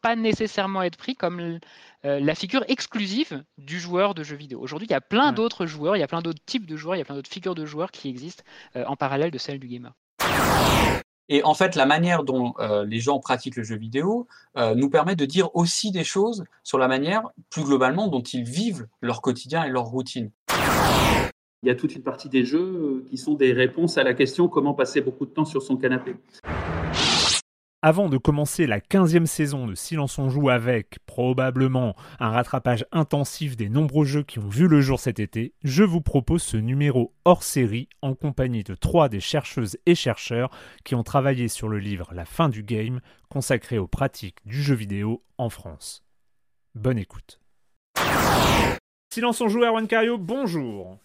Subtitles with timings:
[0.00, 4.60] pas nécessairement être pris comme euh, la figure exclusive du joueur de jeux vidéo.
[4.60, 5.34] Aujourd'hui, il y a plein Ouais.
[5.34, 7.30] d'autres joueurs, il y a plein d'autres types de joueurs, il y a plein d'autres
[7.30, 8.42] figures de joueurs qui existent
[8.76, 9.92] euh, en parallèle de celle du gamer.
[11.32, 14.90] Et en fait, la manière dont euh, les gens pratiquent le jeu vidéo euh, nous
[14.90, 19.22] permet de dire aussi des choses sur la manière, plus globalement, dont ils vivent leur
[19.22, 20.32] quotidien et leur routine.
[21.62, 24.48] Il y a toute une partie des jeux qui sont des réponses à la question
[24.48, 26.16] comment passer beaucoup de temps sur son canapé.
[27.82, 33.56] Avant de commencer la 15e saison de Silence on joue avec, probablement, un rattrapage intensif
[33.56, 37.14] des nombreux jeux qui ont vu le jour cet été, je vous propose ce numéro
[37.24, 40.50] hors série en compagnie de trois des chercheuses et chercheurs
[40.84, 44.74] qui ont travaillé sur le livre La fin du game, consacré aux pratiques du jeu
[44.74, 46.04] vidéo en France.
[46.74, 47.40] Bonne écoute.
[49.10, 50.98] Silence on joue, Erwan Cario, bonjour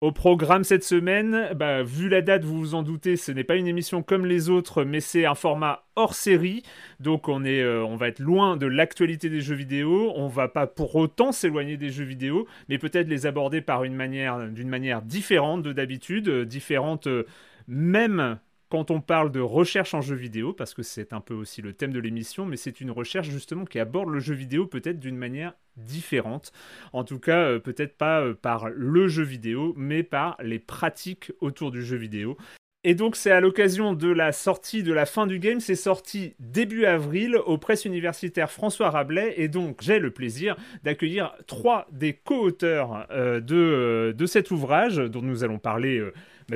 [0.00, 3.56] Au programme cette semaine, bah, vu la date, vous vous en doutez, ce n'est pas
[3.56, 6.62] une émission comme les autres, mais c'est un format hors série.
[7.00, 10.12] Donc euh, on va être loin de l'actualité des jeux vidéo.
[10.14, 13.94] On va pas pour autant s'éloigner des jeux vidéo, mais peut-être les aborder par une
[13.94, 17.26] manière, d'une manière différente de d'habitude, euh, différente euh,
[17.66, 21.62] même quand on parle de recherche en jeu vidéo, parce que c'est un peu aussi
[21.62, 25.00] le thème de l'émission, mais c'est une recherche justement qui aborde le jeu vidéo peut-être
[25.00, 26.52] d'une manière différente.
[26.92, 31.32] En tout cas, euh, peut-être pas euh, par le jeu vidéo, mais par les pratiques
[31.40, 32.36] autour du jeu vidéo.
[32.84, 36.36] Et donc c'est à l'occasion de la sortie de la fin du game, c'est sorti
[36.38, 42.12] début avril aux presses universitaires François Rabelais, et donc j'ai le plaisir d'accueillir trois des
[42.12, 46.00] co-auteurs euh, de, de cet ouvrage dont nous allons parler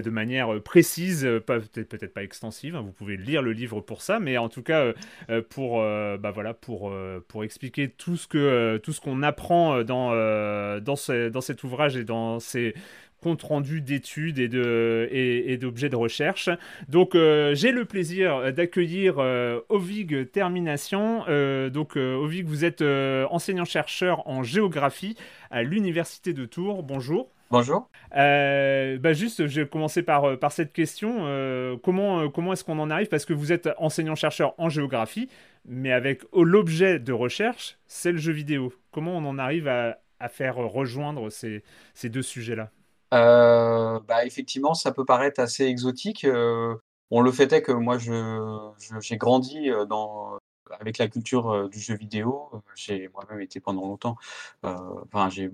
[0.01, 3.83] de manière euh, précise, euh, peut-être peut-être pas extensive, hein, vous pouvez lire le livre
[3.83, 4.95] pour ça, mais en tout cas
[5.29, 6.91] euh, pour, bah, voilà, pour,
[7.29, 10.11] pour expliquer tout ce que tout ce qu'on apprend dans,
[10.81, 12.75] dans, ce- dans cet ouvrage et dans ces
[13.21, 16.49] comptes rendus d'études et de et, et d'objets de recherche.
[16.89, 21.25] Donc j'ai le plaisir d'accueillir euh, Ovig Termination.
[21.71, 25.17] Donc Ovig, vous êtes euh, enseignant-chercheur en géographie
[25.51, 26.83] à l'université de Tours.
[26.83, 27.31] Bonjour.
[27.53, 27.91] Bonjour.
[28.17, 31.27] Euh, bah juste, je vais commencer par, euh, par cette question.
[31.27, 33.09] Euh, comment comment est-ce qu'on en arrive?
[33.09, 35.29] Parce que vous êtes enseignant-chercheur en géographie,
[35.67, 38.73] mais avec oh, l'objet de recherche, c'est le jeu vidéo.
[38.91, 41.63] Comment on en arrive à, à faire rejoindre ces,
[41.93, 42.71] ces deux sujets-là?
[43.13, 46.27] Euh, bah, effectivement, ça peut paraître assez exotique.
[47.11, 48.71] bon, le fait est que moi, je,
[49.03, 50.39] j'ai grandi dans,
[50.81, 52.49] avec la culture du jeu vidéo.
[52.77, 54.17] J'ai moi-même été pendant longtemps,
[54.63, 55.51] enfin, j'ai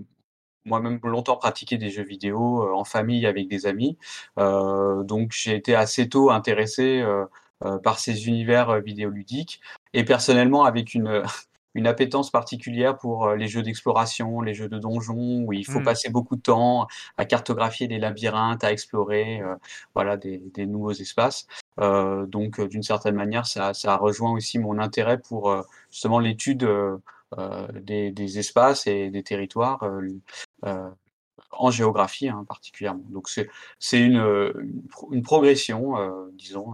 [0.64, 3.96] moi-même longtemps pratiqué des jeux vidéo euh, en famille avec des amis.
[4.38, 7.24] Euh, donc, j'ai été assez tôt intéressé euh,
[7.64, 9.60] euh, par ces univers euh, vidéoludiques
[9.94, 11.22] et personnellement avec une
[11.74, 15.80] une appétence particulière pour euh, les jeux d'exploration, les jeux de donjons, où il faut
[15.80, 15.84] Mm.
[15.84, 16.88] passer beaucoup de temps
[17.18, 19.54] à cartographier des labyrinthes, à explorer euh,
[19.94, 21.46] voilà, des, des nouveaux espaces.
[21.78, 26.18] Euh, donc, d'une certaine manière, ça, ça a rejoint aussi mon intérêt pour euh, justement
[26.18, 26.68] l'étude
[27.36, 30.08] des, des espaces et des territoires euh,
[30.64, 30.88] euh,
[31.50, 33.04] en géographie hein, particulièrement.
[33.10, 34.16] Donc c'est une,
[35.10, 35.94] une, progression,
[36.32, 36.72] disons,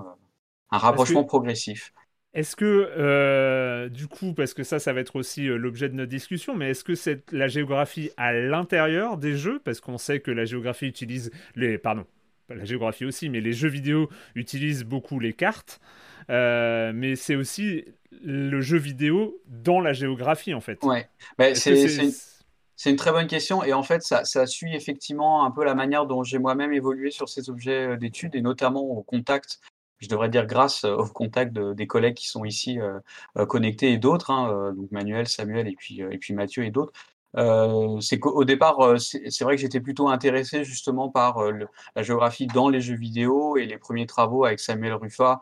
[0.71, 1.93] un rapprochement progressif.
[2.35, 6.57] Est-ce que, du coup, parce que ça, ça va être aussi l'objet de notre discussion,
[6.57, 9.61] mais est-ce que c'est la géographie à l'intérieur des jeux?
[9.65, 11.79] Parce qu'on sait que la géographie utilise les.
[11.79, 12.07] Pardon,
[12.49, 15.81] la géographie aussi, mais les jeux vidéo utilisent beaucoup les cartes.
[16.31, 17.85] Euh, mais c'est aussi
[18.23, 20.83] le jeu vidéo dans la géographie, en fait.
[20.83, 21.09] Ouais,
[22.77, 23.63] c'est une très bonne question.
[23.63, 27.11] Et en fait, ça, ça, suit effectivement un peu la manière dont j'ai moi-même évolué
[27.11, 29.61] sur ces objets euh, d'études, et notamment au contact
[30.01, 32.79] je devrais dire grâce euh, au contact des collègues qui sont ici
[33.49, 36.93] connectés et d'autres, hein, donc Manuel, Samuel et puis, et puis Mathieu et d'autres,
[37.37, 41.53] euh, c'est qu'au départ, euh, c'est vrai que j'étais plutôt intéressé justement par euh,
[41.97, 45.41] la géographie dans les jeux vidéo et les premiers travaux avec Samuel Ruffa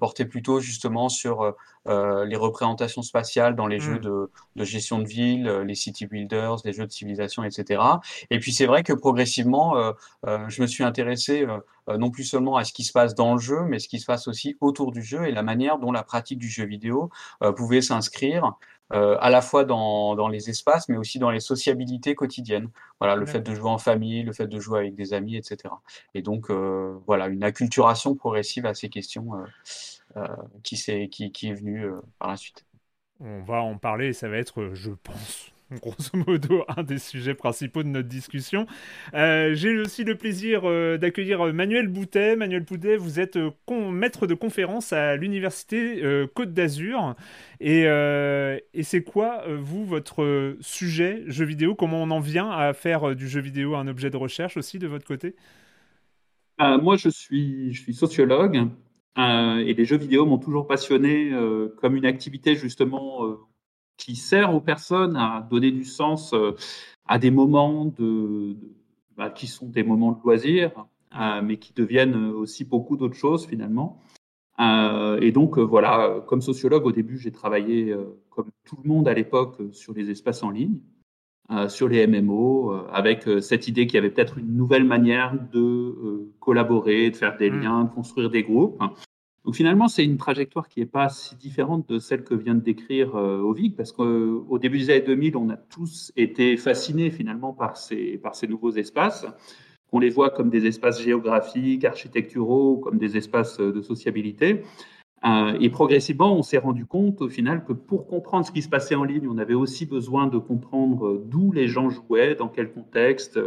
[0.00, 1.54] portaient plutôt justement sur
[1.86, 4.28] les représentations spatiales dans les jeux mmh.
[4.56, 7.82] de, gestion de ville, les city builders, les jeux de civilisation, etc.
[8.30, 9.92] Et puis c'est vrai que progressivement,
[10.24, 11.46] je me suis intéressé
[11.88, 14.06] non plus seulement à ce qui se passe dans le jeu, mais ce qui se
[14.06, 17.10] passe aussi autour du jeu et la manière dont la pratique du jeu vidéo
[17.56, 18.54] pouvait s'inscrire
[18.92, 22.68] euh, à la fois dans, dans, les espaces, mais aussi dans les sociabilités quotidiennes.
[23.00, 25.74] Voilà, le fait de jouer en famille, le fait de jouer avec des amis, etc.
[26.14, 29.30] Et donc, euh, voilà, une acculturation progressive à ces questions
[30.16, 30.26] euh,
[30.62, 31.86] qui, est, qui, qui, est venue
[32.18, 32.66] par la suite.
[33.20, 37.82] On va en parler, ça va être, je pense, grosso modo un des sujets principaux
[37.82, 38.66] de notre discussion.
[39.14, 42.36] Euh, j'ai aussi le plaisir euh, d'accueillir Manuel Boutet.
[42.36, 43.50] Manuel Boutet, vous êtes euh,
[43.90, 46.02] maître de conférence à l'université
[46.34, 47.14] Côte d'Azur.
[47.60, 51.74] Et, et c'est quoi, vous, votre sujet jeu vidéo?
[51.74, 54.86] Comment on en vient à faire du jeu vidéo un objet de recherche aussi de
[54.86, 55.34] votre côté?
[56.58, 58.68] Moi, je suis, je suis sociologue.
[59.16, 61.32] et les jeux vidéo m'ont toujours passionné
[61.80, 63.36] comme une activité justement
[63.96, 66.52] qui sert aux personnes à donner du sens euh,
[67.06, 68.56] à des moments de,
[69.16, 70.72] bah, qui sont des moments de loisir,
[71.18, 74.00] euh, mais qui deviennent aussi beaucoup d'autres choses finalement.
[74.60, 77.94] Euh, et donc voilà, comme sociologue au début, j'ai travaillé
[78.30, 80.78] comme tout le monde à l'époque sur les espaces en ligne,
[81.68, 87.10] sur les MMO, avec cette idée qu'il y avait peut-être une nouvelle manière de collaborer,
[87.10, 87.60] de faire des mmh.
[87.60, 88.80] liens, de construire des groupes.
[89.44, 92.62] Donc finalement, c'est une trajectoire qui n'est pas si différente de celle que vient de
[92.62, 97.52] décrire euh, Ovig, parce qu'au début des années 2000, on a tous été fascinés finalement
[97.52, 99.26] par ces, nouveaux espaces,
[99.90, 104.62] qu'on les voit comme des espaces géographiques, architecturaux, comme des espaces de sociabilité.
[105.26, 108.68] Euh, et progressivement, on s'est rendu compte au final que pour comprendre ce qui se
[108.68, 112.72] passait en ligne, on avait aussi besoin de comprendre d'où les gens jouaient, dans quel
[112.72, 113.38] contexte,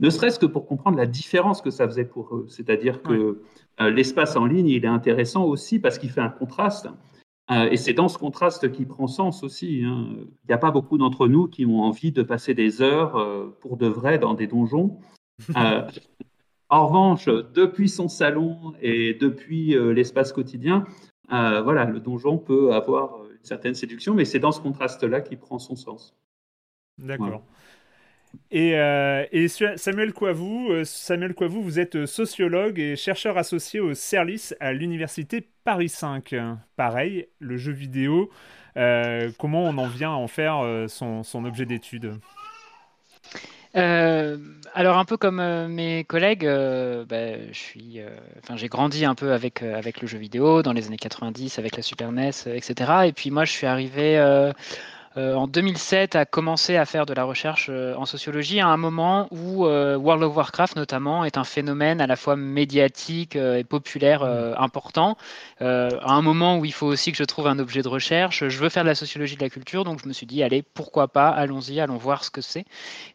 [0.00, 2.46] ne serait-ce que pour comprendre la différence que ça faisait pour eux.
[2.48, 3.42] C'est-à-dire que euh,
[3.80, 6.88] l'espace en ligne, il est intéressant aussi parce qu'il fait un contraste.
[7.50, 9.82] Euh, et c'est dans ce contraste qui prend sens aussi.
[9.84, 10.06] Hein.
[10.16, 13.54] Il n'y a pas beaucoup d'entre nous qui ont envie de passer des heures euh,
[13.60, 14.98] pour de vrai dans des donjons.
[15.54, 20.84] en revanche, depuis son salon et depuis l'espace quotidien,
[21.28, 25.58] voilà, le donjon peut avoir une certaine séduction, mais c'est dans ce contraste-là qui prend
[25.58, 26.16] son sens.
[26.98, 27.42] D'accord.
[28.50, 29.24] Et, euh,
[29.76, 35.46] Samuel Coivou, euh, Samuel Coivou, vous êtes sociologue et chercheur associé au CERLIS à l'université
[35.64, 36.34] Paris 5.
[36.76, 38.30] Pareil, le jeu vidéo,
[38.76, 42.14] euh, comment on en vient à en faire son, objet d'étude?
[44.76, 50.18] Alors un peu comme mes collègues, bah, j'ai grandi un peu avec avec le jeu
[50.18, 52.92] vidéo dans les années 90 avec la Super NES, etc.
[53.06, 54.52] Et puis moi je suis arrivé euh,
[55.16, 59.28] en 2007 a commencé à faire de la recherche euh, en sociologie à un moment
[59.30, 64.24] où euh, World of Warcraft notamment est un phénomène à la fois médiatique et populaire
[64.24, 64.54] mmh.
[64.58, 65.16] important.
[65.60, 68.48] à un moment où il faut aussi que je trouve un objet de recherche.
[68.48, 70.62] Je veux faire de la sociologie de la culture, donc je me suis dit allez
[70.62, 72.64] pourquoi pas, allons-y, allons voir ce que c'est.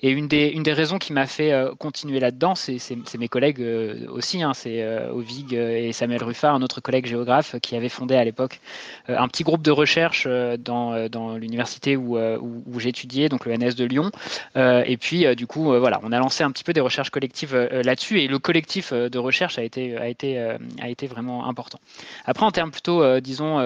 [0.01, 3.65] Et une des, une des raisons qui m'a fait continuer là-dedans, c'est mes collègues
[4.09, 8.23] aussi, hein, c'est Ovig et Samuel Ruffat, un autre collègue géographe qui avait fondé à
[8.23, 8.59] l'époque
[9.07, 10.27] un petit groupe de recherche
[10.59, 14.11] dans, dans l'université euh, où, étudié, donc le NS de Lyon.
[14.55, 17.09] Euh, et puis, euh, du coup, voilà, on a lancé un petit peu des recherches
[17.09, 20.39] collectives là-dessus et le collectif de recherche a été, a été,
[20.81, 21.79] a été vraiment important.
[22.25, 23.59] Après, en termes plutôt, disons,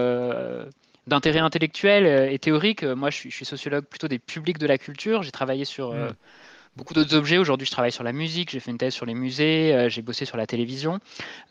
[1.07, 5.23] d'intérêt intellectuel et théorique, moi, je suis, sociologue plutôt des publics de la culture.
[5.23, 5.93] J'ai travaillé sur.
[5.93, 6.13] Mm.
[6.75, 7.37] beaucoup d'autres objets.
[7.37, 10.25] Aujourd'hui, je travaille sur la musique, j'ai fait une thèse sur les musées, j'ai bossé
[10.25, 10.99] sur la télévision.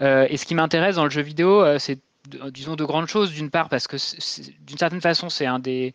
[0.01, 1.99] et ce qui m'intéresse dans le jeu vidéo, c'est
[2.29, 3.33] disons de grandes choses.
[3.33, 3.97] D'une part, parce que
[4.65, 5.95] d'une certaine façon, c'est un des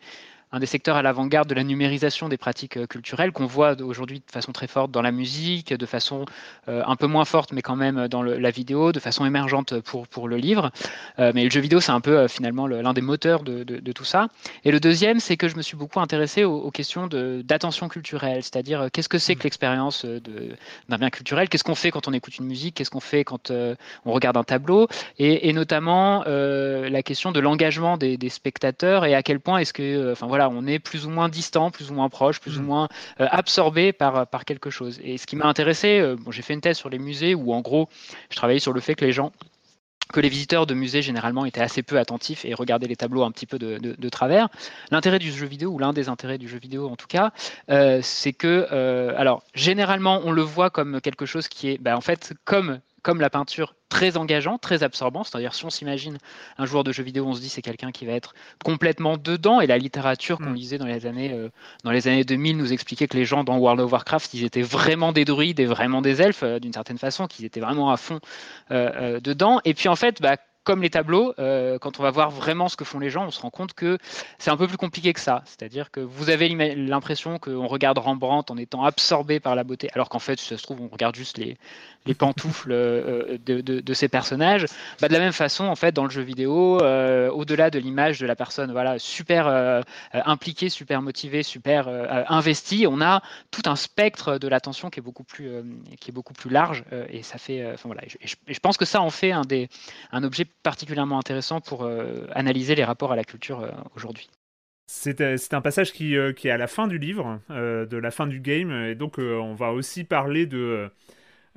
[0.51, 4.19] un des secteurs à l'avant-garde de la numérisation des pratiques euh, culturelles qu'on voit aujourd'hui
[4.19, 6.25] de façon très forte dans la musique, de façon
[6.69, 10.07] euh, un peu moins forte, mais quand même dans la vidéo, de façon émergente pour,
[10.07, 10.71] pour le livre.
[11.19, 14.05] Euh, mais le jeu vidéo, c'est un peu finalement l'un des moteurs de, de, tout
[14.05, 14.27] ça.
[14.63, 18.89] Et le deuxième, c'est que je me suis beaucoup intéressé aux, questions d'attention culturelle, c'est-à-dire
[18.91, 19.43] qu'est-ce que c'est que mmh.
[19.43, 23.23] l'expérience d'un bien culturel, qu'est-ce qu'on fait quand on écoute une musique, qu'est-ce qu'on fait
[23.23, 24.87] quand on regarde un tableau,
[25.17, 29.73] et, et notamment la question de l'engagement des, des, spectateurs et à quel point est-ce
[29.73, 32.61] que, enfin voilà, on est plus ou moins distant, plus ou moins proche, plus ou
[32.61, 32.65] mm.
[32.65, 32.87] moins
[33.19, 34.99] euh, absorbé par, par quelque chose.
[35.03, 37.53] Et ce qui m'a intéressé, euh, bon, j'ai fait une thèse sur les musées où
[37.53, 37.89] en gros,
[38.29, 39.31] je travaillais sur le fait que les gens
[40.13, 43.31] que les visiteurs de musées généralement étaient assez peu attentifs et regardaient les tableaux un
[43.31, 44.47] petit peu de, travers.
[44.89, 47.33] L'intérêt du jeu vidéo, ou l'un des intérêts du jeu vidéo en tout cas,
[47.69, 48.67] euh, c'est que,
[49.17, 53.21] alors généralement on le voit comme quelque chose qui est, bah, en fait, comme comme
[53.21, 55.23] la peinture, très engageant, très absorbant.
[55.23, 56.17] C'est-à-dire, si on s'imagine
[56.57, 58.33] un joueur de jeux vidéo, on se dit c'est quelqu'un qui va être
[58.65, 59.61] complètement dedans.
[59.61, 60.55] Et la littérature qu'on mm.
[60.55, 61.47] lisait dans les, années, euh,
[61.85, 64.61] dans les années 2000 nous expliquait que les gens dans World of Warcraft, ils étaient
[64.61, 67.95] vraiment des druides et vraiment des elfes, euh, d'une certaine façon, qu'ils étaient vraiment à
[67.95, 68.19] fond
[68.71, 69.61] euh, dedans.
[69.63, 70.35] Et puis, en fait, bah,
[70.67, 73.31] comme les tableaux, euh, quand on va voir vraiment ce que font les gens, on
[73.31, 73.97] se rend compte que
[74.37, 75.41] c'est un peu plus compliqué que ça.
[75.45, 80.09] C'est-à-dire que vous avez l'impression qu'on regarde Rembrandt en étant absorbé par la beauté, alors
[80.09, 81.57] qu'en fait, si ça se trouve, on regarde juste les,
[82.07, 84.65] les pantoufles euh, de, de, ces personnages.
[85.01, 88.19] Bah, de la même façon, en fait, dans le jeu vidéo, euh, au-delà de l'image
[88.19, 89.83] de la personne voilà, super
[90.13, 91.87] impliquée, super motivée, super
[92.29, 93.21] investie, on a
[93.51, 95.49] tout un spectre de l'attention qui est beaucoup plus,
[95.99, 96.83] qui est beaucoup plus large.
[97.09, 99.69] et ça fait, voilà, je, pense que ça en fait un, des,
[100.11, 104.29] un objet particulièrement intéressant pour euh, analyser les rapports à la culture euh, aujourd'hui.
[104.89, 108.25] C'est un passage qui, euh, qui, est à la fin du livre, de la fin
[108.25, 110.89] du game, et donc on va aussi parler de,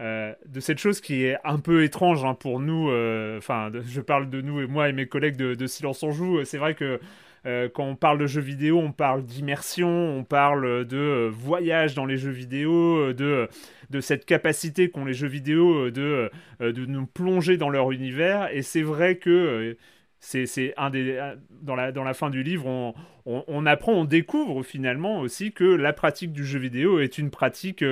[0.00, 2.88] de cette chose qui est un peu étrange hein, pour nous.
[3.36, 6.44] Enfin, je parle de nous et moi et mes collègues de, Silence on Joue.
[6.44, 7.00] C'est vrai que
[7.44, 12.16] quand on parle de jeux vidéo, on parle d'immersion, on parle de voyage dans les
[12.16, 13.48] jeux vidéo, de
[13.90, 16.30] de cette capacité qu'ont les jeux vidéo euh, de,
[16.60, 18.48] euh, de nous plonger dans leur univers.
[18.54, 19.74] Et c'est vrai que euh,
[20.20, 21.18] c'est un des
[21.62, 25.64] dans la dans la fin du livre on, on, apprend on découvre finalement aussi que
[25.64, 27.84] la pratique du jeu vidéo est une pratique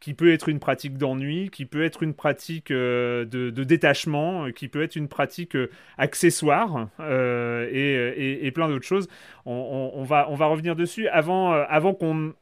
[0.00, 4.68] qui peut être une pratique d'ennui qui peut être une pratique de, de, détachement qui
[4.68, 5.56] peut être une pratique
[5.98, 9.08] accessoire et, et, plein d'autres choses
[9.46, 12.34] on, on, va on va revenir dessus avant avant qu'on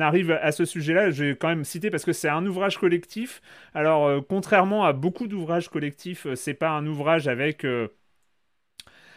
[0.00, 3.40] arrive à ce sujet-là, je vais quand même citer parce que c'est un ouvrage collectif.
[3.74, 7.88] Alors, euh, contrairement à beaucoup d'ouvrages collectifs, euh, c'est pas un ouvrage avec euh,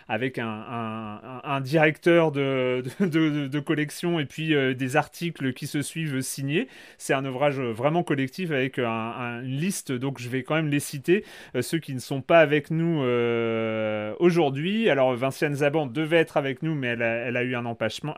[0.10, 6.68] avec un, directeur de, collection et puis euh, des articles qui se suivent signés.
[6.98, 11.24] C'est un ouvrage vraiment collectif avec une liste, donc je vais quand même les citer,
[11.56, 14.90] euh, ceux qui ne sont pas avec nous euh, aujourd'hui.
[14.90, 18.16] Alors Vinciane Zaban devait être avec nous, mais elle a, eu un empêchement.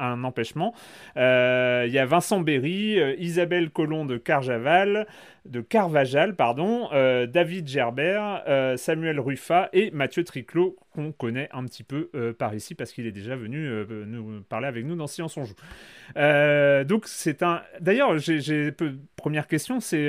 [1.15, 5.07] Il y a Vincent Berry, Isabelle Collomb de Carjaval,
[5.45, 6.89] de Carvajal, pardon,
[7.27, 8.43] David Gerbert,
[8.77, 13.05] Samuel Ruffa et Mathieu Triclot, qu'on connaît un petit peu euh, par ici parce qu'il
[13.05, 13.69] est déjà venu
[14.05, 15.55] nous parler avec nous dans Science on joue.
[16.85, 17.61] donc c'est un.
[17.79, 18.71] D'ailleurs, j'ai
[19.15, 20.07] première question, c'est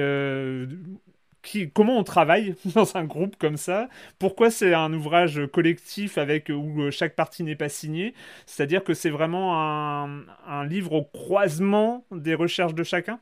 [1.43, 3.88] qui, comment on travaille dans un groupe comme ça?
[4.19, 8.14] Pourquoi c'est un ouvrage collectif avec où chaque partie n'est pas signée?
[8.47, 13.21] C'est-à-dire que c'est vraiment un livre au croisement des recherches de chacun?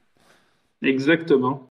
[0.83, 1.71] Exactement.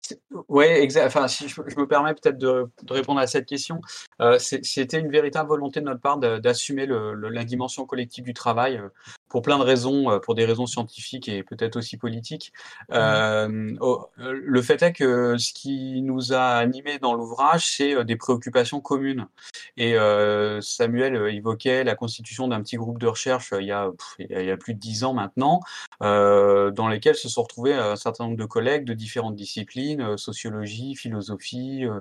[0.48, 1.06] Oui, exact.
[1.06, 3.80] Enfin, si je, me permets peut-être de, répondre à cette question,
[4.20, 8.88] euh, c'était une véritable volonté de notre part d'assumer la dimension collective du travail euh,
[9.34, 12.52] pour plein de raisons, euh, pour des raisons scientifiques et peut-être aussi politiques.
[12.90, 13.76] Mmh.
[14.16, 19.26] le fait est que ce qui nous a animés dans l'ouvrage, c'est des préoccupations communes.
[19.76, 19.96] Et
[20.60, 24.56] Samuel évoquait la constitution d'un petit groupe de recherche il y a, il y a
[24.56, 25.60] plus de dix ans maintenant,
[26.00, 30.94] dans lesquels se sont retrouvés un certain nombre de collègues de différentes disciplines, euh, sociologie,
[30.94, 32.00] philosophie, euh, euh,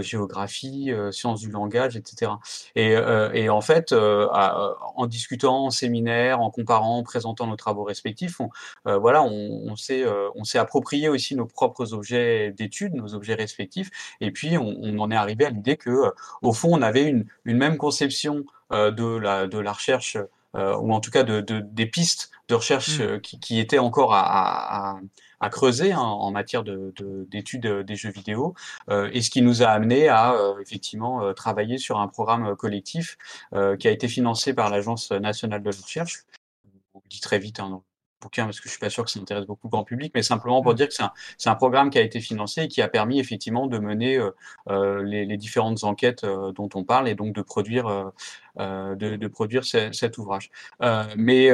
[0.00, 2.32] géographie, sciences du langage, etc.
[2.74, 8.50] Et, en fait, en discutant en séminaire, en comparant, en présentant nos travaux respectifs, on,
[8.84, 14.30] voilà, on, s'est on s'est approprié aussi nos propres objets d'études, nos objets respectifs, et
[14.30, 17.76] puis on, en est arrivé à l'idée que, au fond, on avait une, une même
[17.76, 22.30] conception de la, de la recherche euh, ou en tout cas de, de, des pistes
[22.48, 23.20] de recherche mmh.
[23.20, 25.00] qui, qui, étaient encore à, à,
[25.42, 28.54] à creuser hein, en matière d'études de, des jeux vidéo,
[28.88, 32.56] euh, et ce qui nous a amené à euh, effectivement euh, travailler sur un programme
[32.56, 33.18] collectif
[33.78, 36.24] qui a été financé par l'Agence nationale de la recherche.
[36.94, 37.82] On dit très vite hein,
[38.22, 40.22] bouquin parce que je suis pas sûr que ça intéresse beaucoup le grand public, mais
[40.22, 40.76] simplement pour mmh.
[40.76, 41.12] dire que c'est un,
[41.46, 44.18] un, programme qui a été financé et qui a permis effectivement de mener
[44.68, 48.12] les, les, différentes enquêtes dont on parle et donc de produire,
[48.58, 50.50] de, de, produire cet ouvrage.
[51.16, 51.50] mais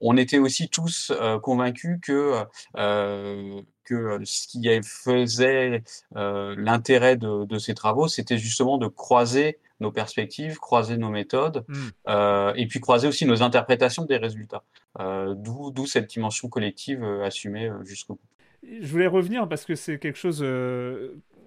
[0.00, 2.44] on était aussi tous convaincus que
[3.84, 5.82] que ce qui faisait
[6.14, 11.74] l'intérêt de, de, ces travaux, c'était justement de croiser nos perspectives, croiser nos méthodes, mmh.
[12.08, 14.62] euh, et puis croiser aussi nos interprétations des résultats.
[15.00, 18.78] Euh, D'où cette dimension collective euh, assumée jusqu'au bout.
[18.80, 20.44] Je voulais revenir parce que c'est quelque chose,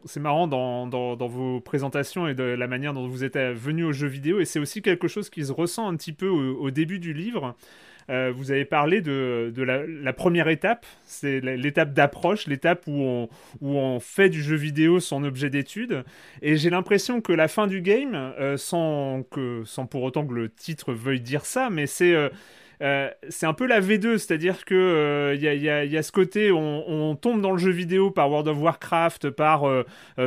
[0.05, 3.83] c'est marrant dans, dans, dans, vos présentations et de la manière dont vous êtes venu
[3.85, 6.59] aux jeux vidéo, et c'est aussi quelque chose qui se ressent un petit peu au,
[6.59, 7.55] au début du livre.
[8.09, 13.29] Euh, vous avez parlé de, la, première étape, c'est l'étape d'approche, l'étape où on,
[13.61, 16.03] où on fait du jeu vidéo son objet d'étude.
[16.41, 20.33] Et j'ai l'impression que la fin du game, euh, sans, que, sans pour autant que
[20.33, 22.13] le titre veuille dire ça, mais c'est...
[22.13, 22.29] Euh,
[22.81, 27.15] euh, c'est un peu la V2, c'est-à-dire que il euh, y, a, ce côté, on,
[27.15, 29.83] tombe dans le jeu vidéo par World of Warcraft, par, euh,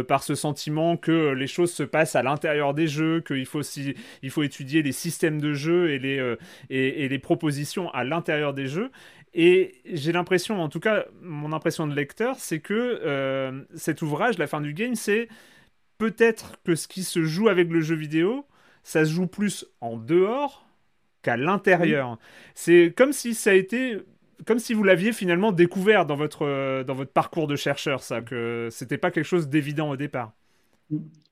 [0.08, 4.30] par ce sentiment que les choses se passent à l'intérieur des jeux, qu'il faut, il
[4.30, 6.36] faut étudier les systèmes de jeu et les,
[6.70, 8.90] et, les propositions à l'intérieur des jeux.
[9.32, 14.46] Et j'ai l'impression, en tout cas, mon impression de lecteur, c'est que cet ouvrage, La
[14.46, 15.28] fin du game, c'est
[15.98, 18.46] peut-être que ce qui se joue avec le jeu vidéo,
[18.82, 20.69] ça se joue plus en dehors
[21.22, 22.18] qu'à l'intérieur.
[22.54, 23.98] C'est comme si ça a été
[24.46, 28.20] comme si vous l'aviez finalement découvert dans votre, euh, dans votre parcours de chercheur, ça,
[28.20, 30.32] que c'était pas quelque chose d'évident au départ.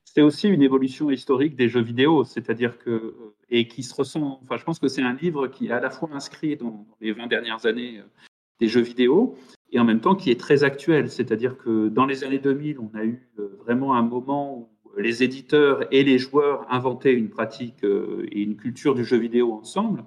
[0.05, 4.41] C'est aussi une évolution historique des jeux vidéo, c'est-à-dire que, euh, et qui se ressent,
[4.43, 7.13] enfin, je pense que c'est un livre qui est à la fois inscrit dans les
[7.13, 8.27] 20 dernières années euh,
[8.61, 9.37] des jeux vidéo,
[9.71, 12.91] et en même temps qui est très actuel, c'est-à-dire que dans les années 2000, on
[12.97, 13.29] a eu
[13.59, 18.57] vraiment un moment où les éditeurs et les joueurs inventaient une pratique euh, et une
[18.57, 20.05] culture du jeu vidéo ensemble.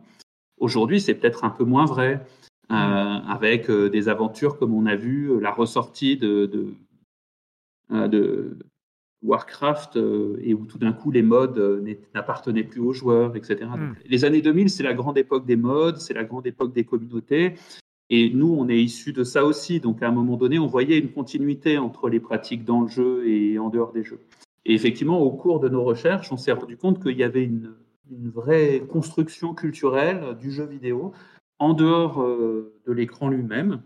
[0.58, 2.26] Aujourd'hui, c'est peut-être un peu moins vrai,
[2.72, 6.46] euh, avec euh, des aventures comme on a vu la ressortie de,
[7.90, 8.58] de,
[9.24, 9.98] Warcraft
[10.42, 13.70] et où tout d'un coup les modes n'appartenaient plus aux joueurs, etc.
[13.78, 13.94] Hmm.
[14.04, 17.54] les années 2000, c'est la grande époque des modes, c'est la grande époque des communautés.
[18.10, 19.80] Et nous, on est issus de ça aussi.
[19.80, 23.28] Donc, à un moment donné, on voyait une continuité entre les pratiques dans le jeu
[23.28, 24.20] et en dehors des jeux.
[24.66, 27.74] Et effectivement, au cours de nos recherches, on s'est rendu compte qu'il y avait une,
[28.34, 31.14] vraie construction culturelle du jeu vidéo
[31.60, 33.82] en dehors euh, de l'écran lui-même,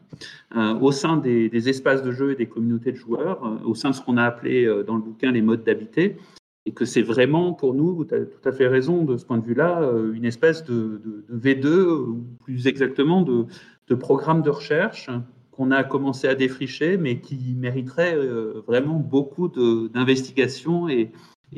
[0.56, 3.92] euh, au sein des, espaces de jeu et des communautés de joueurs, euh, au sein
[3.92, 6.18] de ce qu'on a appelé dans le bouquin les modes d'habiter,
[6.66, 9.38] et que c'est vraiment pour nous, tu as tout à fait raison de ce point
[9.38, 13.46] de vue-là, une espèce de, V2, ou plus exactement de,
[13.88, 15.12] de programme de recherche
[15.56, 21.12] qu'on a commencé à défricher, mais qui mériterait euh, vraiment beaucoup d'investigation et,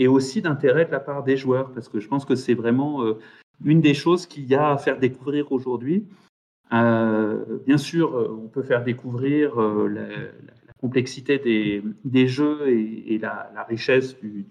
[0.07, 3.17] aussi d'intérêt de la part des joueurs, parce que je pense que c'est vraiment euh,
[3.65, 6.05] une des choses qu'il y a à faire découvrir aujourd'hui.
[6.71, 10.05] Euh, bien sûr, on peut faire découvrir la,
[10.79, 14.45] complexité des, jeux et, la, richesse du,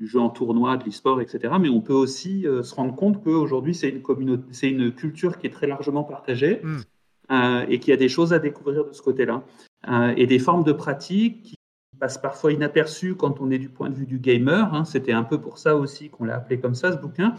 [0.00, 1.54] jeu en tournoi, de l'e-sport, etc.
[1.58, 5.50] Mais on peut aussi se rendre compte qu'aujourd'hui, c'est une, c'est une culture qui est
[5.50, 6.60] très largement partagée.
[6.62, 6.80] Hmm.
[7.30, 9.44] Euh, et qu'il y a des choses à découvrir de ce côté-là.
[9.88, 11.54] Euh, et des formes de pratique qui
[12.00, 14.74] passent parfois inaperçues quand on est du point de vue du gamer.
[14.74, 14.84] Hein.
[14.84, 17.36] C'était un peu pour ça aussi qu'on l'a appelé comme ça, ce bouquin.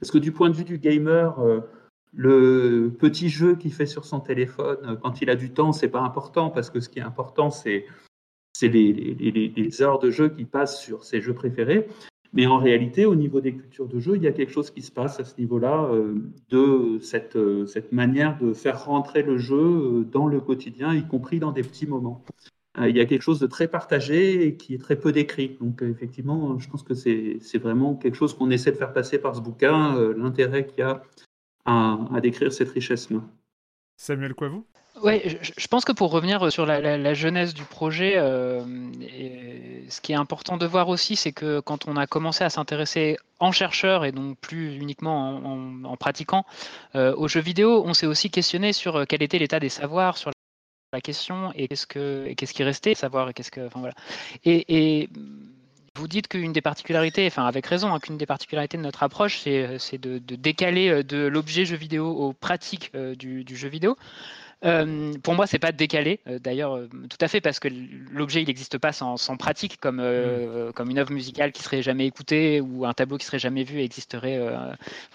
[0.00, 1.60] Parce que du point de vue du gamer, euh,
[2.14, 6.00] le petit jeu qu'il fait sur son téléphone, quand il a du temps, c'est pas
[6.00, 7.84] important parce que ce qui est important, c'est
[8.62, 11.86] les, heures de jeu qui passent sur ses jeux préférés.
[12.34, 14.82] Mais en réalité, au niveau des cultures de jeu, il y a quelque chose qui
[14.82, 16.14] se passe à ce niveau-là euh,
[16.50, 21.06] de cette, euh, cette manière de faire rentrer le jeu euh, dans le quotidien, y
[21.06, 22.24] compris dans des petits moments.
[22.80, 25.56] il y a quelque chose de très partagé et qui est très peu décrit.
[25.60, 29.36] Donc effectivement, je pense que c'est vraiment quelque chose qu'on essaie de faire passer par
[29.36, 31.02] ce bouquin, l'intérêt qu'il y a
[31.64, 33.20] à, à décrire cette richesse-là.
[33.96, 34.66] Samuel vous?
[35.02, 38.62] Oui, je, pense que pour revenir sur la, jeunesse du projet, euh,
[39.88, 43.16] ce qui est important de voir aussi, c'est que quand on a commencé à s'intéresser
[43.38, 45.36] en chercheur et donc plus uniquement
[45.84, 46.44] en, pratiquant
[46.94, 50.16] euh, aux jeux vidéo, on s'est aussi questionné sur euh, quel était l'état des savoirs
[50.16, 50.30] sur
[50.92, 53.94] la question et qu'est-ce que qu'est-ce qui restait savoir et qu'est-ce que voilà
[54.44, 55.08] et,
[55.96, 59.38] vous dites qu'une des particularités, enfin avec raison, hein, qu'une des particularités de notre approche,
[59.38, 63.96] c'est de, décaler de l'objet jeu vidéo aux pratiques du, jeu vidéo.
[64.64, 66.20] Euh, pour moi, c'est pas décalé.
[66.26, 67.68] Euh, d'ailleurs, euh, tout à fait parce que
[68.12, 70.72] l'objet il n'existe pas sans, pratique, comme mm.
[70.74, 73.80] comme une œuvre musicale qui serait jamais écoutée ou un tableau qui serait jamais vu
[73.80, 74.40] existerait.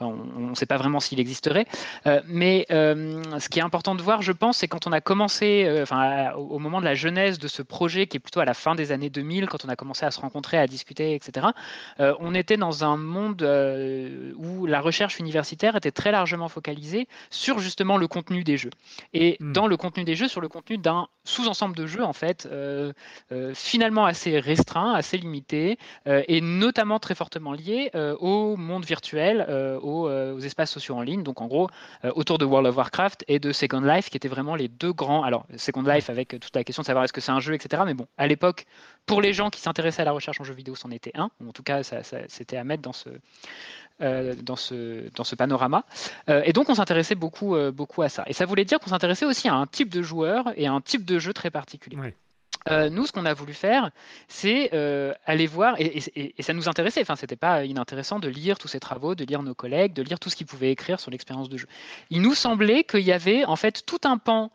[0.01, 1.65] on ne sait pas vraiment s'il existerait.
[2.25, 6.33] mais ce qui est important de voir, je pense, c'est quand on a commencé, enfin,
[6.33, 8.91] au, moment de la genèse de ce projet, qui est plutôt à la fin des
[8.91, 11.47] années 2000, quand on a commencé à se rencontrer, à discuter, etc.
[11.97, 13.41] on était dans un monde
[14.37, 18.71] où la recherche universitaire était très largement focalisée sur justement le contenu des jeux.
[19.13, 19.53] Et hmm.
[19.53, 22.93] dans le contenu des jeux sur le contenu d'un sous-ensemble de jeux en fait euh,
[23.31, 29.45] euh, finalement assez restreint, assez limité et notamment très fortement lié au monde virtuel,
[29.81, 31.23] aux, espaces sociaux en ligne.
[31.23, 31.69] Donc en gros
[32.15, 35.23] autour de World of Warcraft et de Second Life qui étaient vraiment les deux grands.
[35.23, 37.83] Alors Second Life avec toute la question de savoir est-ce que c'est un jeu, etc.
[37.85, 38.65] Mais bon, à l'époque,
[39.05, 41.29] pour les gens qui s'intéressaient à la recherche en jeux vidéo, c'en était un.
[41.47, 43.19] En tout cas, c'était à mettre dans ce euh,
[43.99, 45.83] dans, ce, dans ce panorama.
[46.29, 48.23] Euh, et donc, on s'intéressait beaucoup, euh, beaucoup à ça.
[48.27, 50.81] Et ça voulait dire qu'on s'intéressait aussi à un type de joueur et à un
[50.81, 51.97] type de jeu très particulier.
[52.91, 53.91] nous, ce qu'on a voulu faire,
[54.27, 54.71] c'est
[55.25, 55.99] aller voir, et,
[56.39, 59.55] ça nous intéressait, enfin, c'était pas inintéressant de lire tous ces travaux, de lire nos
[59.55, 61.67] collègues, de lire tout ce qu'ils pouvaient écrire sur l'expérience de jeu.
[62.09, 64.51] Il nous semblait qu'il y avait en fait tout un pan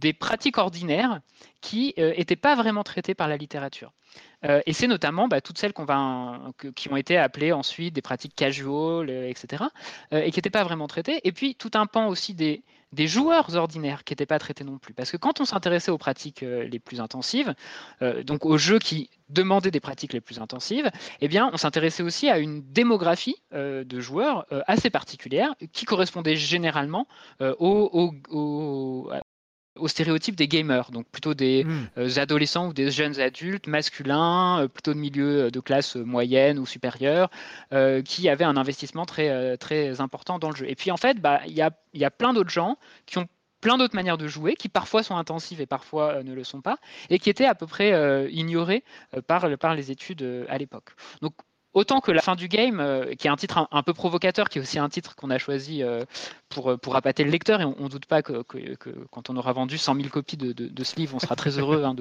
[0.00, 1.20] des pratiques ordinaires
[1.60, 3.92] qui n'étaient pas vraiment traitées par la littérature.
[4.44, 6.40] Euh, et c'est notamment bah, toutes celles qu'on va,
[6.74, 9.64] qui ont été appelées ensuite des pratiques casual, euh, etc.,
[10.12, 11.20] euh, et qui n'étaient pas vraiment traitées.
[11.24, 12.62] Et puis tout un pan aussi des,
[12.96, 14.94] joueurs ordinaires qui n'étaient pas traités non plus.
[14.94, 17.54] Parce que quand on s'intéressait aux pratiques les plus intensives,
[18.24, 22.30] donc aux jeux qui demandaient des pratiques les plus intensives, eh bien, on s'intéressait aussi
[22.30, 27.06] à une démographie de joueurs assez particulière qui correspondait généralement
[27.40, 28.14] aux
[29.86, 31.88] stéréotypes des gamers, donc plutôt des hmm.
[31.98, 36.58] euh, adolescents ou des jeunes adultes masculins, euh, plutôt de milieu euh, de classe moyenne
[36.58, 37.30] ou supérieure,
[38.04, 40.68] qui avaient un investissement très, très important dans le jeu.
[40.68, 43.28] Et puis en fait, bah, il y, a, y a plein d'autres gens qui ont
[43.60, 46.78] plein d'autres manières de jouer, qui parfois sont intensives et parfois ne le sont pas,
[47.10, 48.84] et qui étaient à peu près ignorées
[49.26, 50.90] par, par les études à l'époque.
[51.20, 51.34] Donc
[51.74, 54.58] autant que la fin du game, euh, qui est un titre un, peu provocateur, qui
[54.58, 56.04] est aussi un titre qu'on a choisi euh,
[56.48, 58.42] pour, euh, pour appâter le lecteur, et on ne doute pas que,
[59.10, 61.94] quand on aura vendu 100 000 copies de, ce livre, on sera très heureux hein,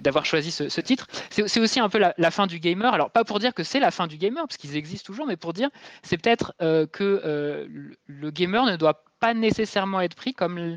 [0.00, 1.06] d'avoir choisi ce, titre.
[1.30, 2.92] C'est aussi un peu la, fin du gamer.
[2.92, 5.36] Alors, pas pour dire que c'est la fin du gamer, parce qu'ils existent toujours, mais
[5.36, 5.68] pour dire
[6.02, 7.68] c'est peut-être que
[8.06, 10.76] le gamer ne doit pas nécessairement être pris comme euh,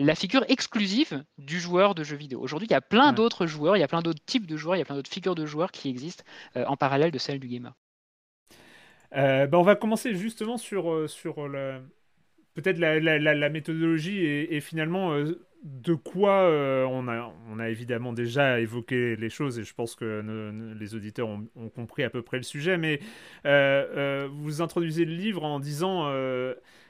[0.00, 2.40] la figure exclusive du joueur de jeux vidéo.
[2.40, 4.76] Aujourd'hui, il y a plein d'autres joueurs, il y a plein d'autres types de joueurs,
[4.76, 6.24] il y a plein d'autres figures de joueurs qui existent
[6.56, 7.74] euh, en parallèle de celle du gamer.
[9.14, 11.34] Euh, bah, on va commencer justement sur, sur
[12.54, 15.14] peut-être la, méthodologie et, finalement
[15.62, 16.48] de quoi
[16.88, 21.28] on, a, on a évidemment déjà évoqué les choses et je pense que les auditeurs
[21.28, 23.00] ont, ont, compris à peu près le sujet, mais
[23.44, 26.10] vous introduisez le livre en disant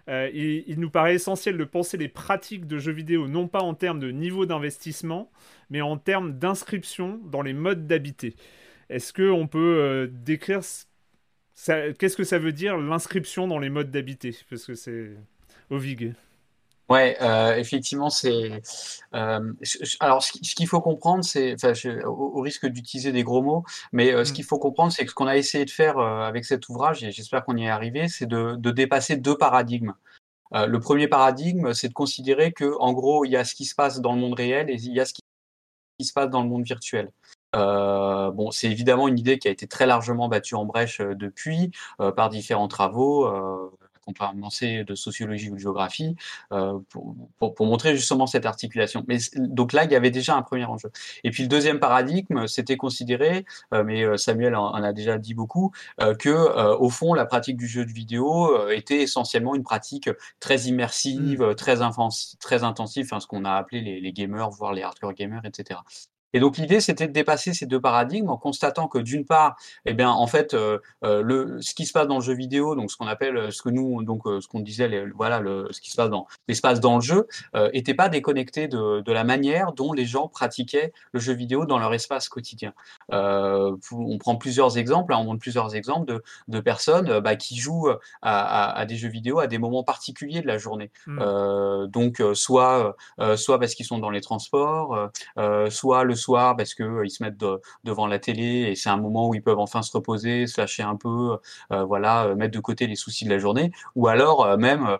[0.09, 3.75] euh, il, nous paraît essentiel de penser les pratiques de jeux vidéo non pas en
[3.75, 5.31] termes de niveau d'investissement,
[5.71, 8.37] mais en termes d'inscription dans les modes d'habiter.
[8.90, 10.61] Est-ce qu'on peut euh, décrire
[11.99, 14.37] qu'est-ce que ça veut dire l'inscription dans les modes d'habiter?
[14.51, 15.12] Parce que c'est
[15.71, 16.12] Ovig.
[16.90, 18.61] Ouais, euh, effectivement, c'est.
[19.12, 21.57] alors, ce, qu'il faut comprendre, c'est,
[22.05, 24.35] au, risque d'utiliser des gros mots, mais ce mm.
[24.35, 27.11] qu'il faut comprendre, c'est que ce qu'on a essayé de faire avec cet ouvrage, et
[27.11, 29.94] j'espère qu'on y est arrivé, c'est de, dépasser deux paradigmes.
[30.53, 33.75] le premier paradigme, c'est de considérer que, en gros, il y a ce qui se
[33.75, 35.23] passe dans le monde réel et il y a ce qui,
[36.05, 37.11] se passe dans le monde virtuel.
[37.55, 41.70] bon, c'est évidemment une idée qui a été très largement battue en brèche depuis
[42.14, 43.27] par différents travaux
[44.05, 46.17] qu'on peut commencer de sociologie ou de géographie,
[46.53, 47.14] euh, pour,
[47.55, 49.05] pour, montrer justement cette articulation.
[49.09, 50.90] Mais donc là, il y avait déjà un premier enjeu.
[51.25, 55.35] Et puis le deuxième paradigme, c'était considéré, euh, mais euh, Samuel en, a déjà dit
[55.35, 55.73] beaucoup,
[56.19, 61.43] que au fond, la pratique du jeu de vidéo était essentiellement une pratique très immersive,
[61.43, 61.55] mmh.
[61.55, 61.79] très,
[62.40, 65.81] très intensive, enfin, ce qu'on a appelé les, les gamers, voire les hardcore gamers, etc.
[66.35, 69.94] Et donc l'idée, c'était de dépasser ces deux paradigmes en constatant que d'une part, eh
[69.94, 72.90] bien, en fait, euh, euh, le, ce qui se passe dans le jeu vidéo, donc
[72.90, 75.97] ce qu'on appelle, euh, ce que nous, donc ce qu'on disait, voilà, ce qui se
[75.97, 77.29] passe dans l'espace dans le jeu,
[77.73, 81.94] n'était pas déconnecté de, la manière dont les gens pratiquaient le jeu vidéo dans leur
[81.94, 82.73] espace quotidien.
[83.11, 87.90] On prend plusieurs exemples, hein, on montre plusieurs exemples de, de personnes bah, qui jouent
[88.23, 90.90] à, à, des jeux vidéo à des moments particuliers de la journée.
[91.07, 91.87] Mmh.
[91.88, 92.97] donc soit,
[93.37, 95.11] soit parce qu'ils sont dans les transports,
[95.71, 97.45] soit le soir parce qu'ils euh, se mettent
[97.85, 100.83] devant la télé et c'est un moment où ils peuvent enfin se reposer, se lâcher
[100.83, 101.38] un peu,
[101.73, 103.73] euh, voilà, euh, mettre de côté les soucis de la journée.
[103.95, 104.99] Ou alors même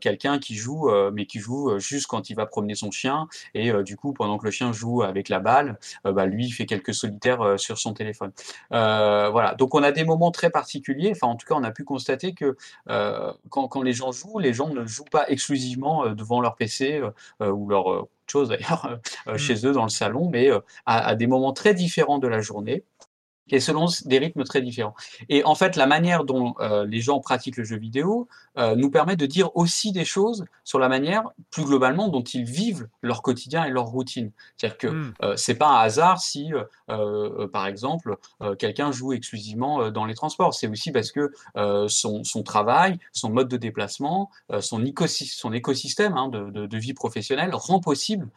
[0.00, 3.96] quelqu'un qui joue, mais qui joue juste quand il va promener son chien et du
[3.96, 7.41] coup pendant que le chien joue avec la balle, bah, lui il fait quelques solitaires
[7.56, 8.32] sur son téléphone.
[8.70, 11.12] voilà, donc on a des moments très particuliers.
[11.12, 14.52] Enfin en tout cas on a pu constater que quand, quand, les gens jouent, les
[14.52, 17.02] gens ne jouent pas exclusivement devant leur PC
[17.40, 19.38] ou leur chose d'ailleurs euh, mmh.
[19.38, 22.84] chez eux dans le salon, mais euh, à, des moments très différents de la journée.
[23.52, 24.94] Et selon des rythmes très différents.
[25.28, 28.26] Et en fait, la manière dont euh, les gens pratiquent le jeu vidéo
[28.58, 32.44] euh, nous permet de dire aussi des choses sur la manière, plus globalement, dont ils
[32.44, 34.32] vivent leur quotidien et leur routine.
[34.56, 35.14] C'est-à-dire que mmh.
[35.22, 36.50] euh, c'est pas un hasard si,
[37.52, 38.16] par exemple,
[38.58, 40.54] quelqu'un joue exclusivement dans les transports.
[40.54, 41.32] C'est aussi parce que
[41.88, 47.50] son, son, travail, son mode de déplacement, son, son écosystème hein, de, de, vie professionnelle
[47.52, 48.28] rend possible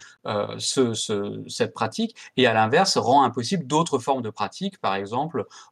[0.58, 5.05] ce, ce, cette pratique et à l'inverse rend impossible d'autres formes de pratiques, par exemple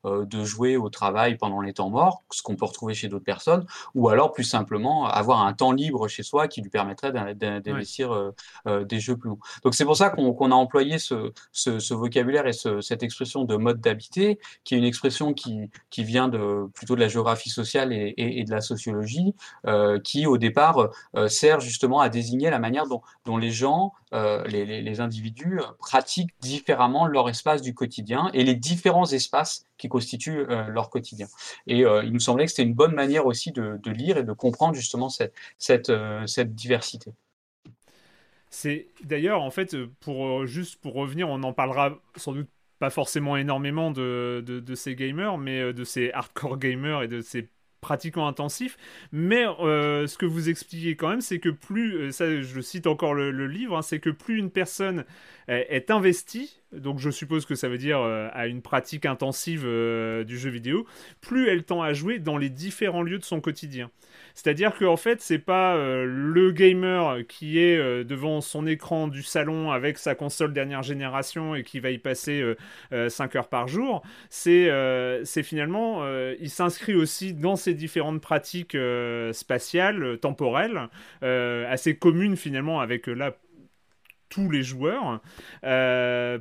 [0.06, 3.65] de jouer au travail pendant les temps morts, ce qu'on peut retrouver chez d'autres personnes,
[3.96, 8.32] ou alors plus simplement avoir un temps libre chez soi qui lui permettrait d'investir
[8.65, 9.39] des jeux plus longs.
[9.63, 13.82] Donc c'est pour ça qu'on a employé ce, ce, vocabulaire et cette expression de mode
[13.82, 18.13] d'habiter, qui est une expression qui, qui vient de, plutôt de la géographie sociale et,
[18.17, 19.36] et, de la sociologie,
[20.04, 20.89] qui au départ
[21.28, 26.36] sert justement à désigner la manière dont, dont les gens euh, les, individus euh, pratiquent
[26.39, 31.28] différemment leur espace du quotidien et les différents espaces qui constituent euh, leur quotidien.
[31.67, 34.76] Et il nous semblait que c'était une bonne manière aussi de, lire et de comprendre
[34.76, 35.91] justement cette, cette,
[36.26, 37.12] cette diversité.
[38.49, 42.49] C'est d'ailleurs, en fait, pour juste pour revenir, on en parlera sans doute
[42.80, 47.49] pas forcément énormément de, de, ces gamers, mais de ces hardcore gamers et de ces
[47.84, 48.78] pratiquement intensif.
[49.12, 52.88] Mais euh, ce que vous expliquez quand même, c'est que plus, euh, ça je cite
[52.88, 55.06] encore le, livre, hein, c'est que plus une personne
[55.50, 60.38] est investie, donc je suppose que ça veut dire euh, à une pratique intensive du
[60.38, 60.88] jeu vidéo,
[61.19, 63.91] plus elle tend à jouer dans les différents lieux de son quotidien.
[64.34, 69.22] C'est-à-dire qu'en fait, c'est pas euh, le gamer qui est euh, devant son écran du
[69.22, 72.43] salon avec sa console dernière génération et qui va y passer
[72.91, 74.02] 5 euh, heures par jour.
[74.30, 76.04] C'est finalement,
[76.39, 78.78] il s'inscrit aussi dans ces différentes pratiques
[79.32, 80.89] spatiales, temporelles,
[81.22, 83.10] assez communes finalement avec
[84.30, 85.22] tous les joueurs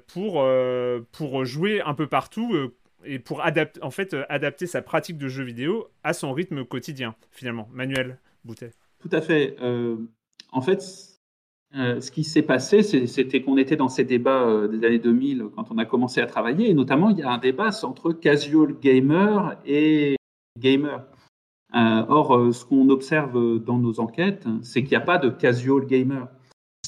[0.06, 2.72] pour jouer un peu partout
[3.04, 6.64] et pour adapter, en fait, euh, adapter sa pratique de jeu vidéo à son rythme
[6.64, 7.68] quotidien, finalement.
[7.72, 8.72] Manuel Boutet.
[9.00, 9.56] Tout à fait.
[9.62, 9.96] Euh,
[10.52, 10.82] en fait,
[11.76, 15.70] euh, ce qui s'est passé, c'était qu'on était dans ces débats des années 2000 quand
[15.70, 19.56] on a commencé à travailler, et notamment il y a un débat entre casual gamer
[19.64, 20.16] et
[20.58, 21.04] gamer.
[21.74, 26.28] or, ce qu'on observe dans nos enquêtes, c'est qu'il n'y a pas de casual gamer.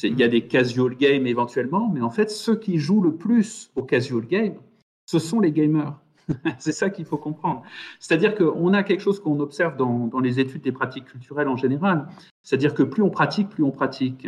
[0.03, 3.70] Il y a des casual games éventuellement, mais en fait, ceux qui jouent le plus
[3.77, 4.57] au casual game,
[5.07, 5.98] ce sont les gamers.
[6.58, 7.62] c'est ça qu'il faut comprendre.
[8.00, 12.08] C'est-à-dire qu'on a quelque chose qu'on observe dans, les études des pratiques culturelles en général.
[12.42, 14.26] C'est-à-dire que plus on pratique, plus on pratique.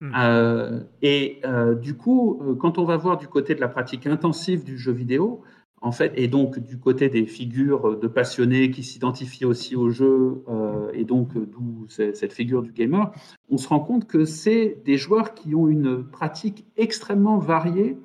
[0.00, 0.12] Hmm.
[0.16, 4.06] Euh, et euh, du coup, euh, quand on va voir du côté de la pratique
[4.06, 5.42] intensive du jeu vidéo,
[5.82, 10.42] en fait, et donc du côté des figures de passionnés qui s'identifient aussi au jeu,
[10.94, 13.12] et donc d'où cette figure du gamer,
[13.50, 17.98] on se rend compte que c'est des joueurs qui ont une pratique extrêmement variée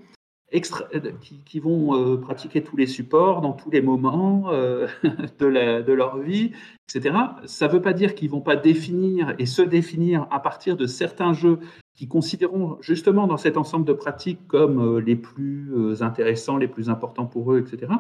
[0.54, 1.12] euh,
[1.46, 4.86] qui, vont euh, pratiquer tous les supports dans tous les moments euh,
[5.40, 6.52] de, de, leur vie,
[6.90, 7.16] etc.
[7.46, 10.76] Ça ne veut pas dire qu'ils ne vont pas définir et se définir à partir
[10.76, 11.60] de certains jeux
[11.94, 17.28] qui considéreront justement dans cet ensemble de pratiques comme les plus intéressants, les plus importants
[17.28, 17.94] pour eux, etc.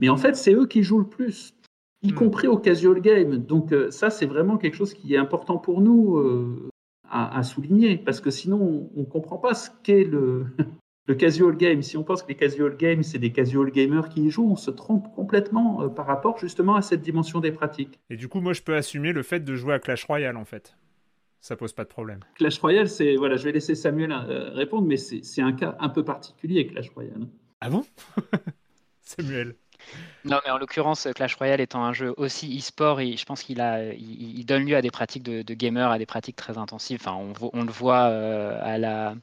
[0.00, 1.54] Mais en fait, c'est eux qui jouent le plus,
[2.02, 2.14] y hmm.
[2.14, 3.38] compris au casual game.
[3.38, 6.68] Donc ça, c'est vraiment quelque chose qui est important pour nous.
[7.08, 10.46] À, à, souligner, parce que sinon on ne comprend pas ce qu'est le,
[11.06, 14.24] le casual game, si on pense que les casual games, c'est des casual gamers qui
[14.24, 18.00] y jouent, on se trompe complètement euh, par rapport justement à cette dimension des pratiques.
[18.10, 20.44] Et du coup, moi, je peux assumer le fait de jouer à Clash Royale, en
[20.44, 20.76] fait.
[21.40, 22.20] Ça pose pas de problème.
[22.34, 25.88] Clash Royale, c'est voilà, je vais laisser Samuel euh, répondre, mais c'est un cas un
[25.88, 27.28] peu particulier, Clash Royale.
[27.60, 27.84] Ah bon?
[29.02, 29.54] Samuel
[30.24, 33.92] non, mais en l'occurrence, Clash Royale étant un jeu aussi e-sport, je pense qu'il a,
[33.92, 36.98] il, donne lieu à des pratiques de, de gamers, à des pratiques très intensives.
[37.00, 39.14] Enfin, on, on le voit euh, à la,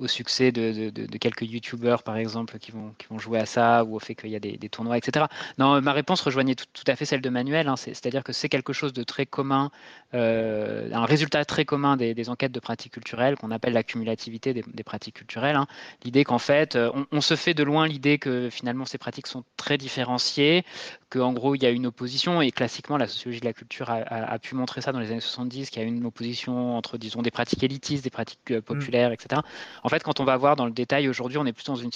[0.00, 3.96] au succès de, quelques youtubeurs, par exemple, qui vont, qui vont jouer à ça, ou
[3.96, 5.26] au fait qu'il y a des, tournois, etc.
[5.58, 7.76] Non, ma réponse rejoignait tout, à fait celle de Manuel, hein.
[7.76, 9.70] c'est-à-dire que c'est quelque chose de très commun,
[10.14, 14.84] euh, un résultat très commun des, enquêtes de pratiques culturelles, qu'on appelle la cumulativité des,
[14.84, 15.56] pratiques culturelles.
[15.56, 15.66] Hein.
[16.04, 19.44] L'idée qu'en fait, euh, on, se fait de loin l'idée que finalement ces pratiques sont
[19.56, 20.64] très différenciées,
[21.10, 24.38] qu'en gros, il y a une opposition, et classiquement, la sociologie de la culture a,
[24.38, 27.30] pu montrer ça dans les années 70, qu'il y a une opposition entre, disons, des
[27.30, 29.40] pratiques élitistes, des pratiques euh, populaires, etc.
[29.82, 31.90] En fait, quand on va voir dans le détail aujourd'hui, on est plutôt dans une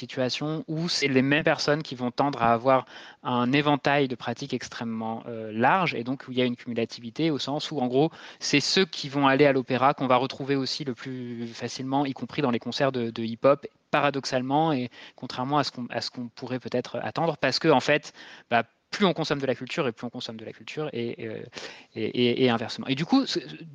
[0.00, 2.86] situation où c'est les mêmes personnes qui vont tendre à avoir
[3.22, 7.30] un éventail de pratiques extrêmement euh, large et donc où il y a une cumulativité
[7.30, 10.56] au sens où en gros c'est ceux qui vont aller à l'opéra qu'on va retrouver
[10.56, 15.64] aussi le plus facilement y compris dans les concerts de, hip-hop paradoxalement et contrairement à
[15.64, 18.14] ce qu'on pourrait peut-être attendre parce que en fait
[18.50, 22.50] bah, plus on consomme de la culture et plus on consomme de la culture et,
[22.50, 22.86] inversement.
[22.88, 23.24] Et du coup,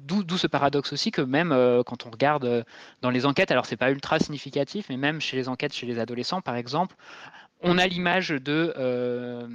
[0.05, 2.63] d'où ce paradoxe aussi que même euh, quand on regarde euh,
[3.01, 5.99] dans les enquêtes, alors c'est pas ultra significatif, mais même chez les enquêtes chez les
[5.99, 6.95] adolescents, par exemple,
[7.65, 9.47] on a l'image de, euh,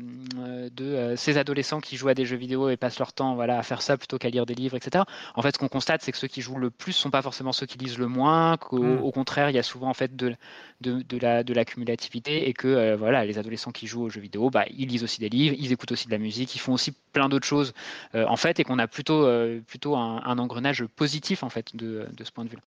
[0.74, 3.58] de euh, ces adolescents qui jouent à des jeux vidéo et passent leur temps voilà,
[3.58, 5.04] à faire ça plutôt qu'à lire des livres, etc.
[5.36, 7.52] En fait, ce qu'on constate, c'est que ceux qui jouent le plus sont pas forcément
[7.52, 10.34] ceux qui lisent le moins, qu'au au contraire, il y a souvent en fait de,
[10.80, 14.10] de, de la, de la cumulativité et que euh, voilà, les adolescents qui jouent aux
[14.10, 16.58] jeux vidéo, bah, ils lisent aussi des livres, ils écoutent aussi de la musique, ils
[16.58, 17.72] font aussi plein d'autres choses
[18.14, 19.28] en fait et qu'on a plutôt,
[19.66, 22.62] plutôt un, un, engrenage positif en fait de, de ce point de vue-là.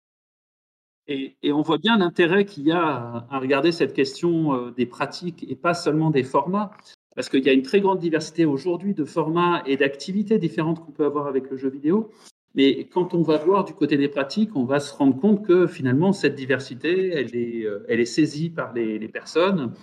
[1.07, 5.45] Et, on voit bien l'intérêt qu'il y a à, regarder cette question euh, des pratiques
[5.49, 6.71] et pas seulement des formats,
[7.15, 10.91] parce qu'il y a une très grande diversité aujourd'hui de formats et d'activités différentes qu'on
[10.91, 12.09] peut avoir avec le jeu vidéo.
[12.55, 15.67] Mais quand on va voir du côté des pratiques, on va se rendre compte que
[15.67, 19.73] finalement, cette diversité, elle est, euh, saisie par les, personnes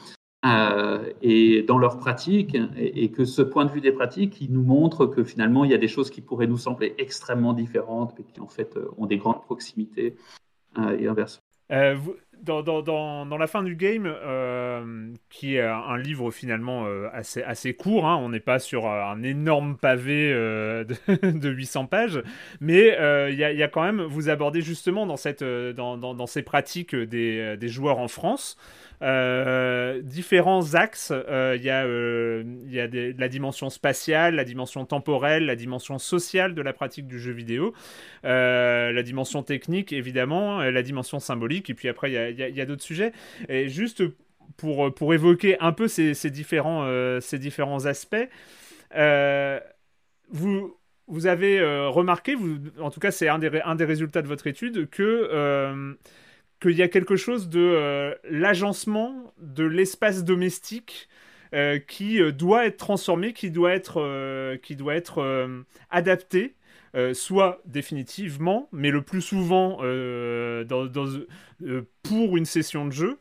[0.46, 4.52] euh, et dans leurs pratiques, et, et, que ce point de vue des pratiques, il
[4.52, 8.14] nous montre que finalement, il y a des choses qui pourraient nous sembler extrêmement différentes,
[8.16, 10.16] mais qui en fait ont des grandes proximités.
[10.78, 11.42] Euh, et inverse.
[11.72, 11.96] Euh,
[12.42, 18.16] dans, la fin du game, euh, qui est un livre finalement assez, assez court, hein,
[18.16, 20.86] on n'est pas sur un énorme pavé de,
[21.38, 22.22] de, 800 pages,
[22.60, 22.96] mais
[23.30, 27.68] il y, a quand même, vous abordez justement dans, cette, dans, ces pratiques des, des
[27.68, 28.56] joueurs en France,
[29.02, 31.10] euh, différents axes.
[31.12, 35.98] Euh, il y a, euh, y a la dimension spatiale, la dimension temporelle, la dimension
[35.98, 37.72] sociale de la pratique du jeu vidéo,
[38.22, 42.66] la dimension technique évidemment, la dimension symbolique, et puis après il y a, y a
[42.66, 43.12] d'autres sujets.
[43.48, 44.02] Et juste
[44.56, 46.86] pour, pour évoquer un peu ces, ces différents,
[47.20, 48.28] ces différents aspects,
[50.30, 54.28] vous, vous avez remarqué, vous, en tout cas c'est un des, un des résultats de
[54.28, 55.96] votre étude, que
[56.60, 61.08] qu'il y a quelque chose de euh, l'agencement de l'espace domestique
[61.54, 65.48] euh, qui euh, doit être transformé, qui doit être, qui doit être
[65.90, 66.54] adapté,
[67.12, 69.76] soit définitivement, mais le plus souvent
[72.02, 73.18] pour une session de jeu,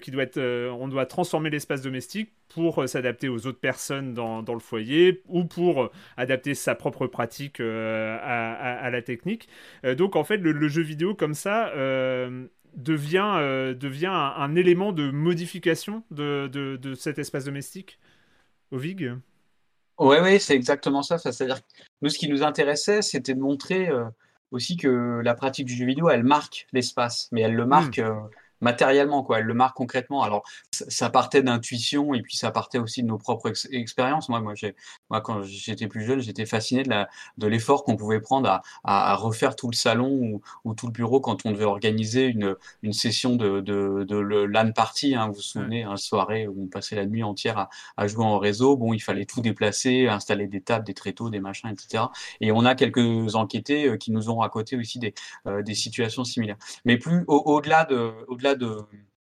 [0.00, 4.58] qui doit être, on doit transformer l'espace domestique pour s'adapter aux autres personnes dans, le
[4.58, 9.48] foyer ou pour adapter sa propre pratique à, la technique.
[9.96, 11.72] donc en fait, le jeu vidéo comme ça
[12.76, 17.98] devient, euh, devient un, élément de modification de, de, cet espace domestique
[18.70, 19.12] au VIG?
[19.98, 21.18] Oui, oui, c'est exactement ça.
[21.18, 21.66] C'est-à-dire que
[22.02, 24.04] nous, ce qui nous intéressait, c'était de montrer euh,
[24.50, 28.28] aussi que la pratique du jeu vidéo, elle marque l'espace, mais elle le marque hmm.
[28.60, 29.38] Matériellement, quoi.
[29.40, 30.22] Elle le marque concrètement.
[30.22, 34.28] Alors, ça partait d'intuition et puis ça partait aussi de nos propres expériences.
[34.28, 34.54] Moi, moi,
[35.10, 39.56] moi, quand j'étais plus jeune, j'étais fasciné de, l'effort qu'on pouvait prendre à, à, refaire
[39.56, 43.36] tout le salon ou, ou, tout le bureau quand on devait organiser une, une session
[43.36, 45.14] de, de, de LAN party.
[45.14, 48.24] Hein, vous vous souvenez, une soirée où on passait la nuit entière à, à, jouer
[48.24, 48.76] en réseau.
[48.76, 52.04] Bon, il fallait tout déplacer, installer des tables, des tréteaux, des machins, etc.
[52.40, 55.14] Et on a quelques enquêtés euh, qui nous ont raconté aussi des,
[55.46, 56.56] euh, des situations similaires.
[56.84, 58.78] Mais plus au-delà de, au-delà de,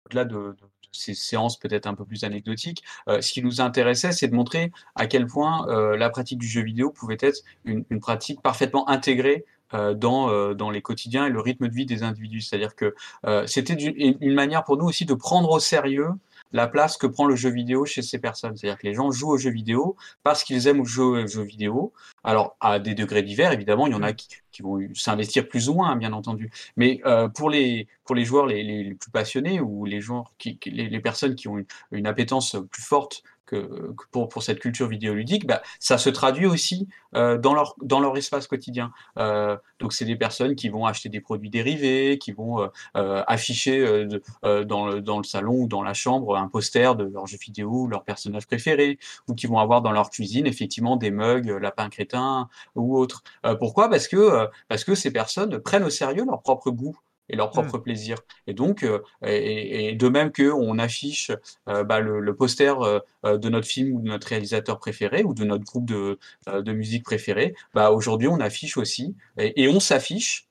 [0.05, 0.55] au-delà de,
[0.93, 4.71] ces séances peut-être un peu plus anecdotiques, euh, ce qui nous intéressait, c'est de montrer
[4.95, 9.45] à quel point euh, la pratique du jeu vidéo pouvait être une, pratique parfaitement intégrée
[9.73, 12.41] euh, dans, dans les quotidiens et le rythme de vie des individus.
[12.41, 12.95] C'est-à-dire que
[13.47, 16.09] c'était une, manière pour nous aussi de prendre au sérieux
[16.53, 18.55] la place que prend le jeu vidéo chez ces personnes.
[18.55, 21.91] C'est-à-dire que les gens jouent au jeu vidéo parce qu'ils aiment jouer au jeu vidéo.
[22.23, 24.15] Alors, à des degrés divers, évidemment, il y en a mmh.
[24.15, 26.51] qui, qui vont s'investir plus ou moins, hein, bien entendu.
[26.77, 30.59] Mais euh, pour, les, pour les joueurs les, les, plus passionnés ou les, joueurs qui,
[30.67, 34.87] les, les personnes qui ont une, une appétence plus forte que, pour, pour, cette culture
[34.87, 38.91] vidéoludique, bah, ça se traduit aussi euh, dans, leur, dans leur espace quotidien.
[39.17, 43.23] Euh, donc, c'est des personnes qui vont acheter des produits dérivés, qui vont euh, euh
[43.27, 44.07] afficher euh,
[44.45, 47.37] euh, dans, le, dans le salon ou dans la chambre un poster de leur jeu
[47.37, 51.89] vidéo, leur personnage préféré, ou qui vont avoir dans leur cuisine effectivement des mugs, lapin
[51.89, 53.23] crétin ou autres.
[53.59, 53.89] pourquoi?
[53.89, 56.97] Parce que, parce que ces personnes prennent au sérieux leur propre goût
[57.29, 57.83] et leur propre mmh.
[57.83, 58.17] plaisir.
[58.47, 61.31] Et donc, euh, et, de même qu'on affiche
[61.69, 65.43] euh, bah, le, poster euh, de notre film ou de notre réalisateur préféré ou de
[65.43, 70.47] notre groupe de, de musique préféré, bah, aujourd'hui on affiche aussi et, on s'affiche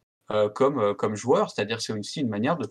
[0.55, 2.67] comme, comme joueur, c'est-à-dire c'est aussi une manière de,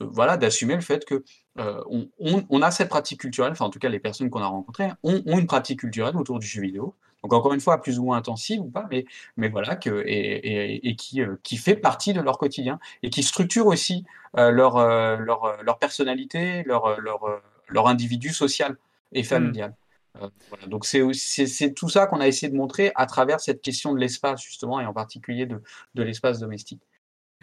[0.00, 1.22] voilà d'assumer le fait que
[1.56, 4.90] on, on, a cette pratique culturelle, enfin en tout cas les personnes qu'on a rencontrées
[5.04, 8.04] ont, ont, une pratique culturelle autour du jeu vidéo, donc encore une fois, plus ou
[8.04, 9.04] moins intensive ou pas, mais,
[9.36, 13.22] mais voilà, que, et, et, qui, euh, qui fait partie de leur quotidien et qui
[13.22, 14.04] structure aussi
[14.36, 18.76] euh, leur, euh, leur, leur, personnalité, leur, leur, leur individu social
[19.12, 19.24] et mmh.
[19.24, 19.74] familial.
[20.14, 20.66] voilà.
[20.68, 24.42] Donc c'est tout ça qu'on a essayé de montrer à travers cette question de l'espace,
[24.42, 25.60] justement, et en particulier de,
[25.94, 26.82] de l'espace domestique.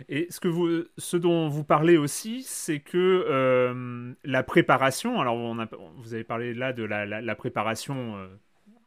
[0.09, 5.59] Et ce, que vous, ce dont vous parlez aussi, c'est que la préparation, alors on
[5.59, 8.29] a, vous avez parlé là de la, la, préparation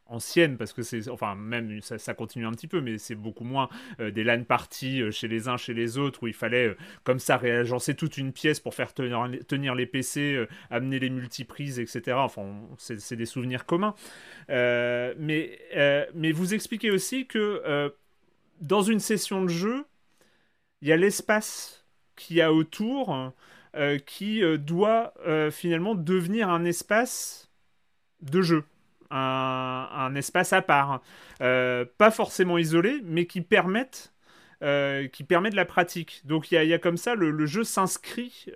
[0.09, 3.69] anciennes, parce que c'est, enfin, même ça, continue un petit peu, mais c'est beaucoup moins
[3.99, 7.37] euh, des LAN parties chez les uns, chez les autres, où il fallait comme ça
[7.37, 12.17] réagencer toute une pièce pour faire tenir, tenir les PC, amener les multiprises, etc.
[12.17, 12.43] Enfin,
[12.77, 13.95] c'est des souvenirs communs.
[14.49, 15.59] mais,
[16.15, 17.91] mais vous expliquez aussi que
[18.61, 19.85] dans une session de jeu,
[20.81, 21.85] il y a l'espace
[22.15, 23.33] qu'il y a autour
[23.75, 27.51] euh, qui euh, doit euh, finalement devenir un espace
[28.21, 28.63] de jeu.
[29.11, 31.01] Un, espace à part,
[31.39, 34.13] pas forcément isolé, mais qui permette
[34.61, 36.21] qui permet de la pratique.
[36.25, 38.47] Donc il y, a comme ça, le, jeu s'inscrit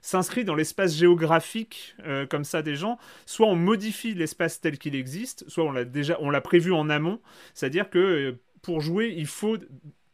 [0.00, 1.94] s'inscrit dans l'espace géographique
[2.30, 2.98] comme ça des gens.
[3.26, 6.88] Soit on modifie l'espace tel qu'il existe, soit on l'a déjà on l'a prévu en
[6.90, 7.20] amont.
[7.54, 9.56] C'est-à-dire que pour jouer, il faut,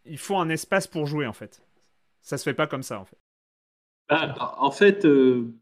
[0.04, 1.62] il faut un espace pour jouer en fait.
[2.22, 3.18] Ça se fait pas comme ça en fait.
[4.08, 5.52] Bah, en fait, euh,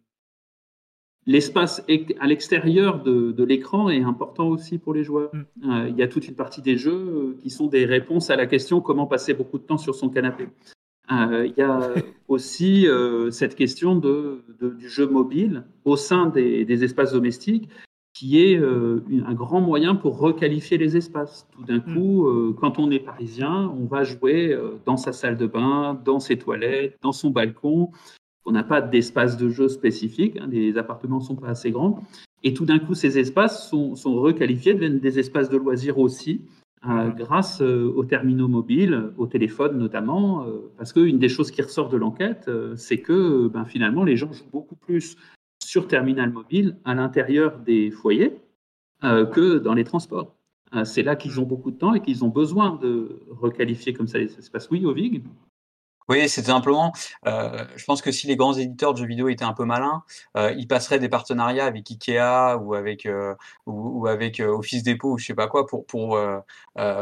[1.26, 1.84] l'espace
[2.20, 5.30] à l'extérieur de, l'écran est important aussi pour les joueurs.
[5.34, 5.70] Mm.
[5.70, 8.36] Euh, il y a toute une partie des jeux euh, qui sont des réponses à
[8.36, 10.48] la question comment passer beaucoup de temps sur son canapé.
[11.10, 11.92] il y a
[12.28, 12.86] aussi
[13.30, 17.68] cette question de, du jeu mobile au sein des, des espaces domestiques
[18.14, 21.48] qui est un grand moyen pour requalifier les espaces.
[21.50, 21.94] Tout d'un mm.
[21.94, 24.56] coup, quand on est parisien, on va jouer
[24.86, 27.90] dans sa salle de bain, dans ses toilettes, dans son balcon,
[28.44, 32.02] on n'a pas d'espace de jeu spécifique, hein, les appartements ne sont pas assez grands.
[32.42, 36.42] Et tout d'un coup, ces espaces sont, requalifiés, deviennent des espaces de loisirs aussi,
[36.86, 41.62] euh, grâce euh, aux terminaux mobiles, aux téléphones notamment, euh, parce qu'une des choses qui
[41.62, 45.16] ressort de l'enquête, c'est que ben, finalement, les gens jouent beaucoup plus
[45.64, 48.36] sur terminal mobile à l'intérieur des foyers
[49.02, 50.34] que dans les transports.
[50.84, 54.18] c'est là qu'ils ont beaucoup de temps et qu'ils ont besoin de requalifier comme ça
[54.18, 54.70] les espaces.
[54.70, 55.22] Oui, Ovig?
[56.08, 56.92] Oui, c'est simplement,
[57.26, 60.02] euh, je pense que si les grands éditeurs de jeux vidéo étaient un peu malins,
[60.36, 63.34] euh, ils passeraient des partenariats avec Ikea ou avec euh,
[63.66, 66.18] ou, avec Office Depot ou je sais pas quoi pour pour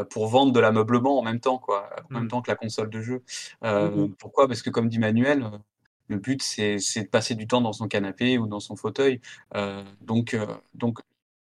[0.09, 2.27] pour vendre de l'ameublement en même temps quoi, en même mmh.
[2.29, 3.23] temps que la console de jeu.
[3.61, 4.47] Mmh pourquoi?
[4.47, 5.49] Parce que comme dit Manuel,
[6.07, 9.19] le but c'est de passer du temps dans son canapé ou dans son fauteuil.
[10.01, 10.37] donc
[10.75, 10.99] donc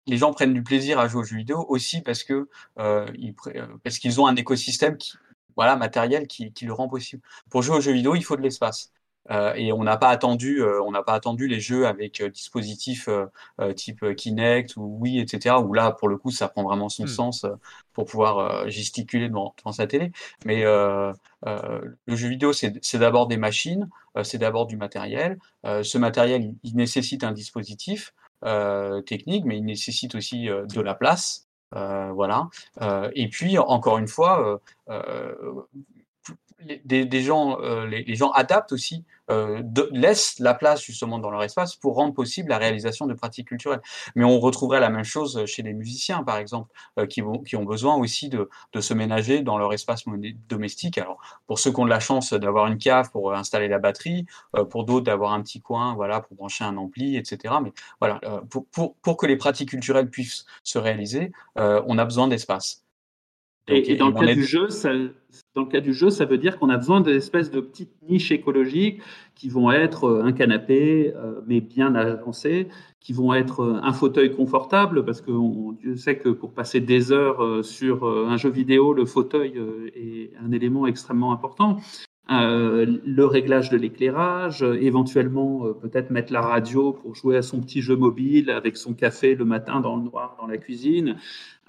[0.07, 2.49] les gens prennent du plaisir à jouer aux jeux vidéo aussi parce que
[2.79, 3.35] ils,
[3.83, 5.17] parce qu'ils ont un écosystème qui
[5.57, 7.23] voilà, matériel qui, le rend possible.
[7.51, 8.93] Pour jouer aux jeux vidéo, il faut de l'espace.
[9.31, 12.31] Euh, et on n'a pas attendu, euh, on n'a pas attendu les jeux avec euh,
[12.31, 13.09] dispositifs
[13.75, 15.57] type Kinect ou Wii, etc.
[15.57, 17.09] Où là, pour le coup, ça prend vraiment son hmm.
[17.09, 17.47] sens
[17.93, 20.13] pour pouvoir gesticuler devant, sa télé.
[20.45, 21.15] Mais le
[22.09, 23.89] jeu vidéo, c'est d'abord des machines,
[24.23, 25.39] c'est d'abord du matériel.
[25.65, 28.15] ce matériel, il nécessite un dispositif
[29.07, 31.46] technique, mais il nécessite aussi de la place.
[31.77, 32.49] Euh, voilà.
[32.81, 34.61] Euh, et puis, encore une fois,
[36.71, 41.75] euh, des, gens, les, gens adaptent aussi euh, laissent la place justement dans leur espace
[41.75, 43.81] pour rendre possible la réalisation de pratiques culturelles.
[44.15, 47.65] Mais on retrouverait la même chose chez les musiciens, par exemple, euh, qui, qui ont
[47.65, 50.05] besoin aussi de, de, se ménager dans leur espace
[50.49, 50.99] domestique.
[50.99, 54.27] Alors, pour ceux qui ont de la chance d'avoir une cave pour installer la batterie,
[54.55, 57.55] euh, pour d'autres d'avoir un petit coin, voilà, pour brancher un ampli, etc.
[57.63, 62.29] Mais voilà, pour, pour, pour que les pratiques culturelles puissent se réaliser, on a besoin
[62.29, 62.86] d'espace.
[63.69, 64.93] Et, dans, le cas du jeu, ça,
[65.55, 68.31] dans le cas du jeu, ça veut dire qu'on a besoin d'espèces de petites niches
[68.31, 69.01] écologiques
[69.35, 72.69] qui vont être euh, un canapé, euh, mais bien avancé,
[73.01, 75.33] qui vont être euh, un fauteuil confortable, parce que
[75.81, 79.61] Dieu sait que pour passer des heures sur un jeu vidéo, le fauteuil
[79.95, 81.79] est un élément extrêmement important.
[82.29, 87.97] Le réglage de l'éclairage, éventuellement peut-être mettre la radio pour jouer à son petit jeu
[87.97, 91.17] mobile avec son café le matin dans le noir dans la cuisine.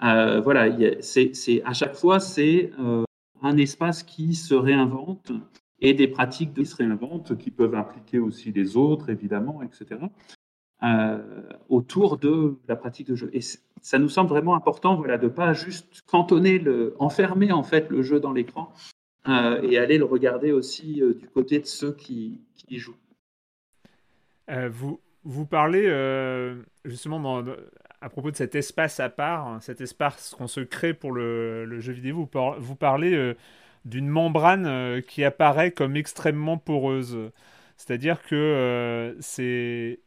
[0.02, 0.68] Euh, voilà,
[1.00, 3.04] c'est, à chaque fois, c'est euh,
[3.42, 5.32] un espace qui se réinvente
[5.80, 10.00] et des pratiques qui se réinventent, qui peuvent impliquer aussi les autres, évidemment, etc.,
[10.84, 11.18] euh,
[11.68, 13.30] autour de la pratique de jeu.
[13.32, 17.90] Et ça nous semble vraiment important voilà, de pas juste cantonner, le, enfermer en fait
[17.90, 18.72] le jeu dans l'écran
[19.28, 22.96] et aller le regarder aussi du côté de ceux qui, y jouent.
[24.70, 25.86] vous, vous parlez
[26.84, 27.44] justement
[28.00, 31.80] à propos de cet espace à part, hein, cet espace qu'on se crée pour le,
[31.80, 33.34] jeu vidéo, vous, parlez euh,
[33.84, 37.18] d'une membrane euh, qui apparaît comme extrêmement poreuse.
[37.76, 40.00] C'est-à-dire que euh, c'est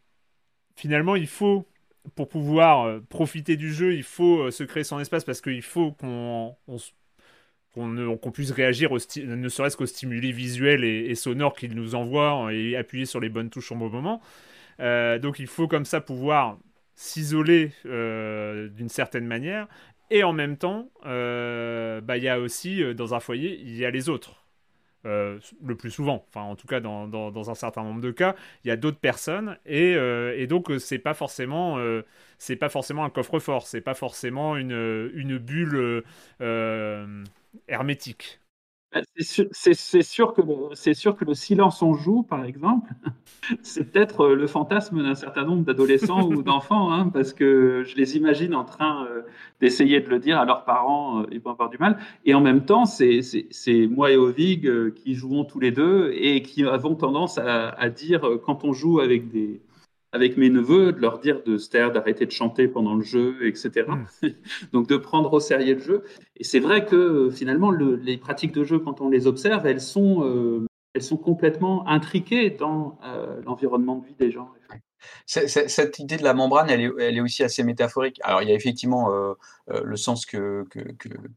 [0.76, 1.67] finalement il faut
[2.15, 6.55] pour pouvoir profiter du jeu, il faut se créer son espace parce qu'il faut qu'on
[7.74, 12.76] qu'on puisse réagir ne serait-ce qu'aux stimuli visuels et, et sonores qu'il nous envoie et
[12.76, 14.22] appuyer sur les bonnes touches au bon moment.
[14.80, 16.57] donc il faut comme ça pouvoir
[16.95, 19.67] s'isoler euh, d'une certaine manière.
[20.11, 23.76] Et en même temps, euh, bah, il y a aussi, euh, dans un foyer, il
[23.78, 24.38] y a les autres.
[25.05, 28.67] euh, le plus souvent, enfin en tout cas dans, un certain nombre de cas, il
[28.67, 31.80] y a d'autres personnes et, euh, donc c'est pas forcément
[32.38, 36.03] c'est pas forcément un coffre-fort, c'est pas forcément une bulle
[37.68, 38.41] hermétique.
[38.93, 42.91] Bah, c'est sûr, que le, sûr que le silence on joue, par exemple,
[43.62, 47.95] c'est peut-être euh, le fantasme d'un certain nombre d'adolescents ou d'enfants, hein, parce que je
[47.95, 49.22] les imagine en train euh,
[49.62, 51.99] d'essayer de le dire à leurs parents, euh, ils vont avoir du mal.
[52.26, 53.22] Et en même temps, c'est
[53.89, 58.66] moi et Ovig qui jouons tous les deux et qui avons tendance à dire, quand
[58.66, 59.62] on joue avec des,
[60.12, 63.47] avec mes neveux, de leur dire de se taire, d'arrêter de chanter pendant le jeu,
[63.47, 63.86] etc.
[63.88, 64.28] Hmm.
[64.74, 66.03] Donc de prendre au sérieux le jeu.
[66.38, 70.24] Et c'est vrai que finalement, les pratiques de jeu, quand on les observe, elles sont,
[70.26, 74.49] euh, elles sont complètement intriquées dans euh, l'environnement de vie des gens
[75.26, 78.20] cette idée de la membrane, elle est, aussi assez métaphorique.
[78.24, 79.34] Alors, il y a effectivement euh,
[79.72, 80.80] euh, le sens que, que,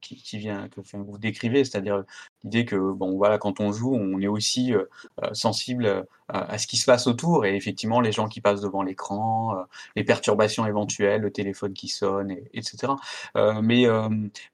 [0.01, 2.05] qui, vient, que vous décrivez, c'est-à-dire
[2.43, 4.85] l'idée que, bon, voilà, quand on joue, on est aussi euh,
[5.33, 9.57] sensible à ce qui se passe autour, et effectivement, les gens qui passent devant l'écran,
[9.95, 12.95] les perturbations éventuelles, le téléphone qui sonne, etc.
[13.63, 13.85] mais,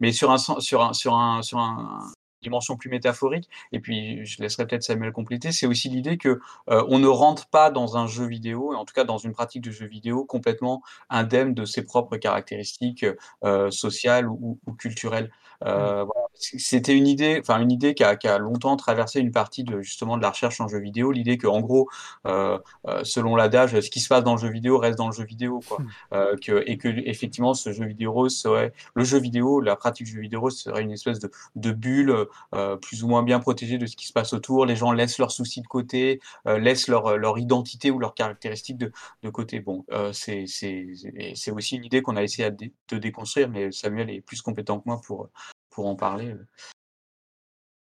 [0.01, 2.11] mais sur un, sur un, sur un, sur un,
[2.43, 3.49] dimension plus métaphorique.
[3.73, 5.53] Et puis, je laisserai peut-être Samuel compléter.
[5.53, 8.85] C'est aussi l'idée que euh, on ne rentre pas dans un jeu vidéo, et en
[8.85, 13.07] tout cas dans une pratique de jeu vidéo complètement indemne de ses propres caractéristiques
[13.45, 15.31] euh, sociales ou, ou culturelles.
[15.65, 16.29] Euh, voilà.
[16.35, 19.83] C'était une idée, enfin une idée qui a, qui a, longtemps traversé une partie de
[19.83, 21.89] justement de la recherche en jeu vidéo, l'idée que en gros,
[22.27, 25.15] euh, euh selon l'adage, ce qui se passe dans le jeu vidéo reste dans le
[25.15, 25.79] jeu vidéo, quoi.
[25.81, 25.89] Hmm.
[26.15, 30.13] Euh, que, et que effectivement, ce jeu vidéo serait le jeu vidéo, la pratique du
[30.13, 33.87] jeu vidéo serait une espèce de, de bulle euh, plus ou moins bien protégée de
[33.87, 34.67] ce qui se passe autour.
[34.67, 38.79] Les gens laissent leurs soucis de côté, euh, laissent leur, leur identité ou leurs caractéristiques
[38.79, 39.61] de, de côté.
[39.61, 44.43] Bon, c'est c'est aussi une idée qu'on a essayé de déconstruire, mais Samuel est plus
[44.43, 45.31] compétent que moi pour
[45.71, 46.31] pour en parler.
[46.31, 46.47] Euh.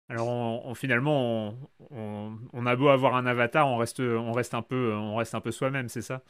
[0.09, 1.55] Alors finalement,
[1.91, 5.41] on, a beau avoir un avatar, on reste, on reste un peu, on reste un
[5.41, 6.23] peu soi-même, c'est ça?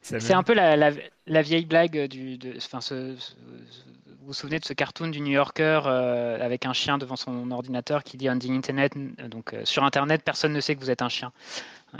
[0.00, 2.80] C'est un peu la, vieille blague du, de, enfin,
[4.26, 7.52] vous vous souvenez de ce cartoon du New Yorker euh, avec un chien devant son
[7.52, 8.92] ordinateur qui dit on the internet,
[9.28, 11.30] donc euh, sur internet personne ne sait que vous êtes un chien.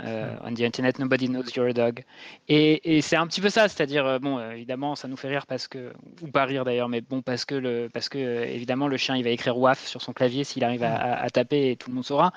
[0.03, 2.03] Euh, on the internet, nobody knows you're a dog.
[2.47, 5.45] Et, c'est un petit peu ça, c'est-à-dire, euh, bon, euh, évidemment, ça nous fait rire
[5.47, 8.97] parce que, ou pas rire d'ailleurs, mais bon, parce que, le, parce que évidemment, le
[8.97, 11.95] chien, il va écrire WAF sur son clavier s'il arrive à, taper et tout le
[11.95, 12.31] monde saura.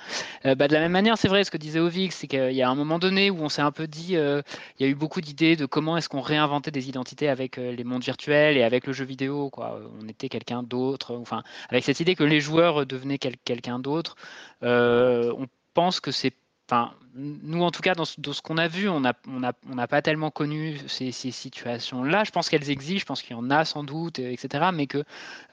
[0.44, 2.70] bah, de la même manière, c'est vrai, ce que disait Ovix, c'est qu'il y a
[2.70, 4.42] un moment donné où on s'est un peu dit, il
[4.80, 8.02] y a eu beaucoup d'idées de comment est-ce qu'on réinventait des identités avec les mondes
[8.02, 9.80] virtuels et avec le jeu vidéo, quoi.
[10.00, 14.16] On était quelqu'un d'autre, enfin, avec cette idée que les joueurs devenaient quelqu'un d'autre.
[14.62, 16.34] on pense que c'est
[16.70, 20.78] Enfin, nous, en tout cas, dans ce, qu'on a vu, on n'a pas tellement connu
[20.86, 22.22] ces, situations-là.
[22.22, 24.66] Je pense qu'elles existent, je pense qu'il y en a sans doute, etc.
[24.72, 25.02] Mais que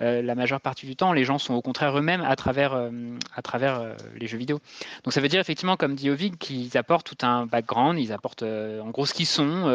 [0.01, 2.91] euh, la majeure partie du temps, les gens sont au contraire eux-mêmes à travers, euh,
[3.36, 4.59] à travers euh, les jeux vidéo.
[5.03, 8.43] Donc ça veut dire effectivement, comme dit Ovig, qu'ils apportent tout un background, ils apportent
[8.43, 9.65] en gros ce qu'ils sont,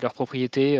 [0.00, 0.78] leurs propriétés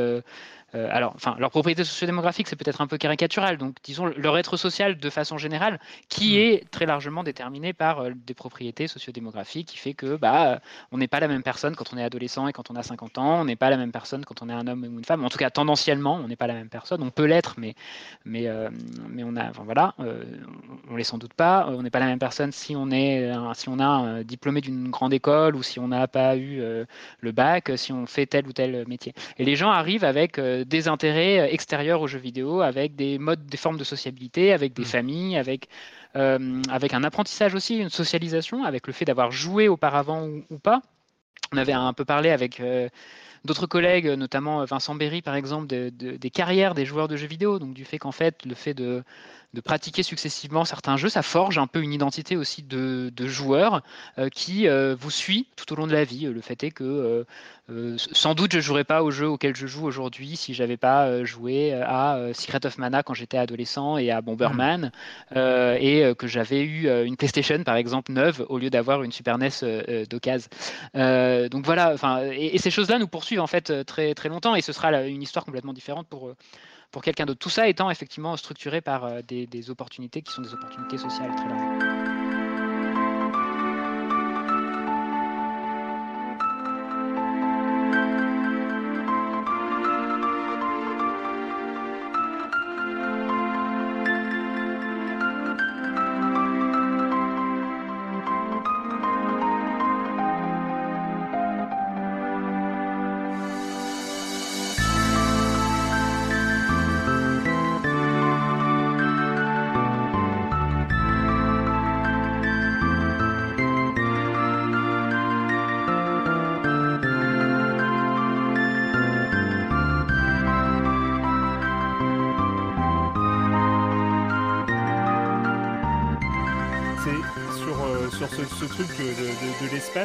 [0.75, 3.57] euh, alors, enfin, leur propriété sociodémographique, c'est peut-être un peu caricatural.
[3.57, 6.41] Donc, disons leur être social de façon générale, qui mm.
[6.41, 10.61] est très largement déterminé par euh, des propriétés sociodémographiques, qui fait que, bah,
[10.93, 13.17] on n'est pas la même personne quand on est adolescent et quand on a 50
[13.19, 13.41] ans.
[13.41, 15.25] On n'est pas la même personne quand on est un homme ou une femme.
[15.25, 17.03] En tout cas, tendanciellement, on n'est pas la même personne.
[17.03, 17.75] On peut l'être, mais,
[18.27, 18.69] mais, euh,
[19.09, 21.67] mais on a, enfin, voilà, on, l'est sans doute pas.
[21.69, 24.91] On n'est pas la même personne si on est, si on a un diplômé d'une
[24.91, 26.61] grande école ou si on n'a pas eu
[27.21, 29.15] le bac, si on fait tel ou tel métier.
[29.39, 33.47] Et les gens arrivent avec des intérêts euh, extérieurs aux jeux vidéo, avec des modes,
[33.47, 34.87] des formes de sociabilité, avec des mm.
[34.87, 35.69] familles, avec,
[36.17, 40.83] euh, avec un apprentissage aussi, une socialisation, avec le fait d'avoir joué auparavant ou, pas.
[41.53, 42.89] On avait un peu parlé avec euh,
[43.45, 47.73] d'autres collègues, notamment Vincent Berry par exemple, des carrières des joueurs de jeux vidéo, donc
[47.73, 49.03] du fait qu'en fait, le fait de
[49.55, 53.83] de pratiquer successivement certains jeux, ça forge un peu une identité aussi de, de joueur
[54.19, 56.27] euh, qui euh, vous suit tout au long de la vie.
[56.27, 57.25] Le fait est que
[57.71, 60.77] euh, sans doute je ne jouerais pas au jeu auquel je joue aujourd'hui si j'avais
[60.77, 64.91] pas joué à Secret of Mana quand j'étais adolescent et à Bomberman
[65.31, 65.39] mmh.
[65.79, 69.51] et que j'avais eu une PlayStation par exemple neuve au lieu d'avoir une Super NES
[70.09, 70.49] d'occasion.
[70.95, 74.63] donc voilà, enfin, et, et, ces choses-là nous poursuivent en fait très très longtemps et
[74.63, 76.33] ce sera une histoire complètement différente pour
[76.91, 77.41] pour quelqu'un d'autre.
[77.41, 81.35] Tout ça étant effectivement structuré par euh, des, des opportunités qui sont des opportunités sociales
[81.35, 82.18] très larges.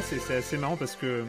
[0.03, 1.23] C'est assez marrant parce que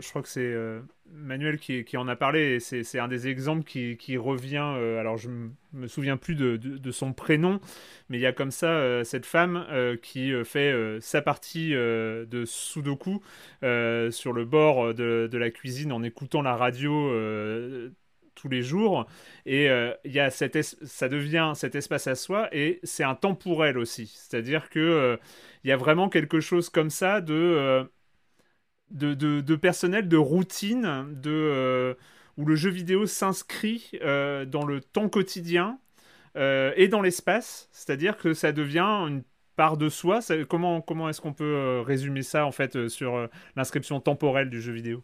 [0.00, 0.80] je crois que c'est euh,
[1.10, 4.74] Manuel qui, en a parlé et c'est un des exemples qui, qui revient.
[4.76, 5.28] Euh, alors je
[5.72, 7.60] me souviens plus de, de, son prénom,
[8.08, 9.66] mais il y a comme ça euh, cette femme
[10.02, 13.20] qui fait sa partie de Sudoku
[13.62, 17.10] sur le bord de, la cuisine en écoutant la radio
[18.34, 19.06] tous les jours.
[19.46, 19.66] Et
[20.04, 23.78] il y a ça devient cet espace à soi et c'est un temps pour elle
[23.78, 24.06] aussi.
[24.06, 25.18] C'est-à-dire que
[25.64, 27.88] il y a vraiment quelque chose comme ça de
[28.90, 31.94] de, personnel, de routine, de, euh,
[32.36, 35.78] où le jeu vidéo s'inscrit euh, dans le temps quotidien
[36.36, 37.68] euh, et dans l'espace.
[37.72, 39.22] C'est-à-dire que ça devient une
[39.56, 40.20] part de soi.
[40.48, 45.02] comment comment est-ce qu'on peut résumer ça en fait sur l'inscription temporelle du jeu vidéo?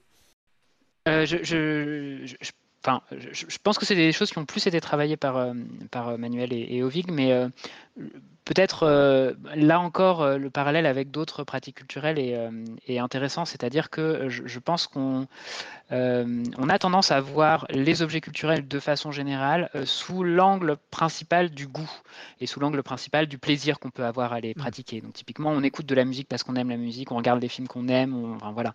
[2.84, 5.54] Enfin, je, pense que c'est des choses qui ont plus été travaillées par,
[5.90, 7.32] par Manuel et, et Ovig, mais
[8.44, 13.88] Peut-être euh, là encore euh, le parallèle avec d'autres pratiques culturelles est, euh, intéressant, c'est-à-dire
[13.88, 15.26] que je, pense qu'on
[15.90, 21.66] on a tendance à voir les objets culturels de façon générale sous l'angle principal du
[21.66, 21.90] goût
[22.40, 24.54] et sous l'angle principal du plaisir qu'on peut avoir à les mmh.
[24.54, 25.00] pratiquer.
[25.00, 27.48] Donc typiquement, on écoute de la musique parce qu'on aime la musique, on regarde des
[27.48, 28.74] films qu'on aime, enfin, voilà.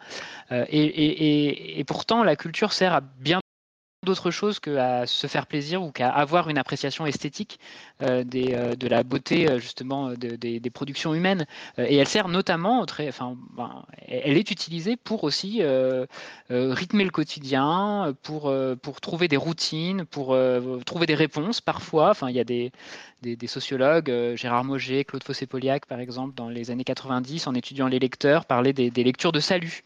[0.51, 3.41] et, et, pourtant, la culture sert à bien
[4.03, 7.59] d'autre chose qu'à se faire plaisir ou qu'à avoir une appréciation esthétique
[8.01, 11.45] euh, euh, de la beauté euh, justement des productions humaines.
[11.77, 15.61] et elle sert notamment, enfin, ben, elle est utilisée pour aussi
[16.49, 18.51] rythmer le quotidien, pour,
[19.01, 20.37] trouver des routines, pour
[20.85, 22.11] trouver des réponses parfois.
[22.11, 22.71] Enfin, il y a des,
[23.47, 28.45] sociologues, Gérard Moget, Claude Fossé-Poliac par exemple, dans les années 90, en étudiant les lecteurs,
[28.45, 29.83] parlaient des lectures de salut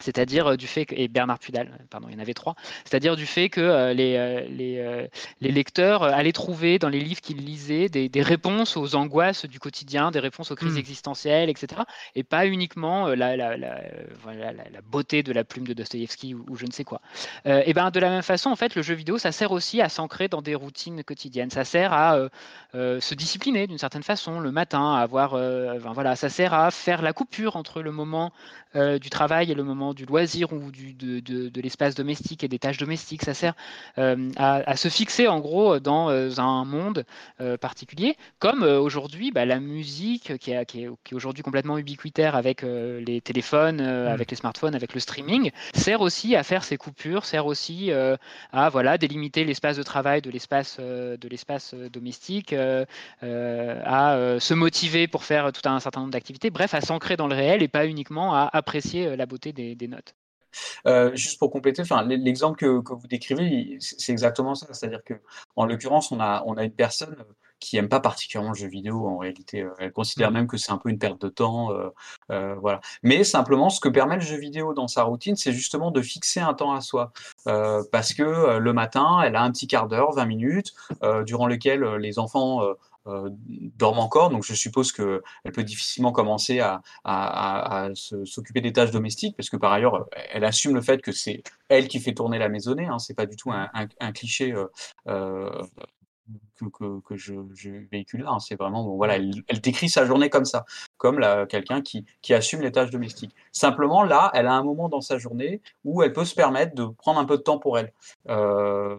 [0.00, 3.16] c'est-à-dire euh, du fait que, et Bernard Pudal, pardon, il y en avait trois, c'est-à-dire
[3.16, 5.08] du fait que euh, les, euh, les,
[5.40, 9.58] les, lecteurs allaient trouver dans les livres qu'ils lisaient des, des, réponses aux angoisses du
[9.58, 10.78] quotidien, des réponses aux crises mmh.
[10.78, 11.82] existentielles, etc.
[12.14, 13.80] Et pas uniquement la, la, la,
[14.22, 17.00] voilà, la, beauté de la plume de Dostoïevski ou, je ne sais quoi.
[17.44, 19.88] et ben de la même façon, en fait, le jeu vidéo, ça sert aussi à
[19.88, 21.50] s'ancrer dans des routines quotidiennes.
[21.50, 22.18] Ça sert à
[22.74, 25.30] se discipliner d'une certaine façon le matin, à avoir,
[25.92, 28.32] voilà, ça sert à faire la coupure entre le moment
[28.74, 32.58] du travail et le moment du loisir ou du, de, de, l'espace domestique et des
[32.58, 33.22] tâches domestiques.
[33.22, 33.54] Ça sert
[33.98, 37.04] euh, à, se fixer en gros dans euh, un monde
[37.40, 42.62] euh, particulier, comme aujourd'hui bah, la musique qui est, qui est, aujourd'hui complètement ubiquitaire avec
[42.62, 44.08] les téléphones, mmh.
[44.08, 47.90] avec les smartphones, avec le streaming, sert aussi à faire ces coupures, sert aussi
[48.52, 52.54] à voilà délimiter l'espace de travail de l'espace de l'espace domestique,
[53.22, 57.34] à se motiver pour faire tout un certain nombre d'activités, bref, à s'ancrer dans le
[57.34, 60.14] réel et pas uniquement à apprécier la beauté des, des notes.
[60.86, 64.66] Euh, juste pour compléter, enfin, l'exemple que, que, vous décrivez, c'est exactement ça.
[64.72, 65.14] C'est-à-dire que,
[65.56, 67.16] en l'occurrence, on a, on a une personne
[67.60, 69.06] qui aime pas particulièrement le jeu vidéo.
[69.06, 70.34] En réalité, euh, elle considère mmh.
[70.34, 71.88] même que c'est un peu une perte de temps, euh,
[72.30, 72.80] euh, voilà.
[73.02, 76.40] Mais simplement, ce que permet le jeu vidéo dans sa routine, c'est justement de fixer
[76.40, 77.12] un temps à soi,
[77.46, 80.74] euh, parce que le matin, elle a un petit quart d'heure, 20 minutes,
[81.24, 82.62] durant lequel les enfants
[83.08, 86.80] euh, dorment encore, donc je suppose qu'elle peut difficilement commencer à,
[88.24, 91.88] s'occuper des tâches domestiques, parce que par ailleurs, elle assume le fait que c'est elle
[91.88, 94.54] qui fait tourner la maisonnée, hein, c'est pas du tout un, cliché
[95.06, 95.50] euh,
[96.62, 97.34] euh, que, que, je,
[97.90, 98.30] véhicule là.
[98.32, 98.38] Hein.
[98.38, 100.64] C'est vraiment, bon, voilà, elle, décrit sa journée comme ça,
[100.96, 103.34] comme quelqu'un qui, qui, assume les tâches domestiques.
[103.52, 106.84] Simplement, là, elle a un moment dans sa journée où elle peut se permettre de
[106.84, 107.92] prendre un peu de temps pour elle.
[108.28, 108.96] Euh,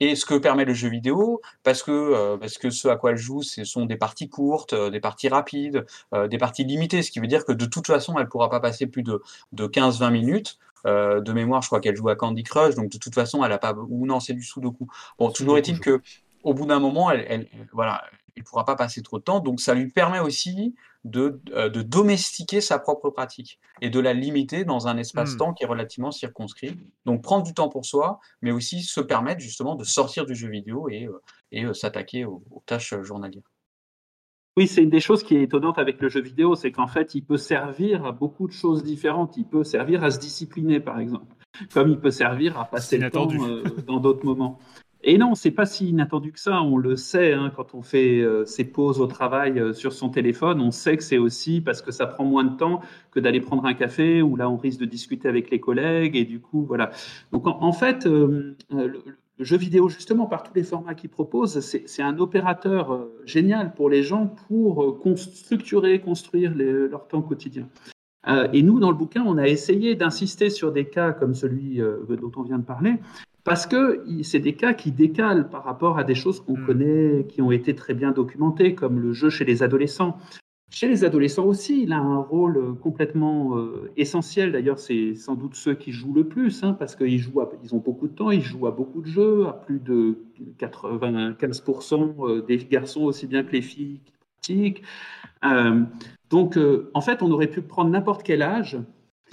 [0.00, 3.12] et ce que permet le jeu vidéo, parce que, euh, parce que ce à quoi
[3.12, 5.86] elle joue, ce sont des parties courtes, euh, des parties rapides,
[6.28, 8.60] des parties limitées, ce qui veut dire que de toute façon, elle ne pourra pas
[8.60, 9.22] passer plus de,
[9.52, 10.58] de 15-20 minutes.
[10.84, 13.58] de mémoire, je crois qu'elle joue à Candy Crush, donc de toute façon, elle a
[13.58, 13.74] pas.
[13.74, 14.86] Ou non, c'est du Sudoku.
[15.18, 16.00] Bon, toujours est-il que
[16.46, 18.04] au bout d'un moment, elle, voilà,
[18.36, 19.40] il ne pourra pas passer trop de temps.
[19.40, 24.12] Donc, ça lui permet aussi de, euh, de domestiquer sa propre pratique et de la
[24.12, 25.54] limiter dans un espace-temps hmm.
[25.56, 26.78] qui est relativement circonscrit.
[27.04, 30.48] Donc, prendre du temps pour soi, mais aussi se permettre justement de sortir du jeu
[30.48, 31.20] vidéo et, euh,
[31.50, 33.42] et euh, s'attaquer aux, tâches journalières.
[34.56, 37.16] Oui, c'est une des choses qui est étonnante avec le jeu vidéo, c'est qu'en fait,
[37.16, 39.36] il peut servir à beaucoup de choses différentes.
[39.36, 41.34] Il peut servir à se discipliner, par exemple,
[41.74, 43.26] comme il peut servir à passer le temps
[43.84, 44.60] dans d'autres moments.
[45.08, 46.60] Et non, c'est pas si inattendu que ça.
[46.62, 50.08] On le sait hein, quand on fait euh, ses pauses au travail euh, sur son
[50.08, 50.60] téléphone.
[50.60, 52.80] On sait que c'est aussi parce que ça prend moins de temps
[53.12, 56.24] que d'aller prendre un café où là on risque de discuter avec les collègues et
[56.24, 56.90] du coup voilà.
[57.30, 59.00] Donc en, fait, euh, le,
[59.38, 64.02] jeu vidéo justement par tous les formats qu'il propose, c'est un opérateur génial pour les
[64.02, 67.68] gens pour structurer, construire leur temps quotidien.
[68.52, 72.32] et nous, dans le bouquin, on a essayé d'insister sur des cas comme celui dont
[72.36, 72.94] on vient de parler,
[73.46, 76.66] parce que c'est des cas qui décalent par rapport à des choses qu'on hmm.
[76.66, 80.18] connaît, qui ont été très bien documentées, comme le jeu chez les adolescents.
[80.68, 83.56] chez les adolescents aussi, il a un rôle complètement
[83.96, 84.50] essentiel.
[84.50, 87.78] D'ailleurs, c'est sans doute ceux qui jouent le plus, hein, parce qu'ils jouent, ils ont
[87.78, 90.18] beaucoup de temps, ils jouent à beaucoup de jeux, à plus de
[90.58, 94.82] 95% des garçons aussi bien que les filles qui pratiquent.
[96.30, 96.58] donc,
[96.94, 98.76] en fait, on aurait pu prendre n'importe quel âge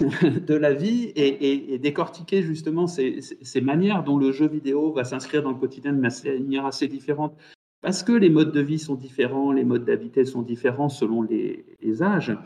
[0.00, 3.20] de la vie et, décortiquer justement ces,
[3.62, 7.36] manières dont le jeu vidéo va s'inscrire dans le quotidien de manière assez différente.
[7.80, 12.02] Parce que les modes de vie sont différents, les modes d'habiter sont différents selon les,
[12.02, 12.36] âges.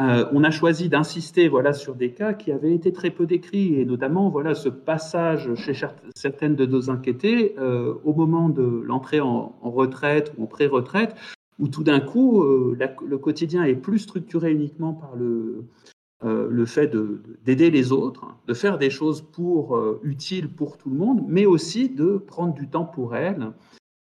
[0.00, 3.78] Euh, on a choisi d'insister voilà, sur des cas qui avaient été très peu décrits,
[3.78, 5.74] et notamment voilà, ce passage chez
[6.14, 11.14] certaines de nos inquiétés euh, au moment de l'entrée en, retraite ou en pré-retraite,
[11.58, 12.76] où tout d'un coup, euh,
[13.06, 15.64] le quotidien est plus structuré uniquement par le,
[16.24, 16.94] euh, le fait
[17.44, 21.46] d'aider les autres, de faire des choses pour, euh, utiles pour tout le monde, mais
[21.46, 23.50] aussi de prendre du temps pour elle.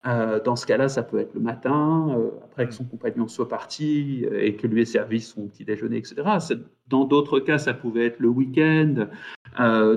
[0.08, 4.26] Euh, dans ce cas-là, ça peut être le matin, après que son compagnon soit parti
[4.32, 6.24] et que lui ait servi son petit déjeuner, etc.
[6.88, 9.08] Dans d'autres cas, ça pouvait être le week-end,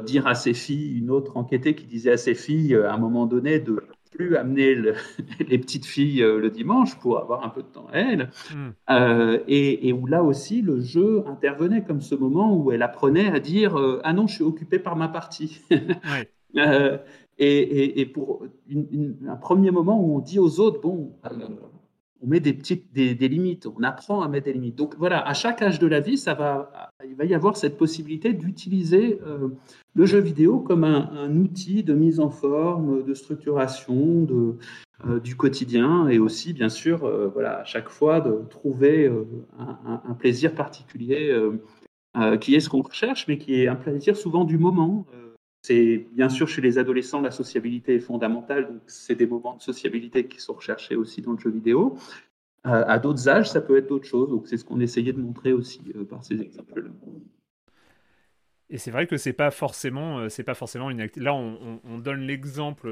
[0.04, 3.26] dire à ses filles, une autre enquêtée qui disait à ses filles à un moment
[3.26, 4.74] donné de plus amener
[5.48, 8.30] les petites filles euh, le dimanche pour avoir un peu de temps à elles.
[8.52, 8.70] Hmm.
[8.90, 13.40] Euh, et, où là aussi, le jeu intervenait comme ce moment où elle apprenait à
[13.40, 15.60] dire euh, Ah non, je suis occupée par ma partie.
[17.38, 21.12] et, pour un premier moment où on dit aux autres Bon,
[22.22, 24.76] on met des limites, on apprend à mettre des limites.
[24.76, 27.78] Donc voilà, à chaque âge de la vie, ça va, il va y avoir cette
[27.78, 29.48] possibilité d'utiliser euh,
[29.94, 34.26] le jeu vidéo comme un, outil de mise en forme, de structuration
[35.06, 39.10] euh, du quotidien et aussi, bien sûr, euh, voilà, à chaque fois de trouver
[39.58, 41.34] un, plaisir particulier
[42.40, 45.06] qui est ce qu'on recherche, mais qui est un plaisir souvent du moment.
[45.62, 49.62] C'est bien sûr chez les adolescents, la sociabilité est fondamentale, donc c'est des moments de
[49.62, 51.98] sociabilité qui sont recherchés aussi dans le jeu vidéo.
[52.66, 55.20] Euh, à d'autres âges, ça peut être d'autres choses, donc c'est ce qu'on essayait de
[55.20, 56.90] montrer aussi euh, par ces exemples-là.
[58.70, 62.20] Et c'est vrai que c'est pas forcément, euh, c'est pas forcément une Là, on, donne
[62.20, 62.88] l'exemple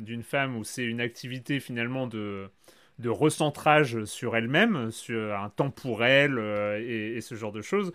[0.00, 2.48] d'une femme où c'est une activité finalement de,
[2.98, 6.38] de recentrage sur elle-même, sur un temps pour elle
[6.78, 7.92] et, ce genre de choses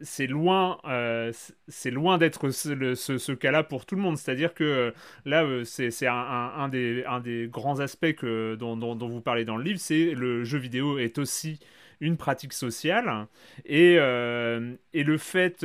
[0.00, 1.32] c'est loin, euh,
[1.86, 4.18] loin d'être ce, cas-là pour tout le monde.
[4.18, 4.90] C'est-à-dire que euh,
[5.24, 10.44] là, euh, c'est un, des, grands aspects dont, vous parlez dans le livre, c'est le
[10.44, 11.58] jeu vidéo est aussi
[12.00, 13.26] une pratique sociale
[13.64, 15.64] et le fait,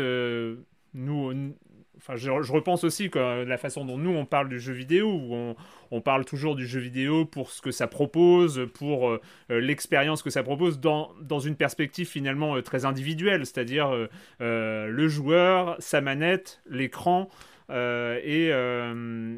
[0.93, 1.53] nous,
[2.01, 5.55] Enfin, je, repense aussi que la façon dont nous on parle du jeu vidéo, où
[5.91, 9.21] on, parle toujours du jeu vidéo pour ce que ça propose, pour euh,
[9.51, 13.91] euh, l'expérience que ça propose, dans, dans une perspective finalement euh, très individuelle, c'est-à-dire
[14.39, 17.29] le joueur, sa manette, l'écran.
[17.69, 18.47] Et,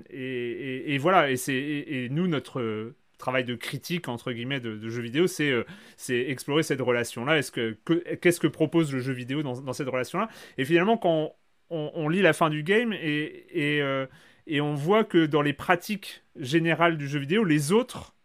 [0.09, 5.53] et, voilà, et, nous, notre travail de critique entre guillemets de, de jeux vidéo, c'est
[5.97, 7.37] c'est explorer cette relation-là.
[7.37, 7.77] Est-ce que
[8.21, 10.29] qu'est-ce que propose le jeu vidéo dans, dans cette relation-là?
[10.57, 11.35] Et finalement, quand
[11.69, 14.05] on, lit la fin du game euh,
[14.47, 18.15] et, on voit que dans les pratiques générales du jeu vidéo, les autres,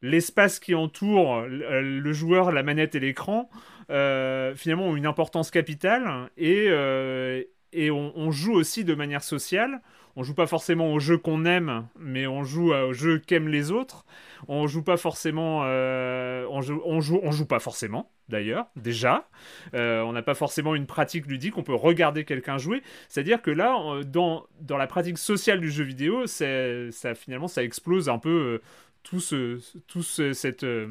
[0.00, 3.48] l'espace qui entoure le joueur, la manette et l'écran,
[3.90, 7.44] euh, finalement ont une importance capitale et, euh,
[7.74, 9.80] on, joue aussi de manière sociale.
[10.16, 13.70] On joue pas forcément au jeu qu'on aime, mais on joue au jeu qu'aiment les
[13.70, 14.04] autres.
[14.48, 16.60] On joue pas forcément, on,
[17.00, 19.28] joue, pas forcément d'ailleurs, déjà.
[19.74, 22.82] Euh, on n'a pas forcément une pratique ludique, on peut regarder quelqu'un jouer.
[23.08, 28.08] C'est-à-dire que là, dans, dans la pratique sociale du jeu vidéo, ça, finalement, ça explose
[28.08, 28.62] un peu euh,
[29.02, 30.88] tout, ce, tout cette euh,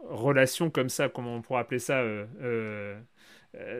[0.00, 2.02] relation comme ça, comment on pourrait appeler ça,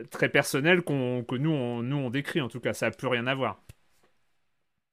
[0.09, 2.41] très personnelle que nous on, nous, on décrit.
[2.41, 3.61] En tout cas, ça n'a plus rien à voir.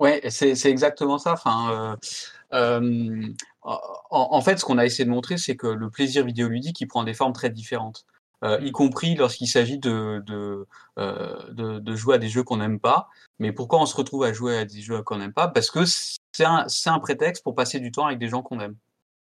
[0.01, 1.32] Ouais, c'est exactement ça.
[1.32, 1.97] Enfin,
[3.62, 7.05] en, fait, ce qu'on a essayé de montrer, c'est que le plaisir vidéoludique, il prend
[7.05, 8.05] des formes très différentes.
[8.45, 10.22] Euh, y compris lorsqu'il s'agit de,
[10.99, 13.09] euh, de, de, jouer à des jeux qu'on n'aime pas.
[13.38, 15.49] Mais pourquoi on se retrouve à jouer à des jeux qu'on n'aime pas?
[15.49, 18.76] Parce que c'est un, un, prétexte pour passer du temps avec des gens qu'on aime.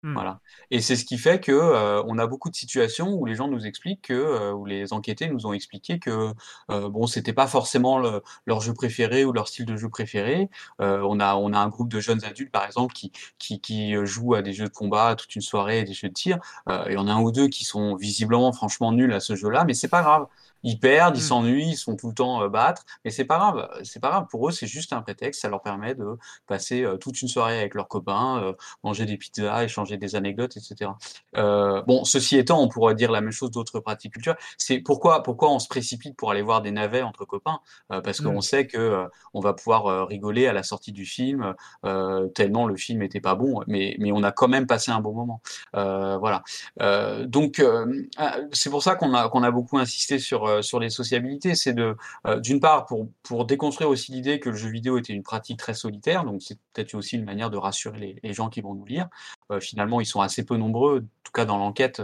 [0.05, 0.13] Mmh.
[0.13, 0.41] Voilà.
[0.71, 3.49] Et c'est ce qui fait que euh, on a beaucoup de situations où les gens
[3.49, 6.33] nous expliquent que, euh, où les enquêtés nous ont expliqué que
[6.71, 8.01] euh, bon, c'était pas forcément
[8.47, 10.51] leur jeu préféré ou leur style de jeu préféré.
[10.79, 14.35] on a on a un groupe de jeunes adultes par exemple qui qui, qui jouent
[14.35, 16.39] à des jeux de combat toute une soirée, des jeux de tir.
[16.69, 19.65] Il y en a un ou deux qui sont visiblement franchement nuls à ce jeu-là,
[19.65, 20.27] mais c'est pas grave
[20.63, 21.23] Ils perdent, ils Mm.
[21.23, 23.69] s'ennuient, ils sont tout le temps euh, battre, mais c'est pas grave.
[23.85, 24.27] C'est pas grave.
[24.31, 25.43] Pour eux, c'est juste un prétexte.
[25.43, 26.05] Ça leur permet de
[26.47, 28.53] passer euh, toute une soirée avec leurs copains, euh,
[28.85, 30.91] manger des pizzas, échanger des anecdotes, etc.
[31.37, 34.39] Euh, bon, ceci étant, on pourrait dire la même chose d'autres pratiques culturelles.
[34.59, 37.61] C'est pourquoi, pourquoi on se précipite pour aller voir des navets entre copains,
[37.93, 38.43] Euh, parce qu'on Mm.
[38.43, 39.05] sait que euh,
[39.35, 41.55] on va pouvoir euh, rigoler à la sortie du film,
[41.85, 45.01] euh, tellement le film était pas bon, mais mais on a quand même passé un
[45.01, 45.41] bon moment.
[45.77, 46.43] Euh, voilà.
[46.83, 47.87] Euh, donc euh,
[48.21, 51.55] euh, c'est pour ça qu'on a qu'on a beaucoup insisté sur euh, sur les sociabilités.
[51.55, 51.97] C'est de
[52.27, 55.59] euh, d'une part pour pour déconstruire aussi l'idée que le jeu vidéo était une pratique
[55.59, 56.25] très solitaire.
[56.25, 59.09] Donc c'est peut-être aussi une manière de rassurer les, les gens qui vont nous lire.
[59.53, 61.01] Euh, finalement, ils sont assez peu nombreux.
[61.01, 62.03] En tout cas, dans l'enquête,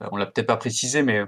[0.00, 1.22] on l'a peut-être pas précisé, mais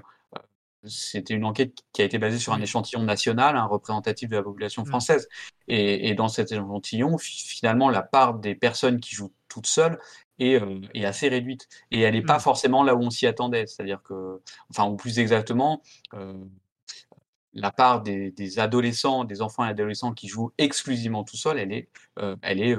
[0.83, 4.43] c'était une enquête qui a été basée sur un échantillon national, un représentatif de la
[4.43, 4.87] population Mm.
[4.87, 5.27] française.
[5.67, 9.99] Et, et dans cet échantillon, fi- finalement, la part des personnes qui jouent toutes seules
[10.41, 11.67] est, euh, est assez réduite.
[11.91, 12.41] Et elle n'est pas Mm.
[12.41, 13.65] forcément là où on s'y attendait.
[13.67, 15.81] C'est-à-dire que, enfin, ou plus exactement,
[16.13, 16.33] euh,
[17.53, 21.73] la part des, des adolescents, des enfants et adolescents qui jouent exclusivement tout seuls, elle
[21.73, 21.89] est,
[22.19, 22.77] euh, elle est,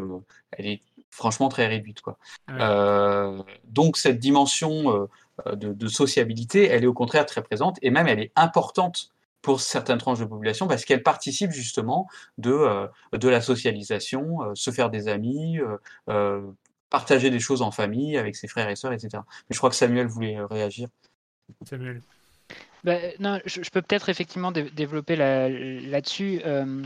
[0.52, 2.16] elle est franchement très réduite, quoi.
[2.48, 2.54] Ouais.
[2.60, 5.08] Euh, donc cette dimension
[5.46, 9.60] de, de sociabilité, elle est au contraire très présente et même elle est importante pour
[9.60, 12.06] certaines tranches de population parce qu'elle participe justement
[12.38, 15.58] de, euh, de la socialisation, euh, se faire des amis,
[16.08, 16.40] euh,
[16.92, 19.08] partager des choses en famille avec ses frères et sœurs, etc.
[19.48, 20.88] Mais je crois que Samuel voulait euh, réagir.
[21.68, 22.02] Samuel.
[22.84, 26.40] Bah, non, je, je peux peut-être effectivement dé- développer là- là-dessus.
[26.44, 26.82] euh,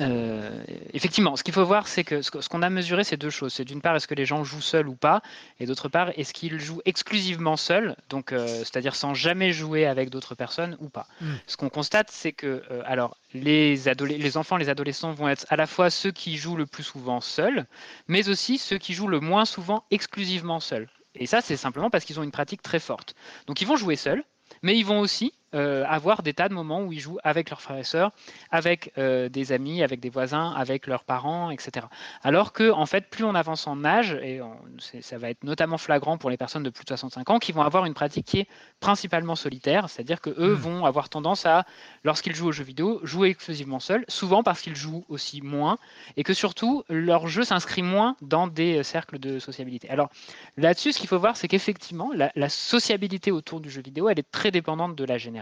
[0.00, 0.62] euh,
[0.92, 3.52] effectivement, ce qu'il faut voir, c'est que ce qu'on a mesuré, c'est deux choses.
[3.52, 5.20] C'est d'une part, est-ce que les gens jouent seuls ou pas,
[5.58, 10.10] et d'autre part, est-ce qu'ils jouent exclusivement seuls, donc euh, c'est-à-dire sans jamais jouer avec
[10.10, 11.06] d'autres personnes ou pas.
[11.20, 11.32] Mm.
[11.46, 15.56] Ce qu'on constate, c'est que euh, alors les, les enfants, les adolescents vont être à
[15.56, 17.66] la fois ceux qui jouent le plus souvent seuls,
[18.06, 20.88] mais aussi ceux qui jouent le moins souvent exclusivement seuls.
[21.16, 23.14] Et ça, c'est simplement parce qu'ils ont une pratique très forte.
[23.46, 24.22] Donc ils vont jouer seuls,
[24.62, 27.60] mais ils vont aussi euh, avoir des tas de moments où ils jouent avec leurs
[27.60, 28.12] frères et sœurs,
[28.50, 31.86] avec euh, des amis, avec des voisins, avec leurs parents, etc.
[32.22, 34.56] Alors que, en fait, plus on avance en âge, et on-
[35.00, 37.62] ça va être notamment flagrant pour les personnes de plus de 65 ans, qui vont
[37.62, 38.48] avoir une pratique qui est
[38.80, 40.60] principalement solitaire, c'est-à-dire que eux Mm.
[40.60, 41.64] vont avoir tendance à,
[42.04, 45.78] lorsqu'ils jouent aux jeux vidéo, jouer exclusivement seuls, souvent parce qu'ils jouent aussi moins,
[46.16, 49.88] et que surtout, leur jeu s'inscrit moins dans des euh, cercles de sociabilité.
[49.90, 50.10] Alors,
[50.56, 54.18] là-dessus, ce qu'il faut voir, c'est qu'effectivement, la, la sociabilité autour du jeu vidéo, elle
[54.18, 55.39] est très dépendante de la génération.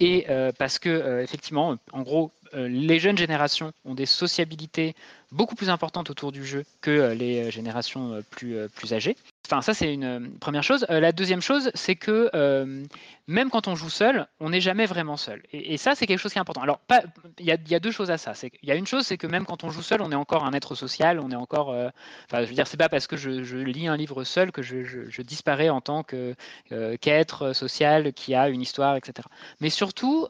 [0.00, 4.94] Et euh, parce que, euh, effectivement, en gros, euh, les jeunes générations ont des sociabilités
[5.32, 9.16] beaucoup plus importantes autour du jeu que les générations plus âgées.
[9.46, 10.86] Enfin, ça, c'est une euh, première chose.
[10.88, 12.82] Euh, la deuxième chose, c'est que euh,
[13.26, 15.42] même quand on joue seul, on n'est jamais vraiment seul.
[15.52, 16.62] Et, ça, c'est quelque chose qui est important.
[16.62, 16.80] Alors,
[17.38, 18.32] il y, a, il deux choses à ça.
[18.32, 20.46] Qu'il y a une chose, c'est que même quand on joue seul, on est encore
[20.46, 21.68] un être social, on est encore.
[21.68, 25.22] Enfin, je veux dire, c'est pas parce que je, lis un livre seul que je,
[25.22, 29.28] disparais en tant qu'être social qui a une histoire, etc.
[29.60, 30.26] Mais surtout,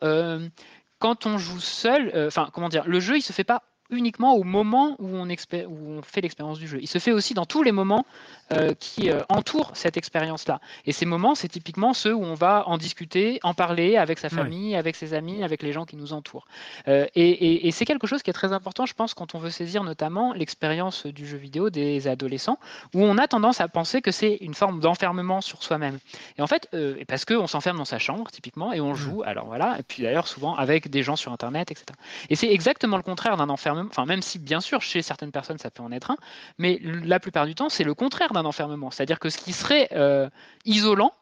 [0.99, 3.63] quand on joue seul, enfin, comment dire, le jeu, il se fait pas
[3.95, 6.79] uniquement au moment où on, expé- où on fait l'expérience du jeu.
[6.81, 8.05] Il se fait aussi dans tous les moments
[8.53, 10.61] euh, qui euh, entourent cette expérience-là.
[10.87, 14.29] Et ces moments, c'est typiquement ceux où on va en discuter, en parler avec sa
[14.29, 14.35] Ouais.
[14.35, 16.47] famille, avec ses amis, avec les gens qui nous entourent.
[16.89, 19.39] Euh, et et- et c'est quelque chose qui est très important, je pense, quand on
[19.39, 22.59] veut saisir notamment l'expérience du jeu vidéo des adolescents,
[22.95, 25.99] où on a tendance à penser que c'est une forme d'enfermement sur soi-même.
[26.39, 26.69] Et en fait,
[27.09, 30.29] parce qu'on s'enferme dans sa chambre, typiquement, et on joue, alors voilà, et puis d'ailleurs
[30.29, 31.87] souvent avec des gens sur Internet, etc.
[32.31, 35.71] Et c'est exactement le contraire d'un enfermement, même si bien sûr chez certaines personnes ça
[35.71, 36.17] peut en être un,
[36.59, 38.91] mais la plupart du temps c'est le contraire d'un enfermement.
[38.91, 40.29] C'est-à-dire que ce qui serait euh,
[40.65, 41.13] isolant,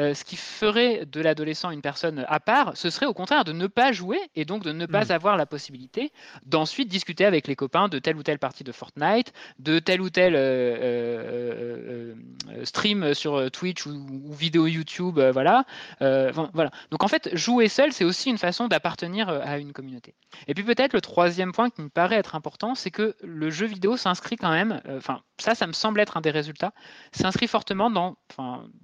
[0.00, 3.52] euh, ce qui ferait de l'adolescent une personne à part, ce serait au contraire de
[3.52, 5.10] ne pas jouer et donc de ne pas Mm.
[5.12, 6.12] avoir la possibilité
[6.46, 10.08] d'ensuite discuter avec les copains de telle ou telle partie de Fortnite, de tel ou
[10.08, 12.14] tel euh,
[12.48, 15.64] euh, stream sur Twitch ou, ou vidéo YouTube, voilà.
[16.00, 20.14] Donc en fait, jouer seul, c'est aussi une façon d'appartenir à une communauté.
[20.48, 23.66] Et puis peut-être le troisième point qui me paraît être important, c'est que le jeu
[23.66, 26.72] vidéo s'inscrit quand même, enfin ça, ça me semble être un des résultats,
[27.12, 28.16] s'inscrit fortement dans,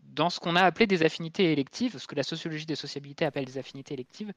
[0.08, 3.44] dans ce qu'on a appelé des affinités électives, ce que la sociologie des sociabilités appelle
[3.44, 4.32] des affinités électives.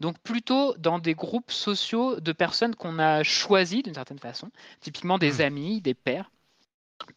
[0.00, 4.50] Donc plutôt dans des groupes sociaux de personnes qu'on a choisies d'une certaine façon,
[4.80, 6.30] typiquement des amis, des pères,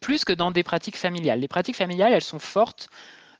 [0.00, 1.40] plus que dans des pratiques familiales.
[1.40, 2.88] Les pratiques familiales, elles sont fortes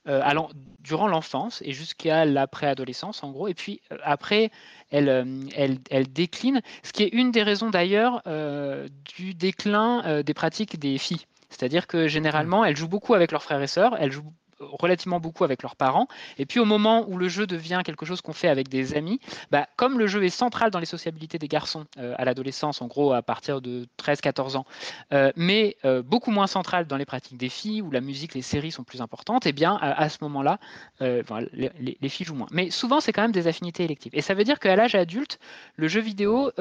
[0.09, 0.49] euh, allant,
[0.79, 3.49] durant l'enfance et jusqu'à la préadolescence en gros.
[3.49, 4.51] Et puis euh, après,
[4.91, 10.23] elles, euh, elles, elles déclinent, ce qui est une des raisons d'ailleurs euh, du déclin
[10.23, 11.27] des pratiques des filles.
[11.51, 15.45] C'est-à-dire que généralement, elles jouent beaucoup avec leurs frères et sœurs, elles jouent relativement beaucoup
[15.45, 16.07] avec leurs parents.
[16.39, 19.21] Et puis au moment où le jeu devient quelque chose qu'on fait avec des amis,
[19.51, 22.87] bah, comme le jeu est central dans les sociabilités des garçons euh, à l'adolescence, en
[22.87, 24.67] gros à partir de 13-14 ans,
[25.13, 28.43] euh, mais euh, beaucoup moins central dans les pratiques des filles, où la musique, les
[28.43, 30.59] séries sont plus importantes, et eh bien à, ce moment-là,
[31.01, 32.47] les, les, filles jouent moins.
[32.51, 34.13] Mais souvent, c'est quand même des affinités électives.
[34.15, 35.39] Et ça veut dire qu'à l'âge adulte,
[35.77, 36.53] le jeu vidéo,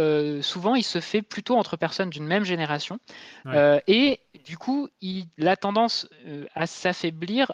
[0.42, 3.00] souvent, il se fait plutôt entre personnes d'une même génération.
[3.88, 6.08] et du coup, il a tendance
[6.56, 7.52] à s'affaiblir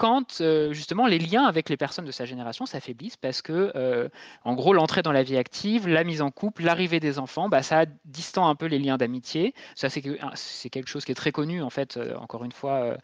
[0.00, 4.08] quand euh, justement les liens avec les personnes de sa génération s'affaiblissent parce que, euh,
[4.44, 7.62] en gros, l'entrée dans la vie active, la mise en couple, l'arrivée des enfants, bah,
[7.62, 9.52] ça distend un peu les liens d'amitié.
[9.74, 12.96] Ça, c'est quelque chose qui est très connu, en fait, euh, encore une fois,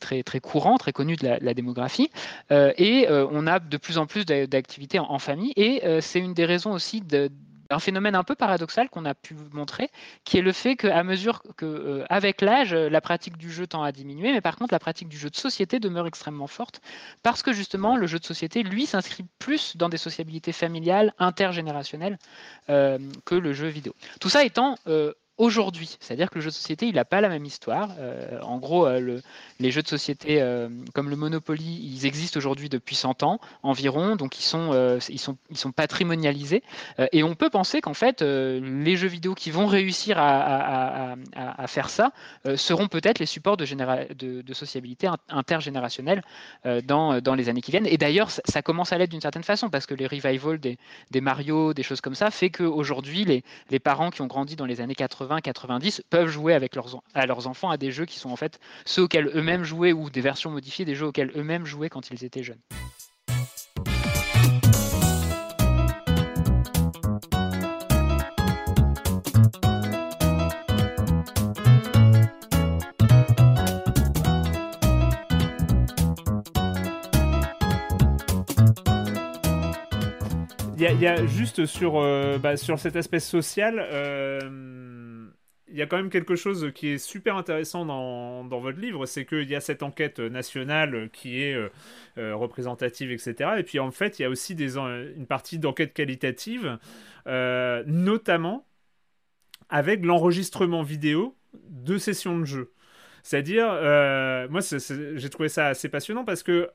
[0.00, 2.10] très, très courant, très connu de la, démographie.
[2.50, 5.52] et on a de plus en plus d'activités en, famille.
[5.56, 7.30] Et c'est une des raisons aussi de
[7.70, 9.90] un phénomène un peu paradoxal qu'on a pu montrer,
[10.24, 13.82] qui est le fait qu'à mesure que, euh, avec l'âge, la pratique du jeu tend
[13.82, 16.80] à diminuer, mais par contre, la pratique du jeu de société demeure extrêmement forte,
[17.22, 22.18] parce que justement, le jeu de société, lui, s'inscrit plus dans des sociabilités familiales, intergénérationnelles,
[22.68, 23.94] euh, que le jeu vidéo.
[24.20, 25.96] Tout ça étant euh, aujourd'hui.
[26.00, 27.88] C'est-à-dire que le jeu de société, il n'a pas la même histoire.
[27.98, 29.20] Euh, en gros, euh,
[29.58, 34.16] les jeux de société euh, comme le Monopoly, ils existent aujourd'hui depuis 100 ans environ,
[34.16, 36.62] donc ils sont, ils sont, ils sont patrimonialisés.
[37.12, 41.16] et on peut penser qu'en fait, les jeux vidéo qui vont réussir à,
[41.66, 42.12] faire ça
[42.56, 43.64] seront peut-être les supports de,
[44.42, 46.22] de, sociabilité intergénérationnelle
[46.84, 47.86] dans, dans les années qui viennent.
[47.86, 50.78] Et d'ailleurs, ça, commence à l'être d'une certaine façon, parce que les revivals des,
[51.10, 54.66] des Mario, des choses comme ça, fait qu'aujourd'hui, les, les parents qui ont grandi dans
[54.66, 58.18] les années 80, 90 peuvent jouer avec leurs, à leurs enfants à des jeux qui
[58.18, 61.66] sont en fait ceux auxquels eux-mêmes jouaient ou des versions modifiées des jeux auxquels eux-mêmes
[61.66, 62.60] jouaient quand ils étaient jeunes.
[80.80, 84.40] Il y, a juste sur, euh, bah, sur cet aspect social, euh,
[85.70, 89.24] il y a quand même quelque chose qui est super intéressant dans, votre livre, c'est
[89.24, 91.68] qu'il y a cette enquête nationale qui est euh,
[92.18, 93.50] euh, représentative, etc.
[93.58, 96.78] Et puis en fait, il y a aussi une partie d'enquête qualitative,
[97.26, 98.66] euh, notamment
[99.68, 102.72] avec l'enregistrement vidéo de sessions de jeu.
[103.22, 103.66] C'est-à-dire,
[104.50, 106.70] moi, j'ai trouvé ça assez passionnant parce que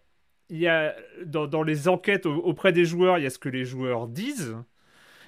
[0.50, 3.66] il y a, dans, les enquêtes auprès des joueurs, il y a ce que les
[3.66, 4.56] joueurs disent,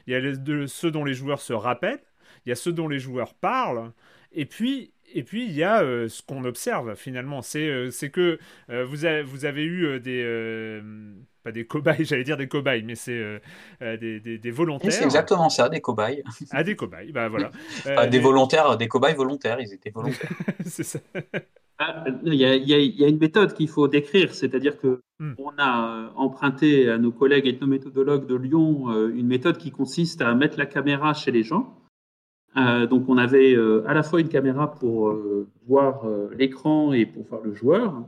[0.05, 2.03] il y a de, ceux dont les joueurs se rappellent,
[2.45, 3.91] il y a ceux dont les joueurs parlent,
[4.31, 8.39] et puis et puis il y a euh, ce qu'on observe finalement, c'est euh, que
[8.69, 10.81] euh, vous, avez, vous avez eu des
[11.43, 13.41] pas des cobayes, j'allais dire des cobayes, mais c'est
[13.81, 14.91] des, des, volontaires.
[14.91, 16.23] C'est exactement ça, des cobayes.
[16.51, 17.51] Ah des cobayes, bah voilà.
[18.07, 20.31] des volontaires, des cobayes volontaires, ils étaient volontaires.
[20.65, 20.99] c'est ça.
[21.79, 25.33] Ah, il y, a, il y, a, une méthode qu'il faut décrire, c'est-à-dire que hmm.
[25.37, 30.57] on a emprunté à nos collègues ethnométhodologues de Lyon une méthode qui consiste à mettre
[30.57, 31.77] la caméra chez les gens
[32.87, 36.03] donc on avait euh, à la fois une caméra pour euh, voir
[36.35, 38.03] l'écran et pour voir le joueur.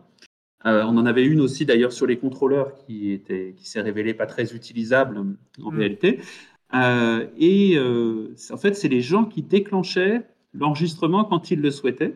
[0.66, 4.26] on en avait une aussi d'ailleurs sur les contrôleurs qui, était, qui s'est révélée pas
[4.26, 5.20] très utilisable
[5.64, 5.78] en mm.
[5.78, 6.20] réalité.
[6.74, 10.24] et en fait, c'est les gens qui déclenchaient
[10.54, 12.16] l'enregistrement quand ils le souhaitaient.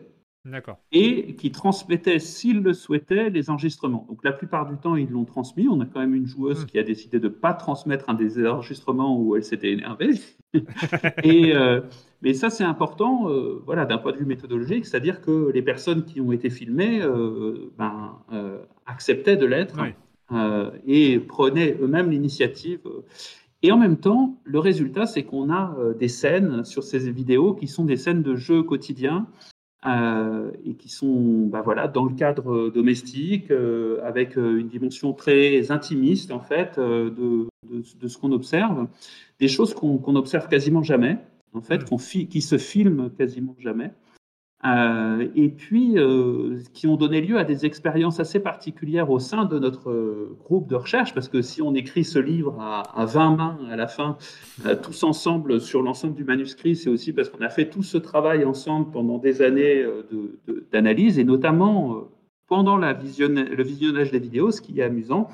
[0.92, 4.04] Et qui transmettaient, s'ils le souhaitaient, les enregistrements.
[4.10, 5.68] Donc la plupart du temps, ils l'ont transmis.
[5.68, 6.66] On a quand même une joueuse mm.
[6.66, 10.10] qui a décidé de ne pas transmettre un des enregistrements où elle s'était énervée.
[11.24, 11.52] et,
[12.24, 16.06] mais ça, c'est important euh, voilà, d'un point de vue méthodologique, c'est-à-dire que les personnes
[16.06, 19.78] qui ont été filmées euh, ben, euh, acceptaient de l'être
[20.86, 22.80] et prenaient eux-mêmes l'initiative.
[23.62, 27.68] Et en même temps, le résultat, c'est qu'on a des scènes sur ces vidéos qui
[27.68, 29.26] sont des scènes de jeu quotidien
[29.86, 33.52] et qui sont ben voilà, dans le cadre domestique,
[34.02, 38.88] avec une dimension très intimiste, en fait, de, de, ce qu'on observe,
[39.40, 41.18] des choses qu'on observe quasiment jamais
[41.54, 42.26] en fait, mm.
[42.28, 43.92] qui se filment quasiment jamais.
[44.64, 49.44] Euh, et puis euh, qui ont donné lieu à des expériences assez particulières au sein
[49.44, 53.36] de notre euh, groupe de recherche, parce que si on écrit ce livre à, 20
[53.36, 54.16] mains à la fin,
[54.82, 58.46] tous ensemble sur l'ensemble du manuscrit, c'est aussi parce qu'on a fait tout ce travail
[58.46, 59.84] ensemble pendant des années
[60.72, 62.08] d'analyse, et notamment
[62.46, 65.28] pendant la le visionnage des vidéos, ce qui est amusant,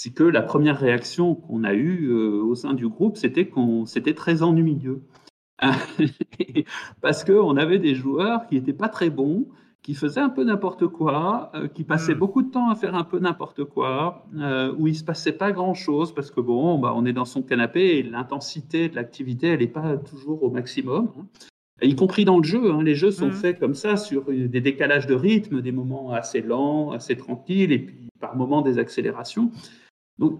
[0.00, 4.14] c'est que la première réaction qu'on a eue au sein du groupe, c'était qu'on c'était
[4.14, 5.02] très ennuyeux.
[7.00, 9.48] parce qu'on avait des joueurs qui n'étaient pas très bons,
[9.82, 12.18] qui faisaient un peu n'importe quoi, euh, qui passaient hmm.
[12.18, 15.50] beaucoup de temps à faire un peu n'importe quoi, euh, où il se passait pas
[15.50, 19.58] grand-chose, parce que bon, bah, on est dans son canapé et l'intensité de l'activité, elle
[19.58, 21.10] n'est pas toujours au maximum.
[21.18, 21.26] Hein.
[21.82, 22.70] y compris dans le jeu.
[22.70, 22.84] Hein.
[22.84, 23.32] Les jeux sont Mhm.
[23.32, 27.80] faits comme ça, sur des décalages de rythme, des moments assez lents, assez tranquilles, et
[27.80, 29.50] puis par moments des accélérations.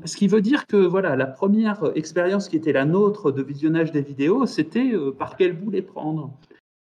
[0.05, 3.93] Ce qui veut dire que voilà, la première expérience qui était la nôtre de visionnage
[3.93, 6.37] des vidéos, c'était euh, par quel bout les prendre.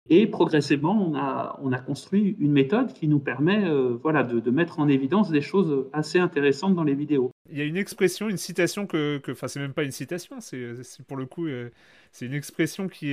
[0.09, 4.49] Et progressivement, on a, on a construit une méthode qui nous permet euh, voilà, de,
[4.49, 7.29] mettre en évidence des choses assez intéressantes dans les vidéos.
[7.51, 10.75] Il y a une expression, une citation que, enfin c'est même pas une citation, c'est
[11.07, 11.69] pour le coup, euh,
[12.13, 13.11] c'est une expression qui,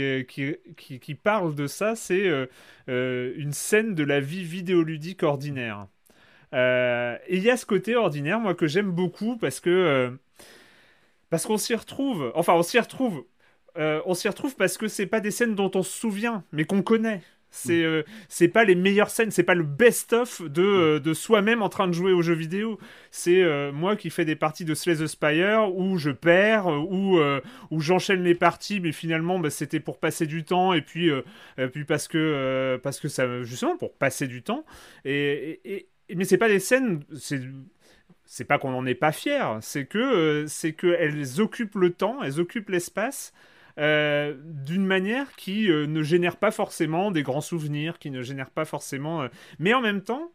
[1.23, 2.31] parle de ça, c'est
[2.87, 5.89] une scène de la vie vidéoludique ordinaire.
[6.55, 10.11] Euh, et il y a ce côté ordinaire, moi, que j'aime beaucoup parce que euh,
[11.31, 12.33] parce qu'on s'y retrouve.
[12.35, 13.25] Enfin, on s'y retrouve.
[13.77, 16.65] Euh, on s'y retrouve parce que c'est pas des scènes dont on se souvient, mais
[16.65, 17.23] qu'on connaît.
[17.51, 21.63] C'est euh, c'est pas les meilleures scènes, c'est pas le best-of de, euh, de soi-même
[21.63, 22.79] en train de jouer aux jeux vidéo.
[23.13, 27.19] C'est euh, moi qui fais des parties de Slay the Spire où je perds, où,
[27.71, 31.11] où j'enchaîne les parties, mais finalement bah, c'était pour passer du temps et puis,
[31.73, 34.65] puis parce que parce que ça justement pour passer du temps.
[35.05, 37.41] Et- mais c'est pas des scènes, c'est
[38.27, 41.93] c'est pas qu'on n'en est pas fier, c'est que euh, c'est que elles occupent le
[41.93, 43.33] temps, elles occupent l'espace.
[43.79, 48.51] euh, d'une manière qui euh, ne génère pas forcément des grands souvenirs, qui ne génère
[48.51, 49.29] pas forcément,
[49.59, 50.33] mais en même temps,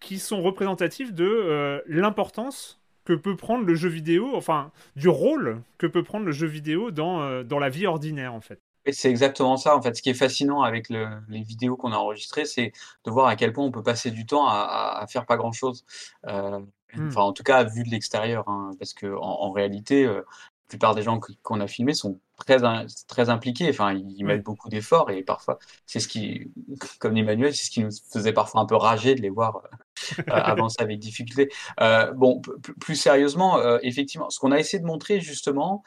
[0.00, 5.86] qui sont représentatifs de l'importance que peut prendre le jeu vidéo, enfin, du rôle que
[5.88, 8.61] peut prendre le jeu vidéo dans, dans la vie ordinaire, en fait.
[8.84, 9.76] Et c'est exactement ça.
[9.76, 12.72] En fait, ce qui est fascinant avec le- les vidéos qu'on a enregistrées, c'est
[13.04, 15.36] de voir à quel point on peut passer du temps à, à- à faire pas
[15.36, 15.84] grand-chose.
[16.26, 16.60] Euh,
[16.94, 17.08] Hmm.
[17.08, 20.22] Enfin, en tout cas, vu de l'extérieur, hein, parce que en, en réalité, euh, la
[20.68, 22.58] plupart des gens qu'on a filmés sont très,
[23.08, 23.68] très impliqués.
[23.70, 26.50] Enfin, ils mettent beaucoup d'efforts et parfois, c'est ce qui,
[26.98, 29.68] comme Emmanuel, c'est ce qui nous faisait parfois un peu rager de les voir euh,
[30.28, 31.50] avancer avec difficulté.
[31.80, 32.40] Euh, bon,
[32.80, 35.82] plus sérieusement, euh, effectivement, ce qu'on a essayé de montrer justement,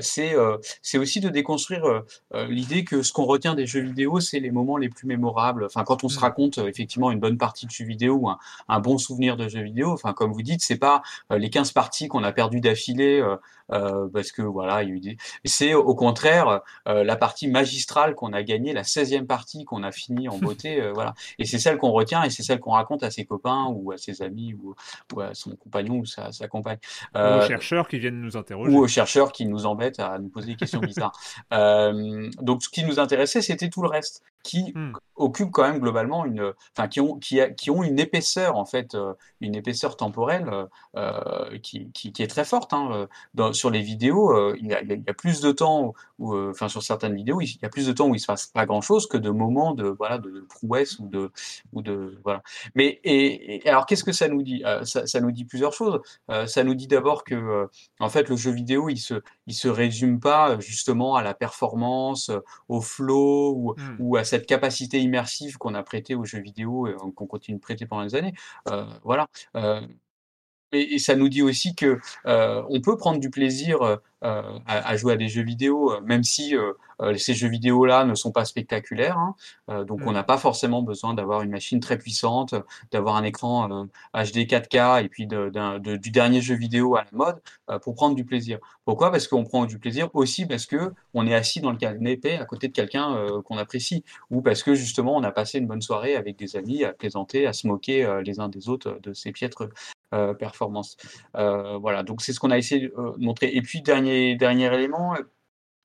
[0.00, 0.34] c'est
[0.82, 2.02] c'est aussi de déconstruire
[2.48, 5.64] l'idée que ce qu'on retient des jeux vidéo, c'est les moments les plus mémorables.
[5.64, 6.20] Enfin, quand on se Mm.
[6.20, 8.38] raconte effectivement une bonne partie de jeux vidéo ou un,
[8.68, 12.08] un bon souvenir de jeux vidéo, enfin, comme vous dites, c'est pas les 15 parties
[12.08, 13.22] qu'on a perdues d'affilée
[13.68, 15.16] parce que voilà, il y a eu des.
[15.44, 19.92] C'est au contraire euh, la partie magistrale qu'on a gagnée, la 16e partie qu'on a
[19.92, 21.14] fini en beauté, euh, voilà.
[21.38, 23.96] Et c'est celle qu'on retient et c'est celle qu'on raconte à ses copains ou à
[23.98, 24.74] ses amis ou,
[25.14, 26.78] ou à son compagnon ou sa, sa compagne.
[27.14, 28.72] Ou Euh, aux chercheurs qui viennent nous interroger.
[28.72, 31.12] ou aux chercheurs qui nous embêtent à nous poser des questions bizarres.
[31.52, 34.92] Euh, donc, ce qui nous intéressait, c'était tout le reste, qui Hmm.
[35.16, 38.64] occupe quand même globalement une, enfin, qui ont, qui, a- qui ont une épaisseur en
[38.66, 40.66] fait, euh, une épaisseur temporelle euh,
[40.96, 42.72] euh, qui, qui, qui est très forte.
[42.72, 43.08] hein.
[43.34, 46.68] Dans, sur les vidéos, euh, il y a, il y plus de temps, où, enfin,
[46.68, 48.80] sur certaines vidéos, il y a plus de temps où il se passe pas grand
[48.82, 51.30] chose que de moments de, voilà, de, de prouesse ou de,
[51.72, 52.42] ou de, voilà.
[52.74, 54.62] Mais et, et alors, qu'est-ce que ça nous dit?
[54.84, 56.00] Ça, ça nous dit plusieurs choses.
[56.46, 57.68] Ça nous dit d'abord que
[58.00, 59.14] en fait, le jeu vidéo, il se,
[59.46, 62.30] il se résume pas justement à la performance,
[62.68, 63.96] au flow ou, Hmm.
[63.98, 67.56] ou à cette capacité immersive qu'on a prêtée aux jeux vidéo et euh, qu'on continue
[67.56, 68.34] de prêter pendant des années.
[68.68, 69.28] Euh, voilà.
[70.76, 74.88] Et, et ça nous dit aussi que euh, on peut prendre du plaisir euh, à,
[74.88, 76.72] à jouer à des jeux vidéo, euh, même si euh,
[77.16, 79.18] ces jeux vidéo-là ne sont pas spectaculaires.
[79.18, 79.34] hein.
[79.84, 82.54] Donc on n'a pas forcément besoin d'avoir une machine très puissante,
[82.90, 83.68] d'avoir un écran
[84.14, 87.40] HD 4K et puis de- d'un- de- du dernier jeu vidéo à la mode
[87.82, 88.58] pour prendre du plaisir.
[88.86, 89.10] Pourquoi?
[89.10, 92.46] Parce qu'on prend du plaisir aussi parce que on est assis dans le canapé à
[92.46, 96.16] côté de quelqu'un qu'on apprécie, ou parce que justement on a passé une bonne soirée
[96.16, 99.68] avec des amis à plaisanter, à se moquer les uns des autres de ces piètres
[100.14, 100.96] euh, performances.
[101.36, 103.48] Euh, voilà, donc c'est ce qu'on a essayé euh, de montrer.
[103.48, 105.16] Et puis dernier dernier élément.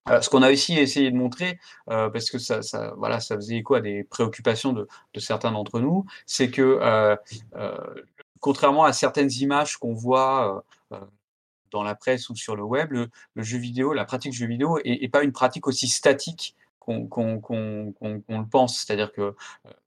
[0.08, 2.62] ce qu'on a aussi essayé de montrer, parce que ça,
[2.98, 7.18] voilà, ça faisait écho à des préoccupations de, certains d'entre nous, c'est que
[8.40, 10.64] contrairement à certaines images qu'on voit
[11.72, 14.80] dans la presse ou sur le web, le, le jeu vidéo, la pratique jeu vidéo
[14.80, 16.56] est, est pas une pratique aussi statique
[17.08, 17.44] qu'on
[18.30, 18.78] le pense.
[18.80, 19.34] C'est-à-dire que euh,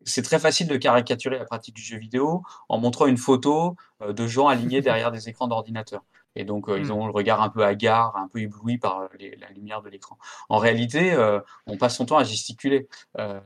[0.05, 4.13] c'est très facile de caricaturer la pratique du jeu vidéo en montrant une photo euh,
[4.13, 6.03] de gens alignés derrière des écrans d'ordinateur.
[6.37, 6.91] Et donc, euh, ils Mm.
[6.93, 10.19] ont le regard un peu hagard, un peu ébloui par les- la lumière de l'écran.
[10.49, 12.89] En réalité, euh, on passe son temps à gesticuler.
[13.19, 13.41] Euh,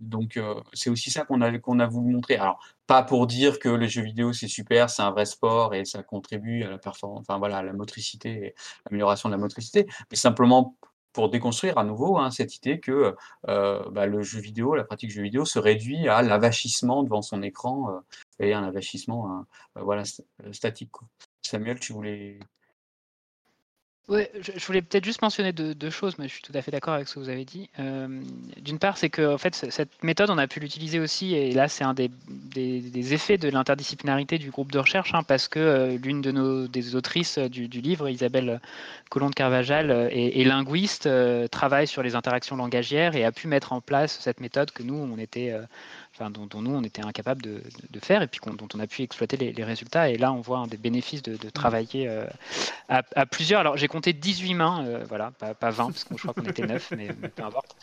[0.00, 0.38] donc,
[0.72, 2.36] c'est aussi ça qu'on a, qu'on a voulu montrer.
[2.36, 5.84] Alors, pas pour dire que les jeux vidéo, c'est super, c'est un vrai sport et
[5.84, 8.54] ça contribue à la performance, enfin voilà, à la motricité
[8.84, 10.76] l'amélioration de la motricité, mais simplement
[11.12, 13.14] pour déconstruire à nouveau hein, cette idée que
[13.48, 17.42] euh, bah, le jeu vidéo, la pratique jeu vidéo se réduit à l'avachissement devant son
[17.42, 18.00] écran euh,
[18.40, 20.90] et un avachissement euh, euh, voilà, st- statique.
[21.42, 22.38] Samuel, tu voulais
[24.08, 27.06] Je, voulais peut-être juste mentionner deux, choses, mais je suis tout à fait d'accord avec
[27.06, 27.70] ce que vous avez dit.
[27.78, 28.20] Euh,
[28.60, 31.68] d'une part, c'est que en fait, cette méthode, on a pu l'utiliser aussi, et là,
[31.68, 32.10] c'est un des,
[33.14, 36.96] effets de l'interdisciplinarité du groupe de recherche, hein, parce que euh, l'une de nos des
[36.96, 38.60] autrices du, livre, Isabelle
[39.08, 41.08] Colomb de Carvajal, est, linguiste,
[41.50, 44.94] travaille sur les interactions langagières et a pu mettre en place cette méthode que nous,
[44.94, 45.54] on était
[46.14, 47.62] enfin, dont, nous on était incapable de,
[48.00, 50.10] faire et puis dont on a pu exploiter les, résultats.
[50.10, 52.26] Et là, on voit un des bénéfices de, travailler euh,
[52.88, 53.60] à, plusieurs.
[53.60, 56.66] Alors, j'ai compté 18 mains, euh, voilà, pas, 20, parce que je crois qu'on était
[56.66, 57.76] 9, mais, peu importe.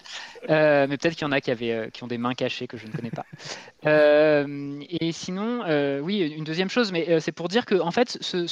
[0.49, 2.77] Euh, mais peut-être qu'il y en a qui, avaient, qui ont des mains cachées que
[2.77, 3.25] je ne connais pas.
[3.85, 5.63] et sinon,
[6.01, 8.45] oui, une deuxième chose, mais c'est pour dire que, en fait, ce,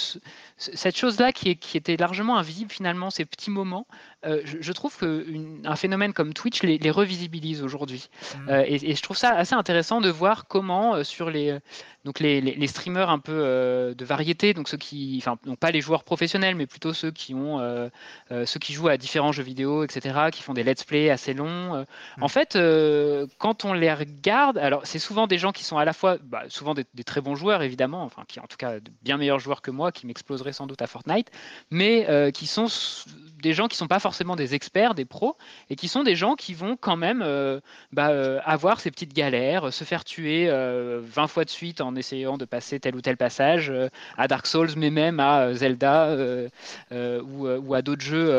[0.58, 3.86] cette chose-là qui, qui, était largement invisible finalement, ces petits moments,
[4.24, 8.10] je, trouve qu'un phénomène comme Twitch les, revisibilise aujourd'hui.
[8.36, 8.50] Mmh.
[8.66, 11.58] et, et, je trouve ça assez intéressant intéressant de voir comment euh, sur les,
[12.08, 15.72] donc les, les, streamers un peu euh, de variété, donc ceux qui, enfin, non pas
[15.72, 17.90] les joueurs professionnels, mais plutôt ceux qui ont, euh,
[18.46, 21.82] ceux qui jouent à différents jeux vidéo, etc., qui font des let's play assez longs.
[21.82, 22.24] Mm.
[22.24, 22.58] En fait,
[23.40, 26.44] quand on les regarde, alors c'est souvent des gens qui sont à la fois, bah,
[26.48, 29.62] souvent des, très bons joueurs évidemment, enfin qui en tout cas de bien meilleurs joueurs
[29.62, 31.30] que moi, qui m'exploseraient sans doute à Fortnite,
[31.72, 32.68] mais qui sont
[33.42, 35.36] des gens qui sont pas forcément des experts, des pros,
[35.70, 37.20] et qui sont des gens qui vont quand même
[37.92, 42.46] bah, avoir ces petites galères, se faire tuer 20 fois de suite en essayant de
[42.46, 46.50] passer tel ou tel passage euh, à Dark Souls, mais même à euh, Zelda euh,
[47.22, 48.32] ou, à d'autres jeux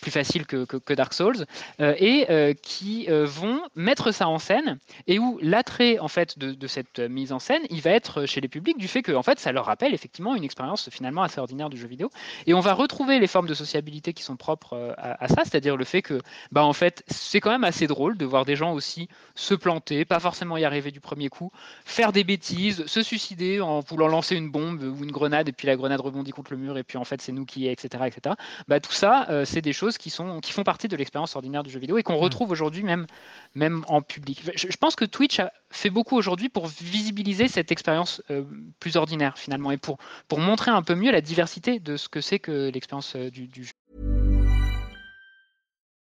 [0.00, 1.46] plus faciles que, Dark Souls,
[1.78, 2.26] et
[2.62, 7.38] qui vont mettre ça en scène, et où l'attrait en fait de, cette mise en
[7.38, 9.94] scène, il va être chez les publics du fait que en fait ça leur rappelle
[9.94, 12.10] effectivement une expérience finalement assez ordinaire du jeu vidéo,
[12.46, 15.84] et on va retrouver les formes de sociabilité qui sont propres à, ça, c'est-à-dire le
[15.84, 16.20] fait que
[16.52, 20.04] bah en fait c'est quand même assez drôle de voir des gens aussi se planter,
[20.04, 21.50] pas forcément y arriver du premier coup,
[21.84, 25.66] faire des bêtises se suicider en voulant lancer une bombe ou une grenade, et puis
[25.66, 28.34] la grenade rebondit contre le mur, et puis en fait c'est nous qui, etc., etc.
[28.68, 31.62] Bah, tout ça, euh, c'est des choses qui, sont, qui font partie de l'expérience ordinaire
[31.62, 32.24] du jeu vidéo et qu'on mm.
[32.24, 33.06] retrouve aujourd'hui même,
[33.54, 34.42] même en public.
[34.54, 38.44] Je, pense que Twitch a fait beaucoup aujourd'hui pour visibiliser cette expérience euh,
[38.78, 42.20] plus ordinaire finalement, et pour, pour montrer un peu mieux la diversité de ce que
[42.20, 43.72] c'est que l'expérience euh, du, du jeu.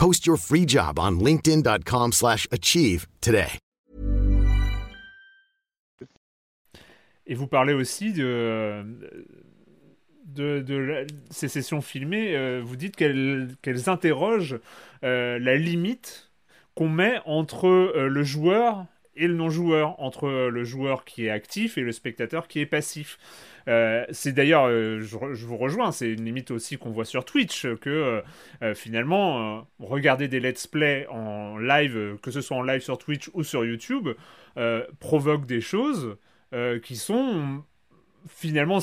[0.00, 3.58] Post your free job on linkedin.com/achieve today.
[7.26, 8.82] Et vous parlez aussi de
[11.28, 14.58] ces sessions filmées, euh, vous dites qu'elles qu'elles interrogent
[15.04, 16.30] euh, la limite
[16.74, 18.86] qu'on met entre euh, le joueur
[19.16, 23.18] et le non-joueur, entre le joueur qui est actif et le spectateur qui est passif.
[23.68, 27.66] Euh, c'est d'ailleurs, euh, je, vous rejoins, c'est une limite aussi qu'on voit sur Twitch,
[27.80, 28.22] que
[28.62, 33.30] euh, finalement, regarder des let's play en live, que ce soit en live sur Twitch
[33.34, 34.08] ou sur YouTube,
[34.98, 36.16] provoque des choses
[36.82, 37.62] qui sont
[38.28, 38.80] finalement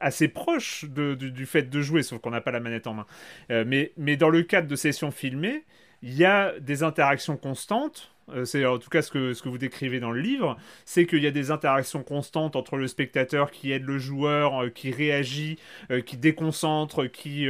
[0.00, 3.06] assez proches du, fait de jouer, sauf qu'on n'a pas la manette en main.
[3.48, 5.64] mais, dans le cadre de sessions filmées,
[6.02, 8.10] il y a des interactions constantes
[8.44, 11.22] c'est en tout cas ce que, ce que vous décrivez dans le livre, c'est qu'il
[11.22, 15.58] y a des interactions constantes entre le spectateur qui aide le joueur, euh, qui réagit,
[15.90, 17.48] euh, qui déconcentre, qui,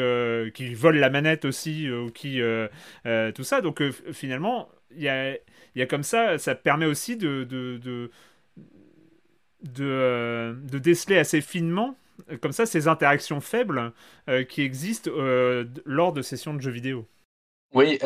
[0.55, 2.41] qui vole la manette aussi, ou qui
[3.35, 3.61] tout ça.
[3.61, 3.83] Donc
[4.13, 5.37] finalement, il y a,
[5.75, 8.11] y a, comme ça, ça permet aussi de, de, de,
[9.63, 11.97] de, déceler assez finement
[12.43, 13.93] comme ça ces interactions faibles
[14.49, 15.11] qui existent
[15.85, 17.07] lors de sessions de jeux vidéo.
[17.73, 17.99] Oui,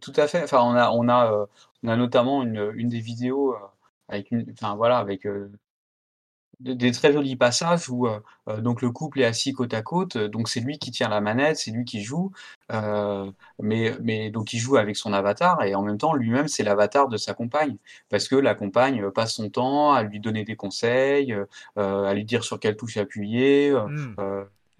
[0.00, 0.42] tout à fait.
[0.42, 0.60] Enfin,
[0.92, 1.48] on a,
[1.82, 3.54] on a notamment une, une des vidéos
[4.08, 5.26] avec une, enfin voilà, avec
[6.60, 8.08] des, très jolis passages où
[8.58, 11.58] donc le couple est assis côte à côte, donc c'est lui qui tient la manette,
[11.58, 12.32] c'est lui qui joue,
[13.60, 17.08] mais, mais donc il joue avec son avatar et en même temps lui-même c'est l'avatar
[17.08, 17.76] de sa compagne
[18.08, 21.36] parce que la compagne passe son temps à lui donner des conseils,
[21.76, 24.14] à lui dire sur quelle touche appuyer, mmh.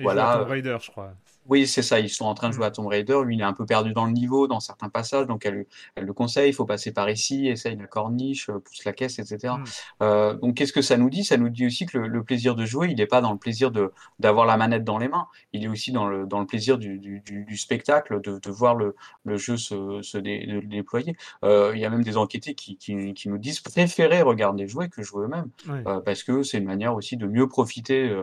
[0.00, 0.44] voilà.
[0.44, 1.12] Raider, je crois.
[1.48, 1.98] Oui, c'est ça.
[1.98, 2.72] Ils sont en train de jouer à mmh.
[2.72, 3.18] Tomb Raider.
[3.24, 5.26] Lui, il est un peu perdu dans le niveau, dans certains passages.
[5.26, 6.50] Donc, elle, elle le conseille.
[6.50, 9.54] Il faut passer par ici, essaye la corniche, euh, pousse la caisse, etc.
[9.54, 9.64] Mmh.
[10.02, 11.24] Euh, donc, qu'est-ce que ça nous dit?
[11.24, 13.70] Ça nous dit aussi que le, plaisir de jouer, il n'est pas dans le plaisir
[13.70, 15.28] de d'avoir la manette dans les mains.
[15.52, 18.74] Il est aussi dans le, dans le plaisir du, du, du, spectacle, de, de, voir
[18.74, 18.94] le,
[19.24, 21.16] le jeu se, se déployer.
[21.44, 24.88] Euh, il y a même des enquêtés qui, qui, qui, nous disent préférer regarder jouer
[24.88, 25.50] que jouer eux-mêmes.
[25.68, 28.14] Euh, parce que c'est une manière aussi de mieux profiter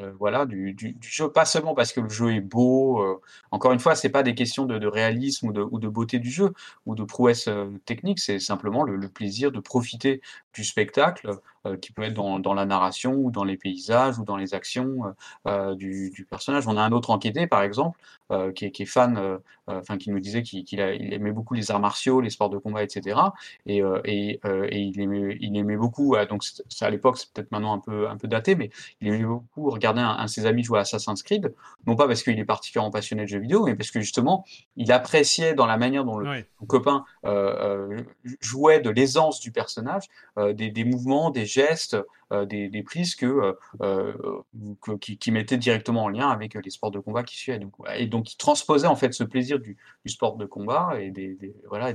[0.00, 3.02] euh, voilà, du, jeu, pas seulement parce que le jeu est beau.
[3.02, 6.18] Euh, encore une fois, c'est pas des questions de, réalisme ou de, ou de, beauté
[6.18, 6.52] du jeu
[6.86, 10.20] ou de prouesse euh, technique, c'est simplement le, plaisir de profiter
[10.54, 11.38] du spectacle
[11.80, 15.14] qui peut être dans, la narration ou dans les paysages ou dans les actions
[15.76, 16.66] du, personnage.
[16.68, 17.98] On a un autre enquêté, par exemple,
[18.54, 22.50] qui est, fan, enfin qui nous disait qu'il aimait beaucoup les arts martiaux, les sports
[22.50, 23.18] de combat, etc.
[23.66, 24.40] Et, et,
[24.72, 26.44] il, aimait, il aimait beaucoup, donc
[26.80, 28.70] à l'époque, c'est peut-être maintenant un peu, un peu daté, mais
[29.00, 31.54] il aimait beaucoup regarder un, de ses amis jouer à Assassin's Creed,
[31.86, 34.44] non pas parce qu'il est particulièrement passionné de jeux vidéo, mais parce que justement,
[34.76, 38.02] il appréciait dans la manière dont le copain euh, euh,
[38.40, 40.04] jouait de l'aisance du personnage,
[40.38, 41.96] euh, des, mouvements, des gestes,
[42.30, 43.56] des, prises que,
[45.00, 47.60] qui, mettaient directement en lien avec les sports de combat qui suivaient.
[47.96, 49.76] Et donc, il transposait en fait ce plaisir du,
[50.06, 51.92] sport de combat et des, voilà,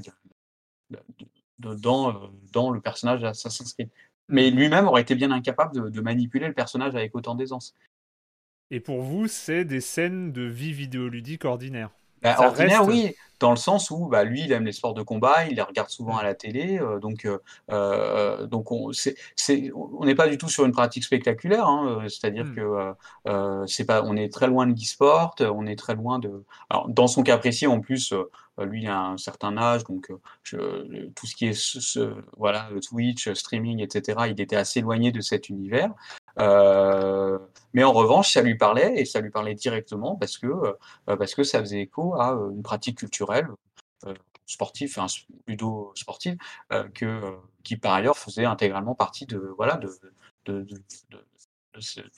[1.60, 3.90] dans, dans le personnage d'Assassin's Creed
[4.30, 7.76] mais lui-même aurait été bien incapable de, manipuler le personnage avec autant d'aisance.
[8.72, 11.90] Et pour vous, c'est des scènes de vie vidéoludique ordinaire?
[12.22, 15.46] Bah, Ordinaire, oui, dans le sens où bah, lui, il aime les sports de combat,
[15.46, 17.40] il les regarde souvent à la télé, euh, donc, euh,
[17.72, 18.92] euh, donc on
[20.06, 22.56] n'est pas du tout sur une pratique spectaculaire, hein, c'est-à-dire mmh.
[22.56, 26.44] que c'est pas, on est très loin de l'e-sport, on est très loin de.
[26.70, 28.14] Alors, dans son cas précis, en plus,
[28.60, 30.12] lui, il a un certain âge, donc
[30.44, 35.50] tout ce qui est ce, voilà, Twitch, streaming, etc., il était assez éloigné de cet
[35.50, 35.92] univers.
[37.74, 40.48] Mais en revanche, ça lui parlait et ça lui parlait directement parce que,
[41.06, 43.48] parce que ça faisait écho à une pratique culturelle
[44.46, 45.06] sportive, enfin
[45.46, 46.38] plutôt sportive,
[46.94, 49.92] que, qui par ailleurs faisait intégralement partie de, voilà, de,
[50.46, 50.66] de,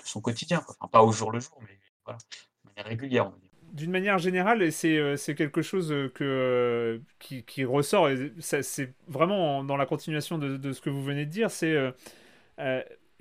[0.04, 0.64] son quotidien.
[0.92, 3.32] Pas au jour le jour, mais de manière régulière,
[3.72, 8.94] d'une manière générale, euh, c'est quelque chose euh, que, euh, qui, qui ressort, et c'est
[9.08, 11.76] vraiment dans la continuation de, ce que vous venez de dire, c'est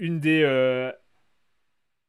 [0.01, 0.45] une, des,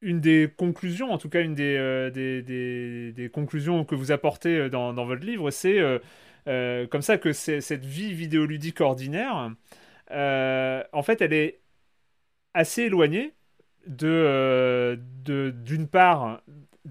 [0.01, 4.69] une des conclusions, en tout cas une des, des, des, des conclusions que vous apportez
[4.69, 5.79] dans, dans votre livre, c'est
[6.45, 9.51] comme ça que cette vie vidéoludique ordinaire,
[10.09, 11.59] en fait, elle est
[12.53, 13.33] assez éloignée
[13.87, 14.99] de
[15.63, 16.41] d'une part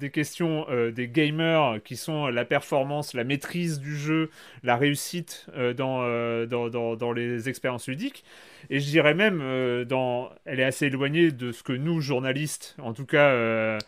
[0.01, 4.31] des questions euh, des gamers qui sont la performance, la maîtrise du jeu,
[4.65, 8.25] la réussite euh, euh, dans, dans, dans, les expériences ludiques.
[8.71, 12.93] Et je dirais même, dans, elle est assez éloignée de ce que nous, journalistes, en
[12.93, 13.79] tout cas,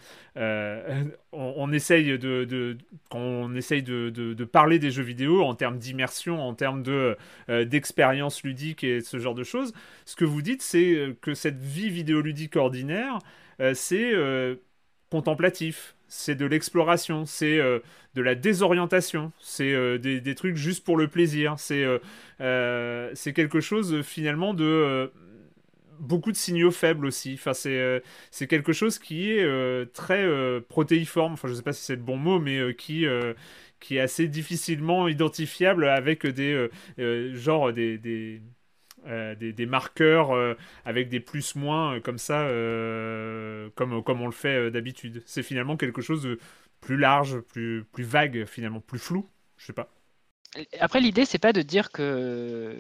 [1.32, 2.78] on, essaye de, de,
[3.56, 7.16] essaye de, de, parler des jeux vidéo en termes d'immersion, en termes de,
[7.48, 9.72] d'expérience ludique et ce genre de choses.
[10.04, 13.18] Ce que vous dites, c'est que cette vie vidéoludique ordinaire,
[13.74, 14.14] c'est
[15.12, 17.78] contemplatif, c'est de l'exploration, c'est euh,
[18.14, 21.86] de la désorientation, c'est euh, des, trucs juste pour le plaisir, c'est
[22.42, 25.10] euh, c'est quelque chose finalement de
[26.00, 27.32] beaucoup de signaux faibles aussi.
[27.34, 30.28] Enfin, c'est quelque chose qui est très
[30.68, 33.06] protéiforme, enfin je sais pas si c'est le bon mot, mais qui
[33.80, 36.68] qui est assez difficilement identifiable avec des
[37.32, 38.42] genre des
[39.06, 40.54] euh, des, marqueurs euh,
[40.84, 42.42] avec des plus-moins euh, comme ça,
[43.74, 45.22] comme, comme on le fait d'habitude.
[45.26, 46.38] C'est finalement quelque chose de
[46.80, 49.28] plus large, plus, plus vague, finalement, plus flou.
[49.56, 49.88] Je sais pas.
[50.80, 52.76] Après, l'idée, c'est pas de dire que,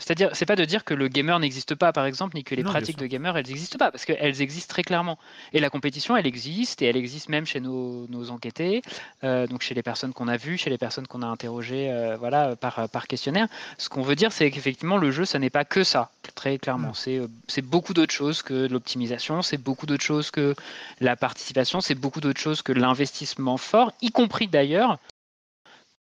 [0.00, 2.64] c'est-à-dire, c'est pas de dire que le gamer n'existe pas, par exemple, ni que les
[2.64, 5.18] pratiques de gamer elles n'existent pas, parce qu'elles existent très clairement.
[5.52, 8.82] Et la compétition, elle existe, et elle existe même chez nos, nos enquêtés,
[9.22, 12.16] euh, donc chez les personnes qu'on a vues, chez les personnes qu'on a interrogées, euh,
[12.16, 13.46] voilà, par, par questionnaire.
[13.78, 16.92] Ce qu'on veut dire, c'est qu'effectivement, le jeu, ça n'est pas que ça, très clairement.
[16.92, 20.56] C'est, euh, c'est beaucoup d'autres choses que l'optimisation, c'est beaucoup d'autres choses que
[21.00, 24.98] la participation, c'est beaucoup d'autres choses que l'investissement fort, y compris d'ailleurs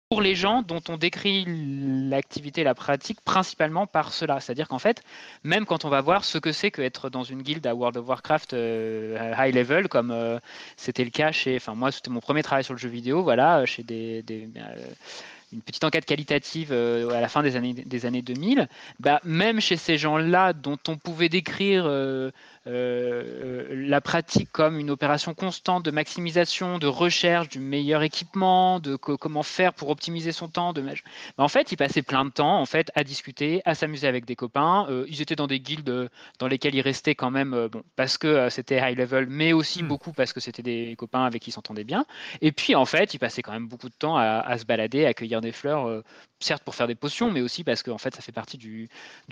[0.08, 4.40] pour les gens dont on décrit l'activité, la pratique principalement par cela.
[4.40, 5.02] C'est-à-dire qu'en fait,
[5.44, 8.08] même quand on va voir ce que c'est qu'être dans une guilde à World of
[8.08, 10.38] Warcraft euh, high level, comme euh,
[10.78, 13.66] c'était le cas chez, enfin moi c'était mon premier travail sur le jeu vidéo, voilà,
[13.66, 14.86] chez des, euh,
[15.52, 18.68] une petite enquête qualitative à la fin des années, des années 2000,
[19.00, 22.30] bah, même chez ces gens-là dont on pouvait décrire euh,
[22.68, 29.42] la pratique comme une opération constante de maximisation, de recherche du meilleur équipement, de comment
[29.42, 30.72] faire pour optimiser son temps.
[30.72, 30.84] De...
[31.38, 34.36] en fait, ils passaient plein de temps en fait à discuter, à s'amuser avec des
[34.36, 34.86] copains.
[34.90, 38.18] Euh, ils étaient dans des guildes dans lesquelles ils restaient quand même, euh, bon, parce
[38.18, 39.88] que c'était high level, mais aussi hmm.
[39.88, 42.04] beaucoup parce que c'était des copains avec qui ils s'entendaient bien.
[42.40, 45.14] Et puis en fait, ils passaient quand même beaucoup de temps à, se balader, à
[45.14, 46.02] cueillir des fleurs,
[46.40, 48.88] certes pour faire des potions, mais aussi parce que fait, ça fait partie du,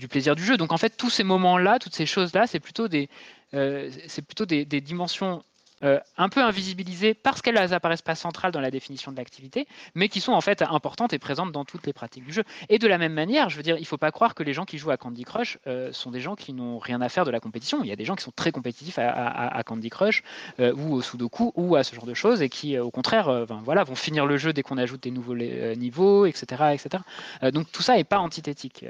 [0.09, 0.57] plaisir du jeu.
[0.57, 3.09] Donc en fait, tous ces moments-là, toutes ces choses-là, c'est plutôt des,
[3.53, 5.43] euh, c'est plutôt des, dimensions
[5.83, 10.09] euh, un peu invisibilisées parce qu'elles apparaissent pas centrales dans la définition de l'activité, mais
[10.09, 12.43] qui sont en fait importantes et présentes dans toutes les pratiques du jeu.
[12.69, 14.65] Et de la même manière, je veux dire, il faut pas croire que les gens
[14.65, 17.31] qui jouent à Candy Crush euh, sont des gens qui n'ont rien à faire de
[17.31, 17.83] la compétition.
[17.83, 20.23] Il y a des gens qui sont très compétitifs à, Candy Crush
[20.59, 23.83] euh, ou au Sudoku ou à ce genre de choses et qui, au contraire, voilà,
[23.83, 27.03] vont finir le jeu dès qu'on ajoute des nouveaux niveaux, etc., etc.
[27.51, 28.85] donc tout ça n'est pas antithétique.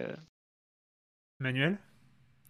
[1.40, 1.78] Manuel?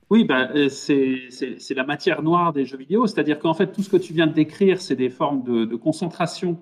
[0.09, 3.97] Oui, ben, c'est la matière noire des jeux vidéo, c'est-à-dire qu'en fait, tout ce que
[3.97, 6.61] tu viens de décrire, c'est des formes de, concentration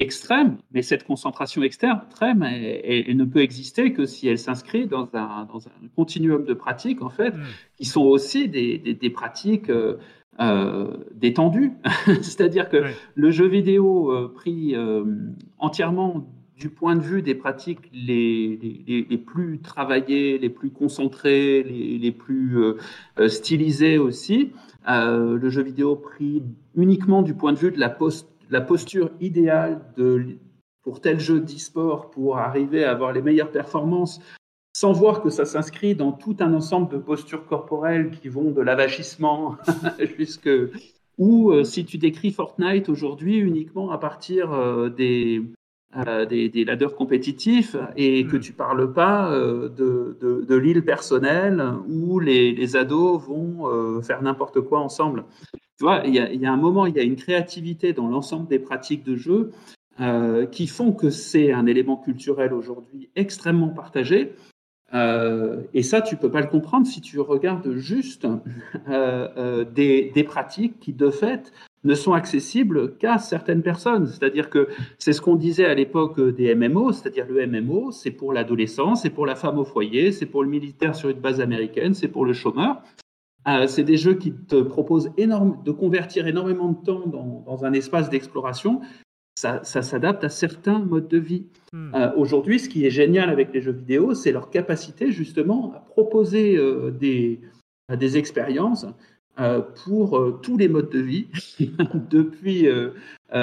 [0.00, 5.46] extrême, mais cette concentration extrême, elle, ne peut exister que si elle s'inscrit dans un,
[5.50, 7.42] dans un, continuum de pratiques, en fait, hmm.
[7.76, 9.98] qui sont aussi des, des, pratiques euh,
[10.40, 11.72] euh détendues.
[12.06, 12.84] C'est-à-dire que
[13.14, 14.74] le jeu vidéo euh, pris
[15.58, 22.12] entièrement du point de vue des pratiques les, les, plus travaillées, les plus concentrées, les,
[22.12, 22.78] plus euh,
[23.18, 24.52] euh, stylisées aussi,
[24.88, 26.42] euh, le jeu vidéo pris
[26.76, 27.96] uniquement du point de vue de la,
[28.50, 30.38] la posture idéale de,
[30.82, 34.20] pour tel jeu d'e-sport pour arriver à avoir les meilleures performances,
[34.76, 38.60] sans voir que ça s'inscrit dans tout un ensemble de postures corporelles qui vont de
[38.60, 39.56] l'avachissement
[40.18, 40.50] jusque...
[41.16, 45.44] Ou si tu décris Fortnite aujourd'hui uniquement à partir des,
[45.96, 48.40] euh, des, des, ladders compétitifs et que hmm.
[48.40, 54.20] tu parles pas euh, de, de, l'île personnelle où les, les ados vont euh, faire
[54.20, 55.24] n'importe quoi ensemble.
[55.52, 57.92] Tu vois, il y, a, il y, a un moment, il y a une créativité
[57.92, 59.52] dans l'ensemble des pratiques de jeu
[60.50, 64.34] qui font que c'est un élément culturel aujourd'hui extrêmement partagé.
[64.92, 68.26] et ça, tu peux pas le comprendre si tu regardes juste
[68.88, 71.52] des, des, pratiques qui, de fait,
[71.84, 74.06] ne sont accessibles qu'à certaines personnes.
[74.06, 78.32] C'est-à-dire que c'est ce qu'on disait à l'époque des MMO, c'est-à-dire le MMO, c'est pour
[78.32, 81.94] l'adolescent, c'est pour la femme au foyer, c'est pour le militaire sur une base américaine,
[81.94, 82.82] c'est pour le chômeur.
[83.46, 87.72] Euh, c'est des jeux qui te proposent énorme, de convertir énormément de temps dans, un
[87.74, 88.80] espace d'exploration.
[89.36, 91.46] Ça, s'adapte à certains modes de vie.
[91.72, 91.94] Hmm.
[91.94, 95.80] Euh, aujourd'hui, ce qui est génial avec les jeux vidéo, c'est leur capacité justement à
[95.80, 97.40] proposer euh, des,
[97.94, 98.86] des expériences
[99.84, 101.28] pour euh, tous les modes de vie,
[102.10, 102.90] depuis euh,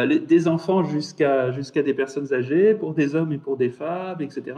[0.07, 4.57] des enfants jusqu'à jusqu'à des personnes âgées, pour des hommes et pour des femmes, etc.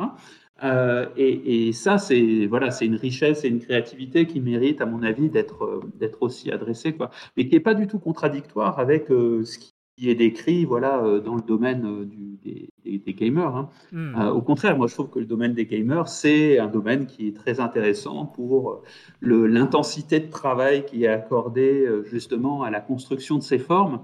[1.18, 5.82] Et, ça, c'est voilà, une richesse et une créativité qui mérite, à mon avis, d'être
[6.00, 7.10] d'être aussi adressée, quoi.
[7.36, 11.20] Mais qui n'est pas du tout contradictoire avec ce qui qui est décrit voilà, euh,
[11.20, 12.40] dans le domaine euh, du,
[13.00, 13.56] des, gamers.
[13.56, 13.70] Hein.
[13.92, 14.16] Hmm.
[14.18, 17.28] Euh, au contraire, moi je trouve que le domaine des gamers, c'est un domaine qui
[17.28, 18.82] est très intéressant pour
[19.22, 24.02] l'intensité de travail qui est accordée justement à la construction de ces formes.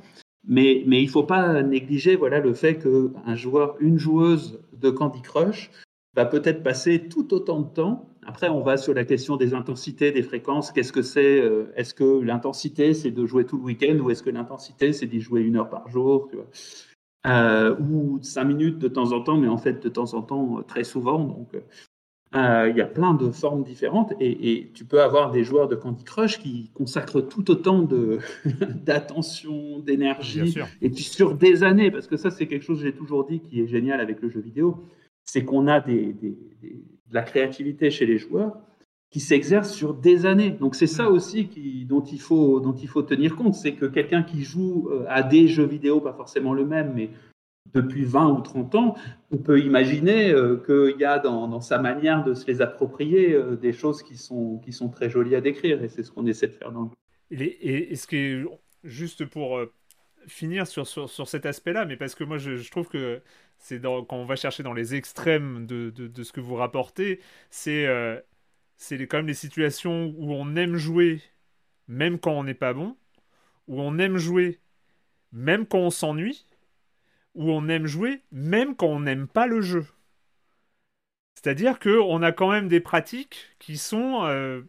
[0.48, 4.90] Mais, mais il ne faut pas négliger voilà, le fait qu'un joueur, une joueuse de
[4.90, 5.70] Candy Crush
[6.16, 10.12] va peut-être passer tout autant de temps après, on va sur la question des intensités,
[10.12, 10.72] des fréquences.
[10.72, 14.22] Qu'est-ce que c'est euh, Est-ce que l'intensité, c'est de jouer tout le week-end ou est-ce
[14.22, 16.30] que l'intensité, c'est d'y jouer une heure par jour
[17.26, 20.62] euh, Ou cinq minutes de temps en temps, mais en fait, de temps en temps,
[20.62, 21.24] très souvent.
[21.24, 21.56] Donc,
[22.36, 25.76] euh, il y a plein de formes différentes et, tu peux avoir des joueurs de
[25.76, 27.82] Candy Crush qui consacrent tout autant
[28.86, 30.54] d'attention, d'énergie,
[30.84, 33.40] et puis sur des années, parce que ça c'est quelque chose que j'ai toujours dit
[33.40, 34.86] qui est génial avec le jeu vidéo,
[35.26, 36.16] c'est qu'on a des,
[37.10, 38.57] de la créativité chez les joueurs
[39.10, 40.52] qui s'exerce sur des années.
[40.52, 41.49] Donc c'est ça aussi
[41.88, 42.61] dont, il faut,
[43.02, 46.65] tenir compte, c'est que quelqu'un qui joue euh, à des jeux vidéo, pas forcément le
[46.65, 47.10] même, mais
[47.73, 48.95] depuis 20 ou 30 ans,
[49.31, 53.56] on peut imaginer euh, qu'il y a dans, sa manière de se les approprier euh,
[53.56, 54.61] des choses qui sont,
[54.91, 57.45] très jolies à décrire, et c'est ce qu'on essaie de faire dans le jeu.
[57.61, 58.44] Et, ce qui est
[58.84, 59.60] juste pour
[60.28, 63.22] finir sur, sur, sur cet aspect-là, mais parce que moi je, je trouve que
[63.58, 67.20] c'est quand on va chercher dans les extrêmes de, de, ce que vous rapportez,
[67.50, 68.20] c'est euh,
[69.10, 71.22] quand même les situations où on aime jouer
[71.88, 72.96] même quand on n'est pas bon,
[73.68, 74.60] où on aime jouer
[75.32, 76.46] même quand on s'ennuie,
[77.36, 79.86] où on aime jouer même quand on n'aime pas le jeu.
[81.36, 84.62] C'est-à-dire qu'on a quand même des pratiques qui sont, euh,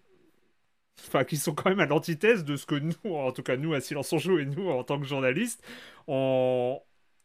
[1.06, 3.74] enfin, qui sont quand même à l'antithèse de ce que nous, en tout cas nous
[3.74, 5.62] à Silence on Joue et nous en tant que journalistes,
[6.06, 6.80] on,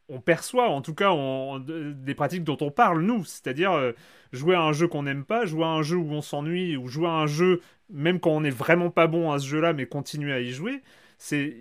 [0.10, 1.12] on perçoit, en tout cas,
[1.60, 3.26] des pratiques dont on parle, nous.
[3.26, 3.92] C'est-à-dire euh,
[4.32, 6.88] jouer à un jeu qu'on n'aime pas, jouer à un jeu où on s'ennuie, ou
[6.88, 9.88] jouer à un jeu, même quand on n'est vraiment pas bon à ce jeu-là, mais
[9.88, 10.82] continuer à y jouer.
[11.18, 11.56] C'est,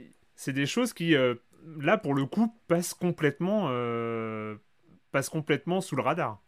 [0.49, 1.35] des choses qui, euh,
[1.81, 4.57] là, pour le coup, passent complètement, euh,
[5.11, 6.41] passent complètement sous le radar.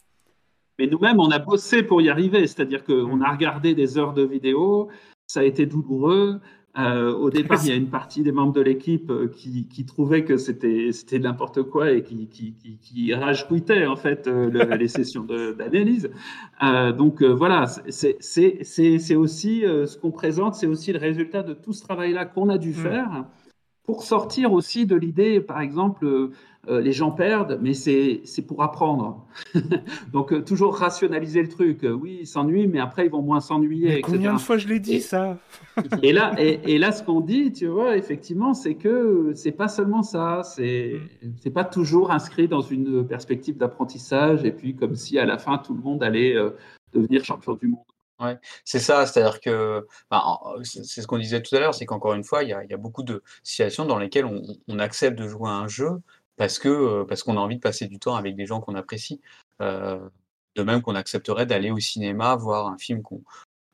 [0.77, 2.45] Mais nous-mêmes, on a bossé pour y arriver.
[2.45, 4.89] C'est-à-dire qu'on a regardé des heures de vidéo,
[5.27, 6.39] ça a été douloureux.
[6.79, 9.83] Euh, au départ, il y a une partie des membres de l'équipe euh, qui, qui
[9.85, 15.23] trouvaient que c'était n'importe quoi et qui qui, qui, qui en fait euh, les sessions
[15.23, 16.09] d'analyse.
[16.97, 21.73] donc voilà, c'est c'est c'est aussi ce qu'on présente, c'est aussi le résultat de tout
[21.73, 22.73] ce travail-là qu'on a dû mm.
[22.73, 23.25] faire
[23.87, 26.31] pour sortir aussi de l'idée, par exemple, euh,
[26.67, 29.25] euh, les gens perdent, mais c'est pour apprendre.
[30.11, 31.79] Donc, euh, toujours rationaliser le truc.
[31.83, 34.01] oui, ils s'ennuient, mais après, ils vont moins s'ennuyer.
[34.01, 35.37] Combien de fois je l'ai dit, ça?
[36.03, 40.03] et, là, et, là, ce qu'on dit, tu vois, effectivement, c'est que c'est pas seulement
[40.03, 40.41] ça.
[40.43, 40.99] C'est
[41.45, 41.51] mm.
[41.51, 45.73] pas toujours inscrit dans une perspective d'apprentissage, et puis comme si à la fin, tout
[45.73, 46.35] le monde allait
[46.91, 47.79] devenir champion du monde.
[48.19, 49.87] Ouais, c'est ça, c'est-à-dire que
[50.63, 53.03] c'est ce qu'on disait tout à l'heure, c'est qu'encore une fois, il y a, beaucoup
[53.03, 56.01] de situations dans lesquelles on, accepte de jouer à un jeu
[56.35, 59.21] parce que parce qu'on a envie de passer du temps avec des gens qu'on apprécie.
[59.61, 60.09] Euh,
[60.55, 63.21] de même qu'on accepterait d'aller au cinéma voir un film qu'on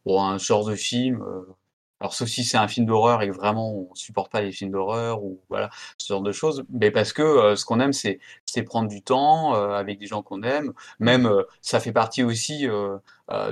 [0.06, 1.22] ou un genre de film.
[1.22, 1.56] Euh,
[2.04, 4.72] alors sauf si c'est un film d'horreur et que vraiment on supporte pas les films
[4.72, 8.20] d'horreur ou voilà ce genre de choses, mais parce que euh, ce qu'on aime c'est
[8.46, 10.74] c'est prendre du temps euh, avec des gens qu'on aime.
[11.00, 12.98] Même ça fait partie aussi euh,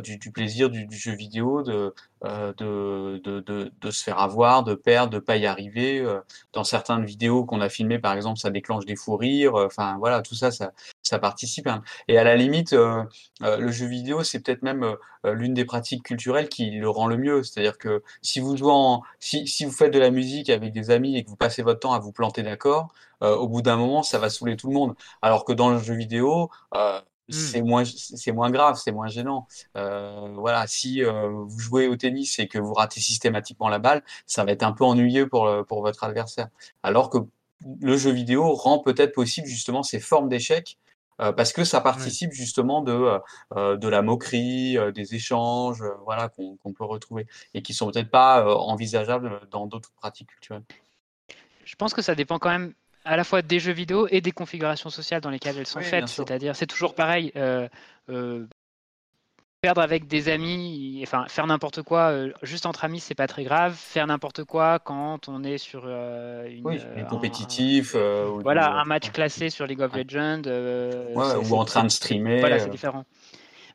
[0.04, 1.94] du, plaisir du, jeu vidéo, de,
[2.24, 6.00] euh, de, de, de, se faire avoir, de perdre, de pas y arriver.
[6.00, 6.20] Euh,
[6.54, 9.56] dans certaines vidéos qu'on a filmées, par exemple, ça déclenche des fous rires.
[9.56, 10.72] Enfin, voilà, tout ça, ça,
[11.02, 11.68] ça participe.
[11.68, 11.82] Hein.
[12.08, 16.72] Et à la limite, le jeu vidéo, c'est peut-être même l'une des pratiques culturelles qui
[16.72, 17.44] le rend le mieux.
[17.44, 18.72] C'est-à-dire que si vous jouez
[19.20, 21.80] si, si vous faites de la musique avec des amis et que vous passez votre
[21.80, 24.96] temps à vous planter d'accord, au bout d'un moment, ça va saouler tout le monde.
[25.22, 26.50] Alors que dans le jeu vidéo,
[27.32, 27.34] Mmh.
[27.34, 29.48] c'est moins c'est moins grave, c'est moins gênant.
[29.76, 34.04] Euh, voilà, si euh, vous jouez au tennis et que vous ratez systématiquement la balle,
[34.26, 36.50] ça va être un peu ennuyeux pour pour votre adversaire.
[36.84, 37.20] Alors que
[37.80, 40.78] le jeu vidéo rend peut-être possible justement ces formes d'échecs
[41.22, 43.20] euh, parce que ça participe justement de
[43.56, 49.42] de la moquerie, des échanges, voilà qu'on peut retrouver et qui sont peut-être pas envisageables
[49.52, 50.64] dans d'autres pratiques culturelles.
[51.64, 52.74] Je pense que ça dépend quand même
[53.06, 56.08] à la fois des jeux vidéo et des configurations sociales dans lesquelles elles sont faites.
[56.08, 57.32] C'est-à-dire, c'est toujours pareil.
[57.36, 57.68] Euh,
[58.10, 58.46] euh,
[59.62, 63.44] perdre avec des amis, enfin faire n'importe quoi euh, juste entre amis, c'est pas très
[63.44, 63.76] grave.
[63.76, 66.80] Faire n'importe quoi quand on est sur une, oui,
[67.10, 70.42] compétitif, voilà, un match classé sur League of Legends,
[71.16, 72.40] ou en train de streamer.
[72.40, 73.06] Voilà, c'est différent.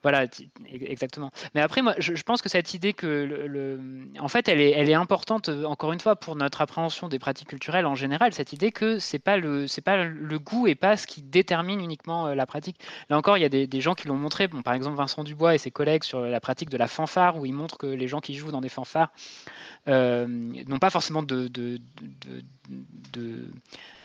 [0.07, 0.27] Voilà,
[0.69, 1.33] exactement.
[1.57, 4.89] Mais après, moi, je, pense que cette idée que, le, en fait, elle est, elle
[4.89, 8.53] est importante, euh, encore une fois, pour notre appréhension des pratiques culturelles en général, cette
[8.53, 9.37] idée que c'est pas
[9.85, 12.79] pas le goût et pas ce qui détermine uniquement euh, la pratique.
[13.11, 14.47] Là encore, il y a des, gens qui l'ont montré.
[14.47, 17.45] Bon, par exemple, Vincent Dubois et ses collègues sur la pratique de la fanfare, où
[17.45, 19.11] ils montrent que les gens qui jouent dans des fanfares
[19.89, 21.81] euh, n'ont pas forcément de, de,
[23.13, 23.51] de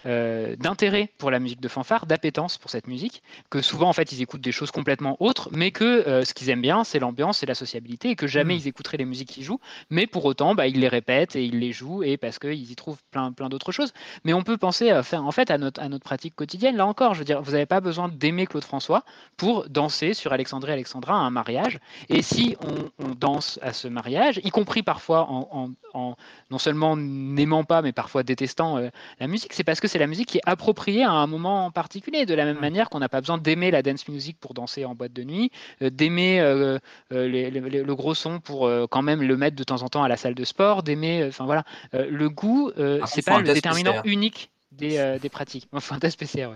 [0.06, 4.12] euh, d'intérêt pour la musique de fanfare, d'appétence pour cette musique, que souvent en fait
[4.12, 7.44] ils écoutent des choses complètement autres, mais que euh, ce qu'ils aiment bien c'est l'ambiance
[7.44, 8.58] et la sociabilité, et que jamais mm.
[8.58, 9.60] ils écouteraient les musiques qu'ils jouent,
[9.90, 12.76] mais pour autant bah, ils les répètent et ils les jouent, et parce qu'ils y
[12.76, 13.94] trouvent plein, plein d'autres choses.
[14.24, 16.88] Mais on peut penser à faire, en fait à notre, à notre pratique quotidienne, là
[16.88, 19.04] encore, je veux dire, vous n'avez pas besoin d'aimer Claude François
[19.38, 21.80] pour danser sur Alexandrie Alexandra à un mariage,
[22.10, 26.16] et si on, danse à ce mariage, y compris parfois en, en,
[26.50, 30.08] non seulement n'aimant pas, mais parfois détestant euh, la musique, c'est parce que c'est la
[30.08, 32.26] musique qui est appropriée à un moment en particulier.
[32.26, 34.96] De la même manière qu'on n'a pas besoin d'aimer la dance music pour danser en
[34.96, 35.52] boîte de nuit,
[35.82, 36.80] euh, d'aimer euh,
[37.12, 40.18] euh, le gros son pour quand même le mettre de temps en temps à la
[40.18, 41.26] salle de sport, d'aimer.
[41.28, 42.72] Enfin voilà, le goût,
[43.06, 45.68] c'est pas le déterminant unique des, des pratiques.
[45.74, 46.48] Enfin, un test ouais.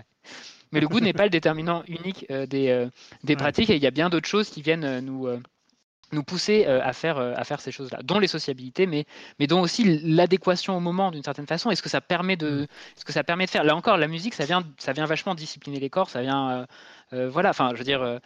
[0.72, 2.88] Mais le goût n'est pas le déterminant unique des,
[3.22, 5.28] des pratiques et il y a bien d'autres choses qui viennent nous
[6.12, 9.06] nous pousser euh, à, faire, euh, à faire ces choses-là, dont les sociabilités, mais,
[9.38, 11.70] mais dont aussi l'adéquation au moment d'une certaine façon.
[11.70, 12.66] Est-ce que ça permet de, mm.
[12.96, 15.34] ce que ça permet de faire Là encore, la musique, ça vient, ça vient vachement
[15.34, 16.66] discipliner les corps, ça vient,
[17.12, 17.50] euh, voilà.
[17.50, 18.20] Enfin, je veux dire,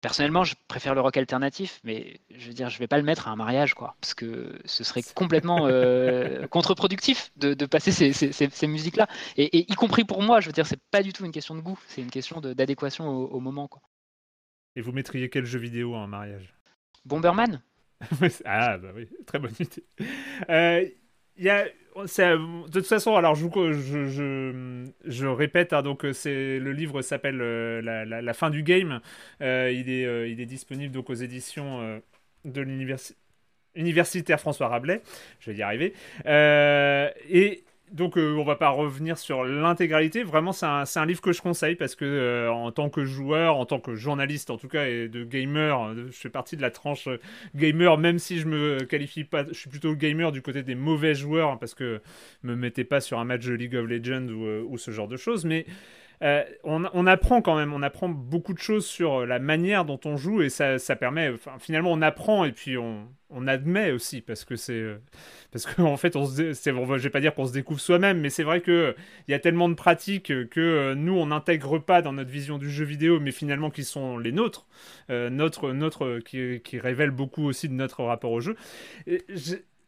[0.00, 3.28] personnellement, je préfère le rock alternatif, mais je veux dire, je vais pas le mettre
[3.28, 5.68] à un mariage, quoi, parce que ce serait complètement
[6.50, 9.06] contre-productif de, de, passer ces, ces, ces, musiques-là,
[9.36, 10.40] et, y compris pour moi.
[10.40, 13.08] Je veux dire, c'est pas du tout une question de goût, c'est une question d'adéquation
[13.08, 13.82] au, au moment, quoi.
[14.76, 16.54] Et vous mettriez quel jeu vidéo à un mariage?
[17.04, 17.62] Bomberman
[18.44, 19.84] Ah, bah oui, très bonne idée.
[20.48, 20.88] Euh,
[21.38, 26.72] y a, de toute façon, alors je, je, je, je répète, hein, donc c'est le
[26.72, 29.00] livre s'appelle euh, la, la, fin du game.
[29.42, 32.00] Euh, il, est, il est disponible donc aux éditions
[32.44, 33.18] de l'université
[33.76, 35.00] universitaire François Rabelais,
[35.38, 35.94] je vais y arriver.
[36.26, 40.22] et donc euh, on va pas revenir sur l'intégralité.
[40.22, 43.66] Vraiment, c'est un, livre que je conseille parce que euh, en tant que joueur, en
[43.66, 46.70] tant que journaliste en tout cas et de gamer, euh, je fais partie de la
[46.70, 47.08] tranche
[47.54, 51.14] gamer, même si je me qualifie pas, je suis plutôt gamer du côté des mauvais
[51.14, 52.00] joueurs parce que
[52.42, 55.16] me mettez pas sur un match de League of Legends ou, ou ce genre de
[55.16, 55.66] choses, mais
[56.22, 60.18] euh, on, apprend quand même, on apprend beaucoup de choses sur la manière dont on
[60.18, 63.08] joue et ça, permet, finalement on apprend et puis on,
[63.46, 65.00] admet aussi parce que c'est, euh,
[65.50, 68.28] parce qu'en fait on se, c'est, je vais pas dire qu'on se découvre soi-même, mais
[68.28, 68.94] c'est vrai que
[69.28, 72.58] il y a tellement de pratiques que euh, nous on n'intègre pas dans notre vision
[72.58, 74.66] du jeu vidéo, mais finalement qui sont les nôtres,
[75.08, 78.56] notre, notre qui, qui révèlent beaucoup aussi de notre rapport au jeu.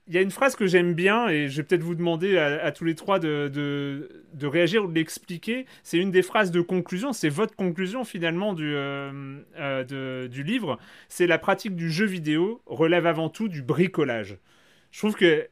[0.09, 2.73] Il y a une phrase que j'aime bien et je vais peut-être vous demander à,
[2.73, 5.67] tous les trois de, de, réagir ou de l'expliquer.
[5.85, 10.79] C'est une des phrases de conclusion, c'est votre conclusion finalement du, euh, euh, du livre.
[11.09, 14.39] C'est la pratique du jeu vidéo relève avant tout du bricolage.
[14.91, 15.49] Je trouve que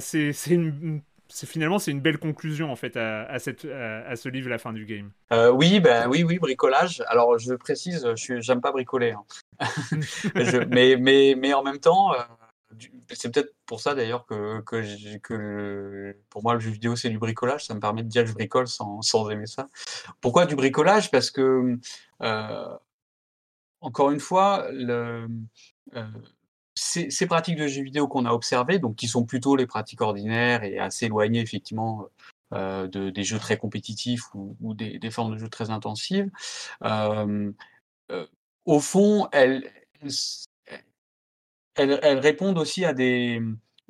[0.00, 0.32] c'est
[1.46, 4.84] finalement c'est une belle conclusion en fait à, cette, à, ce livre La fin du
[4.84, 5.12] game.
[5.32, 7.02] Euh, oui, ben oui, oui, bricolage.
[7.06, 9.66] Alors je précise, je j'aime pas bricoler, hein.
[10.68, 12.10] mais, mais, mais en même temps,
[13.10, 14.62] c'est peut-être pour ça d'ailleurs que,
[16.30, 17.66] pour moi le jeu vidéo c'est du bricolage.
[17.66, 19.68] Ça me permet de dire que je bricole sans, sans aimer ça.
[20.20, 21.10] Pourquoi du bricolage?
[21.10, 21.78] Parce que
[22.22, 22.76] euh,
[23.80, 25.26] encore une fois, le,
[26.74, 30.64] ces, pratiques de jeux vidéo qu'on a observées, donc qui sont plutôt les pratiques ordinaires
[30.64, 32.08] et assez éloignées effectivement
[32.54, 36.30] euh, de, des jeux très compétitifs ou, des, formes de jeux très intensives,
[36.84, 37.52] euh,
[38.10, 38.26] euh,
[38.64, 39.70] au fond, elles,
[41.76, 43.40] répondent aussi à des,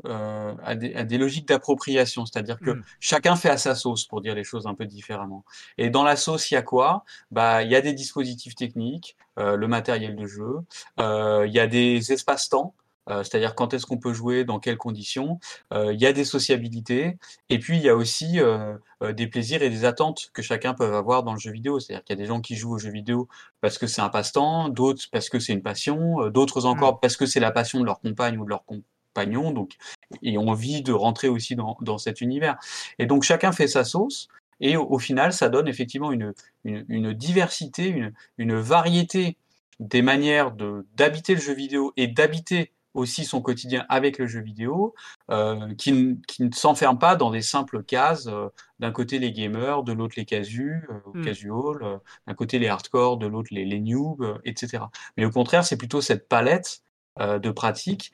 [0.05, 2.83] à des, logiques d'appropriation, c'est-à-dire que mmh.
[3.01, 5.45] chacun fait à sa sauce, pour dire les choses un peu différemment.
[5.79, 7.05] Et dans la sauce, il y a quoi?
[7.31, 10.61] Bah, Il y a des dispositifs techniques, le matériel de jeu,
[10.99, 12.75] il y a des espaces-temps,
[13.11, 15.41] euh, c'est-à-dire quand est-ce qu'on peut jouer, dans quelles conditions.
[15.73, 17.19] Euh, il y a des sociabilités,
[17.49, 18.77] et puis il y a aussi euh,
[19.13, 21.81] des plaisirs et des attentes que chacun peut avoir dans le jeu vidéo.
[21.81, 23.29] C'est-à-dire qu'il y a des gens qui jouent au jeu vidéo
[23.61, 27.27] parce que c'est un passe-temps, d'autres parce que c'est une passion, d'autres encore parce que
[27.27, 29.77] c'est la passion de leur compagne ou de leur compagnon, donc
[30.23, 32.59] et ont envie de rentrer aussi dans, dans cet univers.
[32.99, 34.29] Et donc chacun fait sa sauce.
[34.61, 36.35] Et au, final, ça donne effectivement une,
[36.65, 39.37] une, une diversité, une, une variété
[39.81, 40.53] des manières
[40.95, 44.95] d'habiter le jeu vidéo et d'habiter aussi son quotidien avec le jeu vidéo,
[45.31, 48.27] euh, qui, qui, ne s'enferme pas dans des simples cases.
[48.27, 48.49] Euh,
[48.79, 51.25] d'un côté les gamers, de l'autre les casus, euh, mmh.
[51.25, 54.85] casual, d'un côté les hardcore, de l'autre les, les noobs, etc.
[55.17, 56.83] Mais au contraire, c'est plutôt cette palette
[57.19, 58.11] de pratiques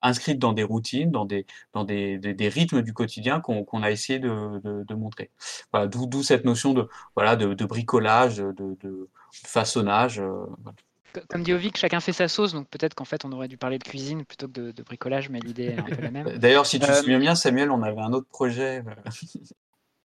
[0.00, 4.18] inscrites dans des routines, dans des, dans des, des, rythmes du quotidien qu'on a essayé
[4.18, 5.30] de, de, de montrer.
[5.72, 10.20] Voilà, D'où cette notion de, voilà, de, bricolage, de, de façonnage.
[10.20, 10.74] Voilà
[11.28, 13.78] comme dit Ovic, chacun fait sa sauce, donc peut-être qu'en fait on aurait dû parler
[13.78, 16.28] de cuisine plutôt que de, bricolage, mais l'idée est un peu la même.
[16.38, 18.82] D'ailleurs, si tu te euh, souviens bien, Samuel, on avait un autre projet.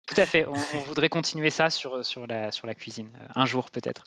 [0.10, 0.46] Euh, tout à fait.
[0.48, 4.04] On, voudrait continuer ça sur, sur, la, sur la cuisine, euh, un jour peut-être,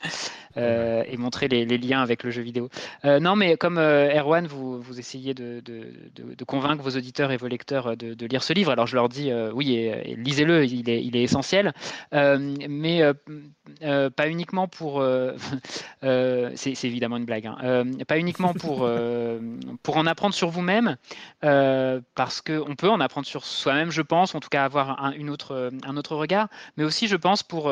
[0.57, 2.69] euh, et montrer les, les, liens avec le jeu vidéo.
[3.05, 7.37] Euh, non, mais comme Erwan, vous, vous essayez de, de, de, convaincre vos auditeurs et
[7.37, 11.17] vos lecteurs de, lire ce livre, alors je leur dis oui, lisez-le, il est, il
[11.17, 11.73] est essentiel,
[12.13, 13.03] mais
[13.81, 15.05] pas uniquement pour.
[16.03, 18.89] C'est évidemment une blague, hein, pas uniquement pour,
[19.83, 20.97] pour en apprendre sur vous-même,
[21.41, 25.31] parce qu'on peut en apprendre sur soi-même, je pense, en tout cas avoir un, une
[25.31, 27.71] autre un autre regard, mais aussi, je pense, pour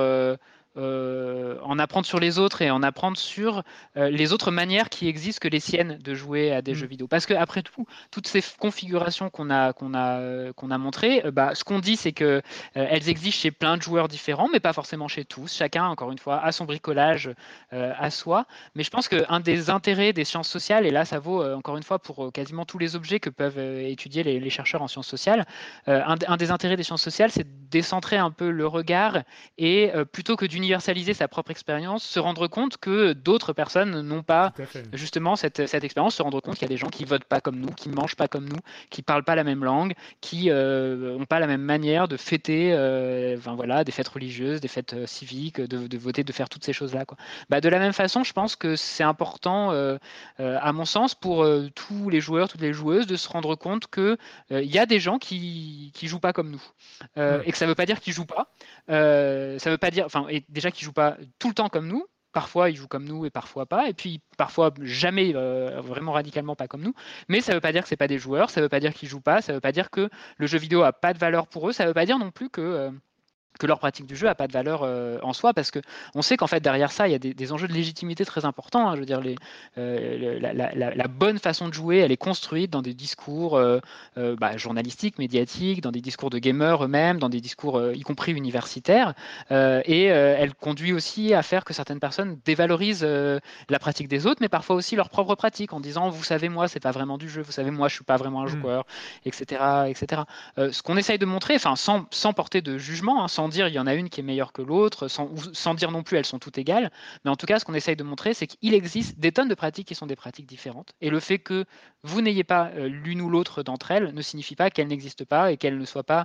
[0.76, 3.62] euh, euh, en apprendre sur les autres et en apprendre sur
[3.96, 6.74] euh, les autres manières qui existent que les siennes de jouer à des mm.
[6.74, 7.06] jeux vidéo.
[7.06, 11.54] Parce que après tout, toutes ces configurations qu'on a qu'on a qu'on a montrées, bah,
[11.54, 12.42] ce qu'on dit c'est que
[12.74, 15.54] elles existent chez plein de joueurs différents, mais pas forcément chez tous.
[15.54, 17.30] Chacun, encore une fois, a son bricolage
[17.70, 18.46] à soi.
[18.74, 21.82] Mais je pense qu'un des intérêts des sciences sociales, et là ça vaut encore une
[21.82, 25.46] fois pour quasiment tous les objets que peuvent étudier les, chercheurs en sciences sociales,
[25.86, 29.18] un, un, des intérêts des sciences sociales, c'est de décentrer un peu le regard
[29.58, 34.22] et plutôt que d'une universaliser sa propre expérience, se rendre compte que d'autres personnes n'ont
[34.22, 34.52] pas
[34.92, 37.40] justement cette, cette, expérience, se rendre compte qu'il y a des gens qui votent pas
[37.40, 38.60] comme nous, qui mangent pas comme nous,
[38.90, 42.72] qui parlent pas la même langue, qui n'ont euh, pas la même manière de fêter
[42.72, 46.48] euh, enfin, voilà, des fêtes religieuses, des fêtes euh, civiques, de, de, voter, de faire
[46.48, 47.04] toutes ces choses-là.
[47.48, 49.70] Bah, de la même façon, je pense que c'est important,
[50.38, 54.16] à mon sens, pour tous les joueurs, toutes les joueuses, de se rendre compte qu'il
[54.50, 56.62] il y a des gens qui ne jouent pas comme nous.
[57.16, 58.52] Et que ça ne veut pas dire qu'ils jouent pas.
[58.88, 62.06] ça veut pas dire, enfin, déjà qui jouent pas tout le temps comme nous.
[62.32, 63.88] Parfois, ils jouent comme nous et parfois pas.
[63.88, 66.94] Et puis, parfois, jamais euh, vraiment radicalement pas comme nous.
[67.28, 68.50] Mais ça ne veut pas dire que c'est pas des joueurs.
[68.50, 69.42] Ça ne veut pas dire qu'ils jouent pas.
[69.42, 71.72] Ça ne veut pas dire que le jeu vidéo a pas de valeur pour eux.
[71.72, 72.90] Ça ne veut pas dire non plus que euh,
[73.58, 76.36] que leur pratique du jeu n'a pas de valeur euh, en soi, parce qu'on sait
[76.36, 78.88] qu'en fait derrière ça, il y a des, enjeux de légitimité très importants.
[78.88, 78.94] Hein.
[78.94, 79.36] je veux dire, les,
[79.78, 83.80] euh, la, bonne façon de jouer, elle est construite dans des discours euh,
[84.16, 89.14] bah, journalistiques, médiatiques, dans des discours de gamers eux-mêmes, dans des discours y compris universitaires,
[89.50, 94.48] et elle conduit aussi à faire que certaines personnes dévalorisent la pratique des autres, mais
[94.48, 97.42] parfois aussi leur propre pratique, en disant, vous savez, moi, c'est pas vraiment du jeu,
[97.42, 98.60] vous savez, moi, je suis pas vraiment un mmh.
[98.60, 98.86] joueur,
[99.24, 100.22] etc., etc.
[100.56, 103.68] ce qu'on essaye de montrer, enfin, sans, sans porter de jugement, hein, sans sans dire
[103.68, 106.18] il y en a une qui est meilleure que l'autre, sans, sans, dire non plus
[106.18, 106.92] elles sont toutes égales.
[107.24, 109.54] Mais en tout cas, ce qu'on essaye de montrer, c'est qu'il existe des tonnes de
[109.54, 110.92] pratiques qui sont des pratiques différentes.
[111.00, 111.64] Et le fait que
[112.02, 115.56] vous n'ayez pas l'une ou l'autre d'entre elles ne signifie pas qu'elles n'existent pas et
[115.56, 116.24] qu'elles ne soient pas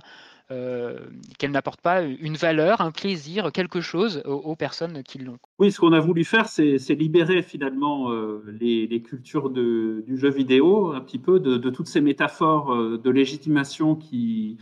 [0.52, 1.00] euh,
[1.40, 5.38] qu'elle n'apporte pas une valeur, un plaisir, quelque chose aux, personnes qui l'ont.
[5.58, 10.92] Oui, ce qu'on a voulu faire, c'est libérer finalement euh, les, cultures du jeu vidéo,
[10.92, 14.58] un petit peu de, toutes ces métaphores euh, de légitimation qui,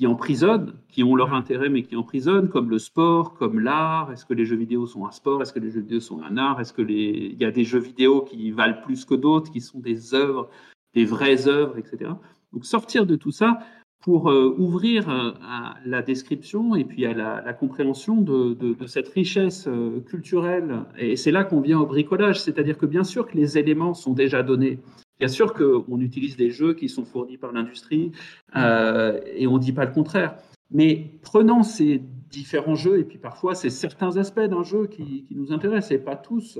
[0.00, 4.10] qui emprisonnent, qui ont leur intérêt mais qui emprisonnent, comme le sport, comme l'art.
[4.10, 5.42] Est-ce que les jeux vidéo sont un sport?
[5.42, 6.58] Est-ce que les jeux vidéo sont un art?
[6.58, 10.14] Est-ce qu'il y a des jeux vidéo qui valent plus que d'autres, qui sont des
[10.14, 10.48] œuvres,
[10.94, 12.12] des vraies œuvres, etc.
[12.54, 13.58] Donc sortir de tout ça,
[14.00, 18.56] pour euh, ouvrir euh, à la description et puis à la, compréhension de,
[18.86, 20.86] cette richesse euh, culturelle.
[20.96, 24.14] Et c'est là qu'on vient au bricolage, c'est-à-dire que bien sûr que les éléments sont
[24.14, 24.78] déjà donnés.
[25.20, 28.10] Bien sûr qu'on utilise des jeux qui sont fournis par l'industrie
[28.56, 30.34] et on ne dit pas le contraire.
[30.72, 35.52] Mais prenant ces différents jeux, et puis parfois c'est certains aspects d'un jeu qui, nous
[35.52, 36.58] intéressent, et pas tous,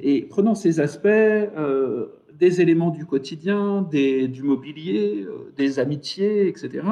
[0.00, 1.06] et prenant ces aspects,
[2.40, 6.84] des éléments du quotidien, des, du mobilier, euh, des amitiés, etc.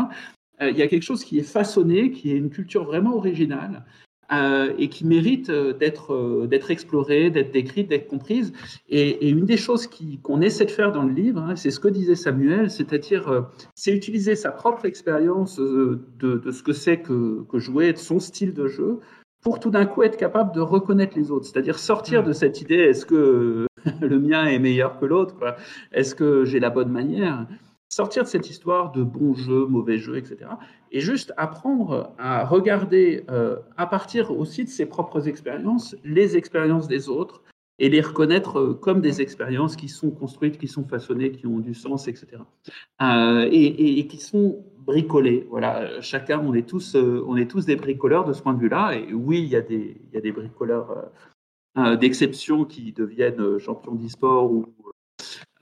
[0.60, 3.84] Euh, il y a quelque chose qui est façonné, qui est une culture vraiment originale
[4.32, 8.52] euh, et qui mérite d'être d'être explorée, d'être décrite, d'être comprise.
[8.88, 9.88] Et, une des choses
[10.22, 13.92] qu'on essaie de faire dans le livre, hein, c'est ce que disait Samuel, c'est-à-dire c'est
[13.92, 18.54] utiliser sa propre expérience de, de, ce que c'est que, que jouer, de son style
[18.54, 19.00] de jeu,
[19.40, 22.76] pour tout d'un coup être capable de reconnaître les autres, c'est-à-dire sortir de cette idée
[22.76, 23.66] est-ce que
[24.00, 25.34] le mien est meilleur que l'autre,
[25.92, 27.46] est-ce que j'ai la bonne manière?
[27.90, 30.50] Sortir de cette histoire de bon jeu, mauvais jeu, etc.
[30.92, 36.86] Et juste apprendre à regarder euh, à partir aussi de ses propres expériences, les expériences
[36.86, 37.42] des autres,
[37.78, 41.60] et les reconnaître euh, comme des expériences qui sont construites, qui sont façonnées, qui ont
[41.60, 42.42] du sens, etc.
[43.00, 45.46] Euh, et, qui sont bricolées.
[45.48, 48.96] Voilà, chacun, on est tous, on est tous des bricoleurs de ce point de vue-là.
[48.96, 51.10] Et oui, il y a des, il y a des bricoleurs
[51.98, 54.66] d'exception qui deviennent champions d'e-sport ou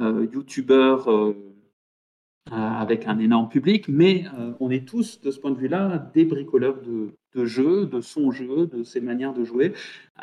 [0.01, 1.09] youtubeurs
[2.51, 4.25] avec un énorme public, mais
[4.61, 8.31] on est tous, de ce point de vue-là, des bricoleurs de, de jeu, de son
[8.33, 9.75] jeu, de ses manières de jouer.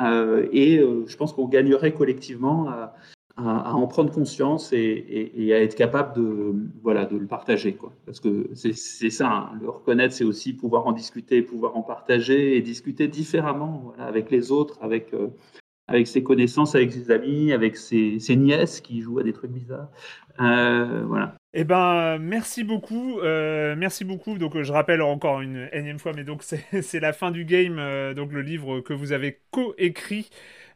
[0.01, 2.93] Euh, et euh, je pense qu'on gagnerait collectivement à,
[3.35, 7.73] en prendre conscience et, à être capable de, voilà, de le partager.
[7.73, 7.91] Quoi.
[8.05, 9.59] Parce que c'est ça, hein.
[9.59, 14.51] le reconnaître, c'est aussi pouvoir en discuter, pouvoir en partager et discuter différemment avec les
[14.51, 15.29] autres, avec, euh,
[15.87, 19.89] avec ses connaissances, avec ses amis, avec ses, nièces qui jouent à des trucs bizarres.
[20.37, 21.35] voilà.
[21.55, 24.39] Eh ben, merci beaucoup, euh, merci beaucoup.
[24.39, 26.43] Donc, je rappelle encore une énième fois, mais donc
[26.81, 27.77] c'est la fin du game.
[27.77, 30.30] Euh, donc, le livre que vous avez co-écrit.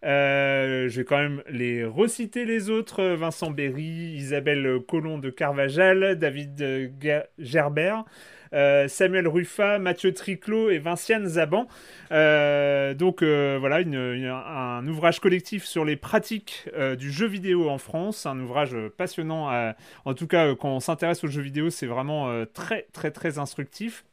[0.04, 6.16] Euh, je vais quand même les reciter les autres Vincent Berry, Isabelle Collomb de Carvajal,
[6.20, 6.92] David
[7.40, 8.06] Gerbert.
[8.54, 11.68] Euh, Samuel Ruffa, Mathieu Triclot et Vinciane Zaban.
[12.12, 18.26] Euh, donc euh, voilà, un ouvrage collectif sur les pratiques du jeu vidéo en France,
[18.26, 19.74] un ouvrage passionnant.
[20.06, 24.06] en tout cas, quand on s'intéresse au jeu vidéo, c'est vraiment très très très instructif.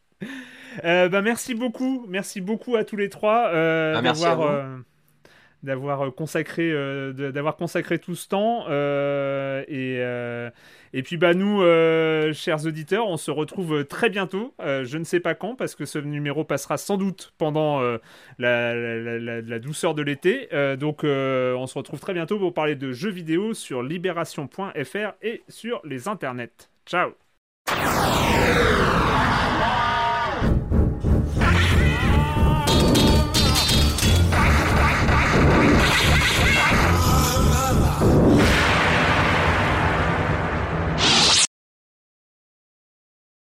[0.82, 4.65] bah, merci beaucoup, merci beaucoup à tous les trois ah, d'avoir
[5.65, 6.73] d'avoir consacré
[7.12, 8.66] d'avoir consacré tout ce temps
[9.69, 10.03] et
[10.97, 14.55] et puis bah nous, euh, chers auditeurs, on se retrouve très bientôt.
[14.61, 17.99] Euh, je ne sais pas quand, parce que ce numéro passera sans doute pendant euh,
[18.39, 20.49] la, douceur de l'été.
[20.78, 25.81] donc on se retrouve très bientôt pour parler de jeux vidéo sur libération.fr et sur
[25.85, 26.70] les internets.
[26.86, 27.11] Ciao
[37.97, 38.74] Ah!